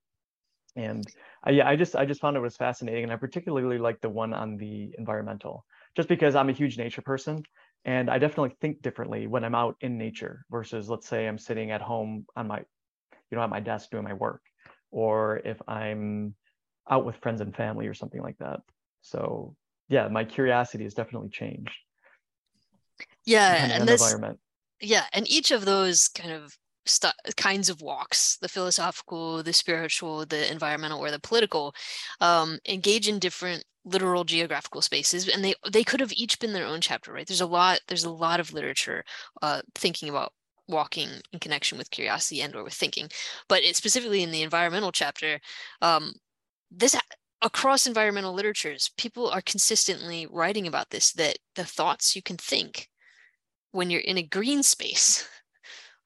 [0.77, 1.05] And
[1.43, 4.11] I, yeah, I just I just found it was fascinating, and I particularly like the
[4.11, 5.65] one on the environmental,
[5.95, 7.43] just because I'm a huge nature person,
[7.85, 11.71] and I definitely think differently when I'm out in nature versus let's say I'm sitting
[11.71, 12.59] at home on my,
[13.31, 14.43] you know, at my desk doing my work,
[14.91, 16.35] or if I'm
[16.89, 18.61] out with friends and family or something like that.
[19.03, 19.55] So
[19.89, 21.77] yeah, my curiosity has definitely changed.
[23.25, 24.41] Yeah, and this environment.
[24.81, 26.57] Yeah, and each of those kind of
[26.87, 31.75] st- kinds of walks, the philosophical, the spiritual, the environmental, or the political,
[32.21, 36.67] um, engage in different literal geographical spaces, and they they could have each been their
[36.67, 37.27] own chapter, right?
[37.27, 37.81] There's a lot.
[37.89, 39.05] There's a lot of literature
[39.43, 40.33] uh, thinking about
[40.69, 43.09] walking in connection with curiosity and or with thinking
[43.49, 45.39] but it, specifically in the environmental chapter
[45.81, 46.13] um,
[46.73, 46.97] this
[47.43, 52.89] across environmental literatures, people are consistently writing about this that the thoughts you can think
[53.73, 55.29] when you're in a green space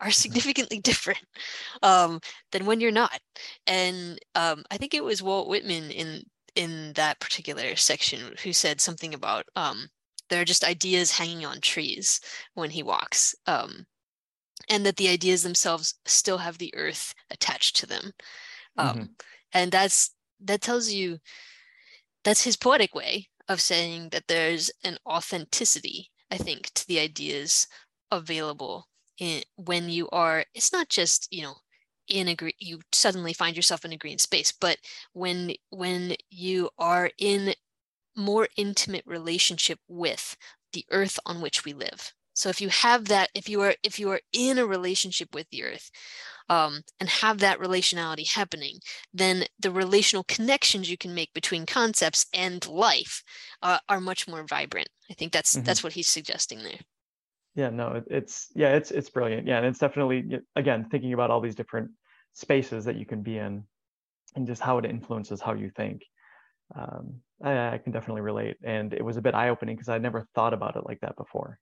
[0.01, 1.25] are significantly different
[1.83, 2.21] um,
[2.53, 3.19] than when you're not.
[3.67, 6.23] And um, I think it was Walt Whitman in
[6.57, 9.89] in that particular section who said something about um,
[10.29, 12.21] there are just ideas hanging on trees
[12.55, 13.35] when he walks.
[13.47, 13.87] Um,
[14.69, 18.13] and that the ideas themselves still have the earth attached to them.
[18.77, 19.05] Um, mm-hmm.
[19.53, 21.19] And that's that tells you
[22.25, 27.67] that's his poetic way of saying that there's an authenticity, I think, to the ideas
[28.11, 28.87] available
[29.21, 31.55] in, when you are, it's not just, you know,
[32.09, 34.79] in a green you suddenly find yourself in a green space but
[35.13, 37.55] when when you are in
[38.17, 40.37] more intimate relationship with
[40.73, 42.13] the earth on which we live.
[42.35, 45.49] So if you have that if you are if you are in a relationship with
[45.51, 45.91] the earth
[46.49, 48.79] um, and have that relationality happening
[49.13, 53.23] then the relational connections you can make between concepts and life
[53.63, 54.89] uh, are much more vibrant.
[55.11, 55.65] I think that's mm-hmm.
[55.65, 56.81] that's what he's suggesting there
[57.55, 59.47] yeah no it's yeah it's it's brilliant.
[59.47, 61.91] Yeah and it's definitely again thinking about all these different
[62.33, 63.65] spaces that you can be in
[64.37, 66.03] and just how it influences how you think
[66.75, 68.57] um, I, I, can definitely relate.
[68.63, 71.59] And it was a bit eye-opening because i never thought about it like that before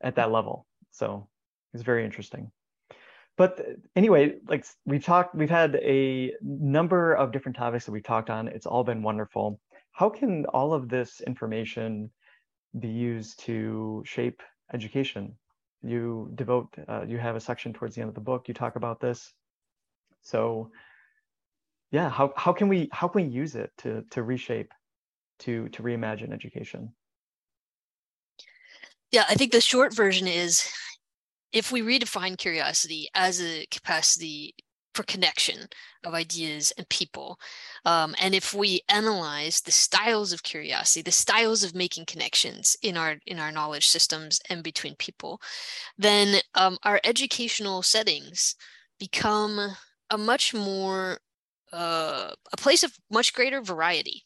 [0.00, 0.66] at that level.
[0.90, 1.28] So
[1.72, 2.50] it's very interesting.
[3.36, 3.60] But
[3.96, 8.48] anyway like we've talked we've had a number of different topics that we've talked on.
[8.48, 9.60] It's all been wonderful.
[9.90, 12.10] How can all of this information
[12.78, 14.40] be used to shape
[14.74, 15.34] education
[15.82, 18.76] you devote uh, you have a section towards the end of the book you talk
[18.76, 19.32] about this
[20.22, 20.70] so
[21.94, 24.72] yeah, how, how can we how can we use it to to reshape,
[25.40, 26.92] to to reimagine education?
[29.12, 30.68] Yeah, I think the short version is
[31.52, 34.56] if we redefine curiosity as a capacity
[34.94, 35.68] for connection
[36.04, 37.38] of ideas and people.
[37.84, 42.96] Um, and if we analyze the styles of curiosity, the styles of making connections in
[42.96, 45.40] our in our knowledge systems and between people,
[45.98, 48.54] then um, our educational settings
[48.98, 49.76] become
[50.10, 51.18] a much more
[51.72, 54.24] uh, a place of much greater variety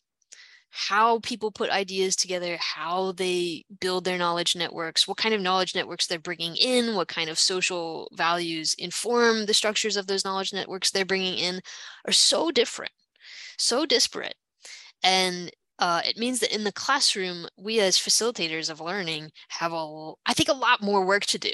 [0.70, 5.74] how people put ideas together, how they build their knowledge networks, what kind of knowledge
[5.74, 10.52] networks they're bringing in, what kind of social values inform the structures of those knowledge
[10.52, 11.60] networks they're bringing in
[12.06, 12.92] are so different,
[13.58, 14.34] so disparate.
[15.02, 20.12] And uh, it means that in the classroom, we as facilitators of learning have a,
[20.26, 21.52] I think, a lot more work to do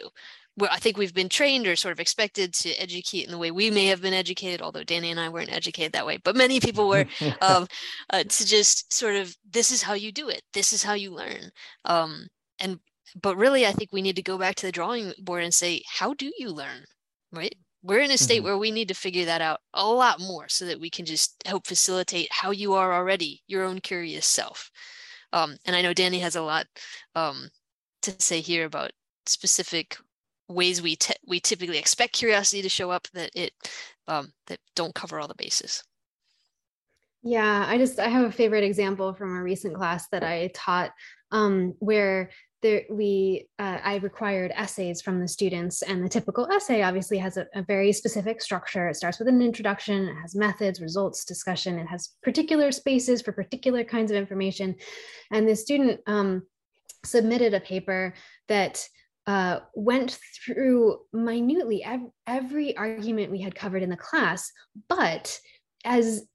[0.56, 3.50] well, I think we've been trained or sort of expected to educate in the way
[3.50, 6.60] we may have been educated, although Dani and I weren't educated that way, but many
[6.60, 7.06] people were,
[7.40, 7.66] um,
[8.10, 10.42] uh, to just sort of, this is how you do it.
[10.52, 11.50] This is how you learn.
[11.84, 12.28] Um,
[12.60, 12.78] and,
[13.20, 15.82] but really, I think we need to go back to the drawing board and say,
[15.88, 16.84] how do you learn?
[17.32, 17.54] Right?
[17.82, 18.44] We're in a state mm-hmm.
[18.44, 21.42] where we need to figure that out a lot more so that we can just
[21.46, 24.70] help facilitate how you are already, your own curious self.
[25.32, 26.66] Um, and I know Dani has a lot
[27.16, 27.50] um,
[28.02, 28.92] to say here about
[29.26, 29.96] specific
[30.48, 33.52] ways we t- we typically expect curiosity to show up that it
[34.08, 35.82] um, that don't cover all the bases.
[37.22, 40.92] Yeah, I just I have a favorite example from a recent class that I taught
[41.30, 42.30] um, where
[42.60, 47.38] there we uh, I required essays from the students, and the typical essay obviously has
[47.38, 48.88] a, a, very specific structure.
[48.88, 53.32] It starts with an introduction, it has methods, results, discussion, it has particular spaces for
[53.32, 54.76] particular kinds of information,
[55.30, 56.42] and the student um,
[57.04, 58.14] submitted a paper
[58.48, 58.86] that
[59.26, 64.50] uh, went through minutely every, every argument we had covered in the class,
[64.88, 65.38] but
[65.84, 66.26] as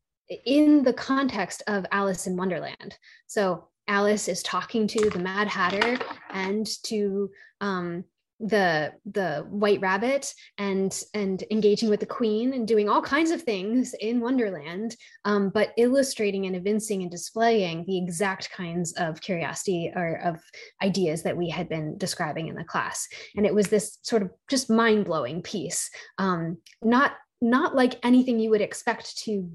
[0.45, 2.97] in the context of Alice in Wonderland.
[3.27, 5.97] So Alice is talking to the Mad Hatter
[6.29, 7.29] and to
[7.61, 8.03] um,
[8.39, 13.41] the the white rabbit and and engaging with the queen and doing all kinds of
[13.41, 14.95] things in wonderland
[15.25, 20.39] um, but illustrating and evincing and displaying the exact kinds of curiosity or of
[20.81, 23.07] ideas that we had been describing in the class.
[23.35, 28.49] And it was this sort of just mind-blowing piece um, not not like anything you
[28.49, 29.51] would expect to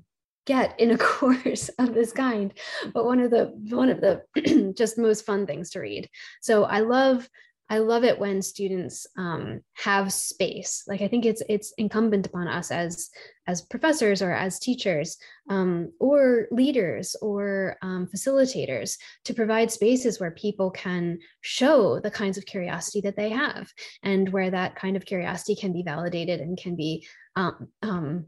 [0.46, 2.52] get in a course of this kind
[2.92, 6.06] but one of the one of the just most fun things to read.
[6.42, 7.26] So i love
[7.74, 10.84] I love it when students um, have space.
[10.86, 13.10] Like I think it's it's incumbent upon us as
[13.48, 15.18] as professors or as teachers
[15.50, 22.38] um, or leaders or um, facilitators to provide spaces where people can show the kinds
[22.38, 23.68] of curiosity that they have
[24.04, 28.26] and where that kind of curiosity can be validated and can be um, um,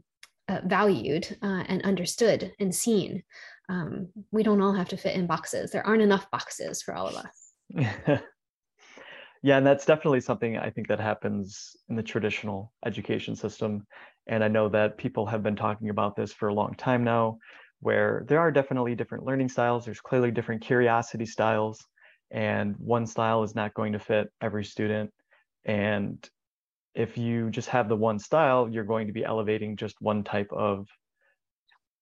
[0.49, 3.23] uh, valued uh, and understood and seen.
[3.69, 5.71] Um, we don't all have to fit in boxes.
[5.71, 8.19] There aren't enough boxes for all of us.
[9.43, 13.85] Yeah, and that's definitely something I think that happens in the traditional education system.
[14.27, 17.37] And I know that people have been talking about this for a long time now,
[17.79, 19.85] where there are definitely different learning styles.
[19.85, 21.85] There's clearly different curiosity styles,
[22.31, 25.11] and one style is not going to fit every student.
[25.65, 26.27] And
[26.95, 30.51] if you just have the one style, you're going to be elevating just one type
[30.53, 30.87] of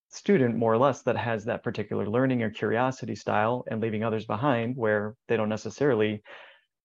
[0.08, 4.24] student, more or less, that has that particular learning or curiosity style and leaving others
[4.24, 6.22] behind where they don't necessarily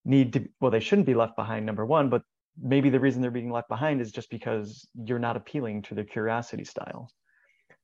[0.06, 2.24] need to well they shouldn't be left behind number one but
[2.62, 6.04] maybe the reason they're being left behind is just because you're not appealing to their
[6.04, 7.10] curiosity style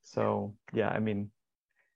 [0.03, 1.29] so yeah i mean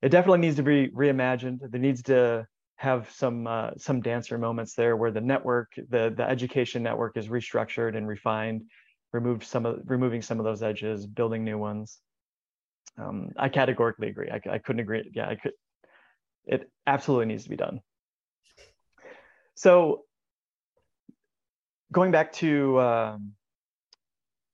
[0.02, 2.46] it definitely needs to be reimagined there needs to
[2.76, 7.28] have some uh, some dancer moments there where the network the the education network is
[7.28, 8.64] restructured and refined
[9.14, 12.00] remove some of removing some of those edges, building new ones.
[12.98, 14.30] Um, I categorically agree.
[14.30, 15.10] I, I couldn't agree.
[15.14, 15.54] Yeah, I could.
[16.46, 17.82] It absolutely needs to be done.
[19.56, 20.04] So
[21.92, 23.34] going back to um,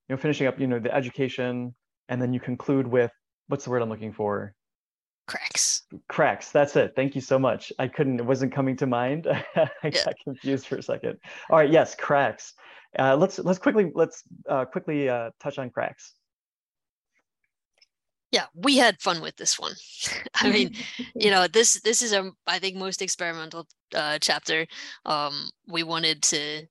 [0.08, 1.76] you know finishing up, you know, the education,
[2.10, 3.12] and then you conclude with
[3.48, 4.54] what's the word I'm looking for?
[5.28, 5.84] Cracks.
[6.08, 6.52] Cracks.
[6.52, 6.94] That's it.
[6.96, 7.74] Thank you so much.
[7.80, 8.20] I couldn't.
[8.20, 9.28] It wasn't coming to mind.
[9.56, 10.06] I yeah.
[10.06, 11.18] got confused for a second.
[11.50, 11.70] All right.
[11.70, 12.54] Yes, cracks.
[12.98, 16.14] Uh, let's let's quickly let's uh, quickly uh, touch on cracks.
[18.32, 19.74] Yeah, we had fun with this one.
[20.36, 20.76] I mean,
[21.16, 24.66] you know, this this is a I think most experimental uh, chapter.
[25.06, 26.68] Um, we wanted to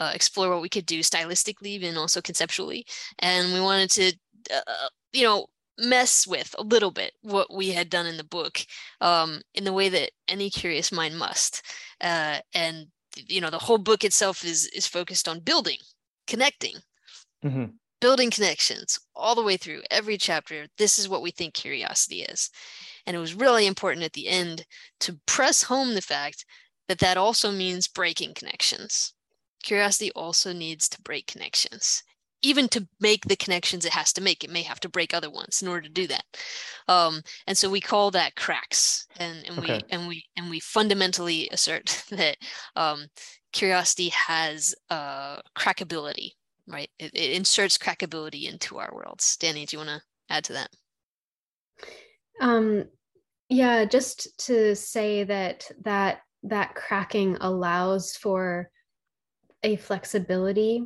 [0.00, 2.86] uh, explore what we could do stylistically and also conceptually,
[3.18, 4.12] and we wanted to,
[4.54, 5.46] uh, you know,
[5.78, 8.60] mess with a little bit what we had done in the book
[9.00, 11.62] um, in the way that any curious mind must.
[12.00, 12.86] Uh, and
[13.28, 15.78] you know, the whole book itself is is focused on building,
[16.26, 16.76] connecting,
[17.44, 17.66] mm-hmm.
[18.00, 20.66] building connections all the way through every chapter.
[20.78, 22.50] This is what we think curiosity is,
[23.06, 24.64] and it was really important at the end
[25.00, 26.46] to press home the fact
[26.88, 29.14] that that also means breaking connections.
[29.62, 32.02] Curiosity also needs to break connections
[32.42, 35.30] even to make the connections it has to make, it may have to break other
[35.30, 36.24] ones in order to do that.
[36.88, 39.74] Um, and so we call that cracks, and, and okay.
[39.74, 42.36] we and we and we fundamentally assert that
[42.76, 43.06] um,
[43.52, 46.32] curiosity has uh, crackability,
[46.66, 46.90] right?
[46.98, 49.36] It, it inserts crackability into our worlds.
[49.40, 50.70] Dani, do you want to add to that?
[52.40, 52.86] Um,
[53.48, 58.68] yeah, just to say that that that cracking allows for
[59.62, 60.84] a flexibility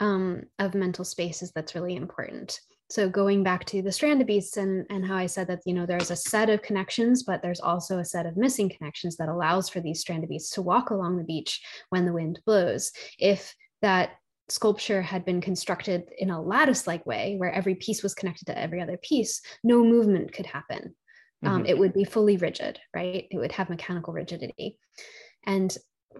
[0.00, 2.60] um, of mental spaces that's really important.
[2.88, 6.12] So going back to the Strandbeests and, and how I said that, you know, there's
[6.12, 9.80] a set of connections, but there's also a set of missing connections that allows for
[9.80, 12.92] these Strandbeests to walk along the beach when the wind blows.
[13.18, 13.52] If
[13.82, 14.10] that
[14.48, 18.80] sculpture had been constructed in a lattice-like way where every piece was connected to every
[18.80, 20.94] other piece, no movement could happen.
[21.42, 21.56] Um, mm-hmm.
[21.56, 23.26] Um, it would be fully rigid, right?
[23.28, 24.78] It would have mechanical rigidity.
[25.44, 25.76] And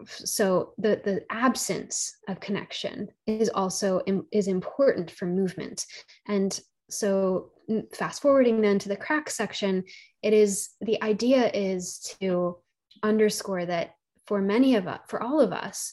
[0.06, 4.00] so the the absence of connection is also
[4.32, 5.84] is important for movement.
[6.26, 6.58] And
[6.90, 7.50] so
[7.92, 9.82] fast forwarding then to the crack section
[10.22, 12.56] it is the idea is to
[13.02, 13.94] underscore that
[14.26, 15.92] for many of us for all of us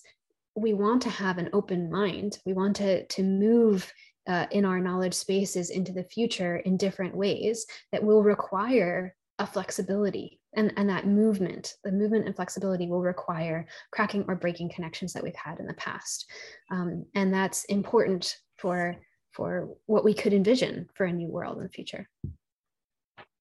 [0.56, 2.38] we want to have an open mind.
[2.46, 3.92] We want to to move
[4.28, 9.48] uh, in our knowledge spaces into the future in different ways that will require a
[9.48, 15.14] flexibility and, and that movement the movement and flexibility will require cracking or breaking connections
[15.14, 16.30] that we've had in the past.
[16.72, 18.96] Um, and that's important for
[19.32, 22.08] for what we could envision for a new world in the future.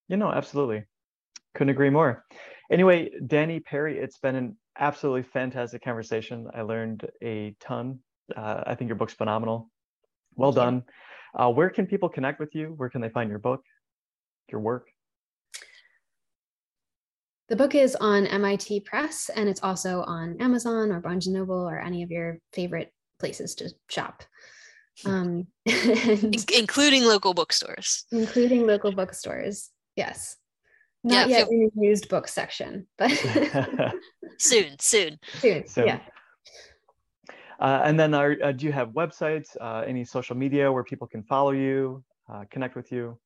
[0.08, 0.84] You know absolutely.
[1.54, 2.24] Couldn't agree more.
[2.70, 6.48] Anyway dani perry it's been an absolutely fantastic conversation.
[6.54, 7.98] I learned a ton.
[8.34, 9.70] Uh, i think your book's phenomenal.
[10.34, 10.84] Well Thank done.
[11.34, 12.74] Uh, where can people connect with you?
[12.76, 13.62] Where can they find your book
[14.52, 14.91] your work
[17.52, 21.68] the book is on MIT Press and it's also on Amazon or Barnes and Noble
[21.68, 24.24] or any of your favorite places to shop.
[25.06, 25.46] Um,
[26.54, 28.04] including local bookstores.
[28.12, 29.70] Including local bookstores.
[29.96, 30.36] Yes.
[31.02, 33.10] Not yeah, yet feel- in the used book section, but
[34.38, 35.18] soon, soon.
[35.40, 35.66] Soon.
[35.66, 35.86] soon.
[35.86, 36.00] Yeah.
[37.58, 41.06] Uh, and then are, uh, do you have websites, uh, any social media where people
[41.06, 43.18] can follow you, uh, connect with you?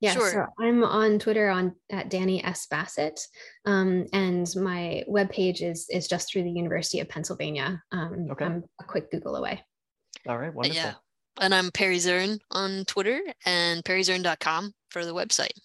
[0.00, 0.30] Yeah, sure.
[0.30, 3.20] so I'm on Twitter on at Dani S Bassett,
[3.66, 7.82] um, and my webpage is is just through the University of Pennsylvania.
[7.92, 8.46] Um, okay.
[8.46, 9.62] I'm a quick Google away.
[10.26, 10.74] All right, wonderful.
[10.74, 10.94] Yeah,
[11.38, 15.58] and I'm Perry Zurn on Twitter and perryzurn.com for the website.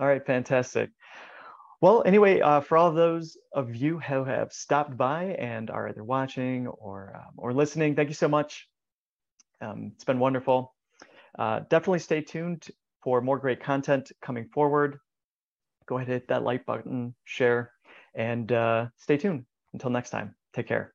[0.00, 0.90] All right, fantastic.
[1.80, 5.88] Well, anyway, uh, for all of those of you who have stopped by and are
[5.88, 8.68] either watching or um, or listening, thank you so much.
[9.60, 10.74] Um, it's been wonderful.
[11.38, 12.68] Uh, definitely stay tuned
[13.02, 14.98] for more great content coming forward.
[15.86, 17.72] Go ahead, and hit that like button, share,
[18.14, 19.44] and uh, stay tuned.
[19.72, 20.94] Until next time, take care.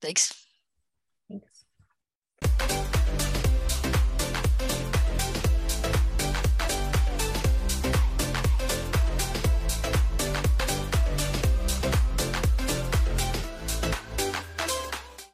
[0.00, 0.41] Thanks.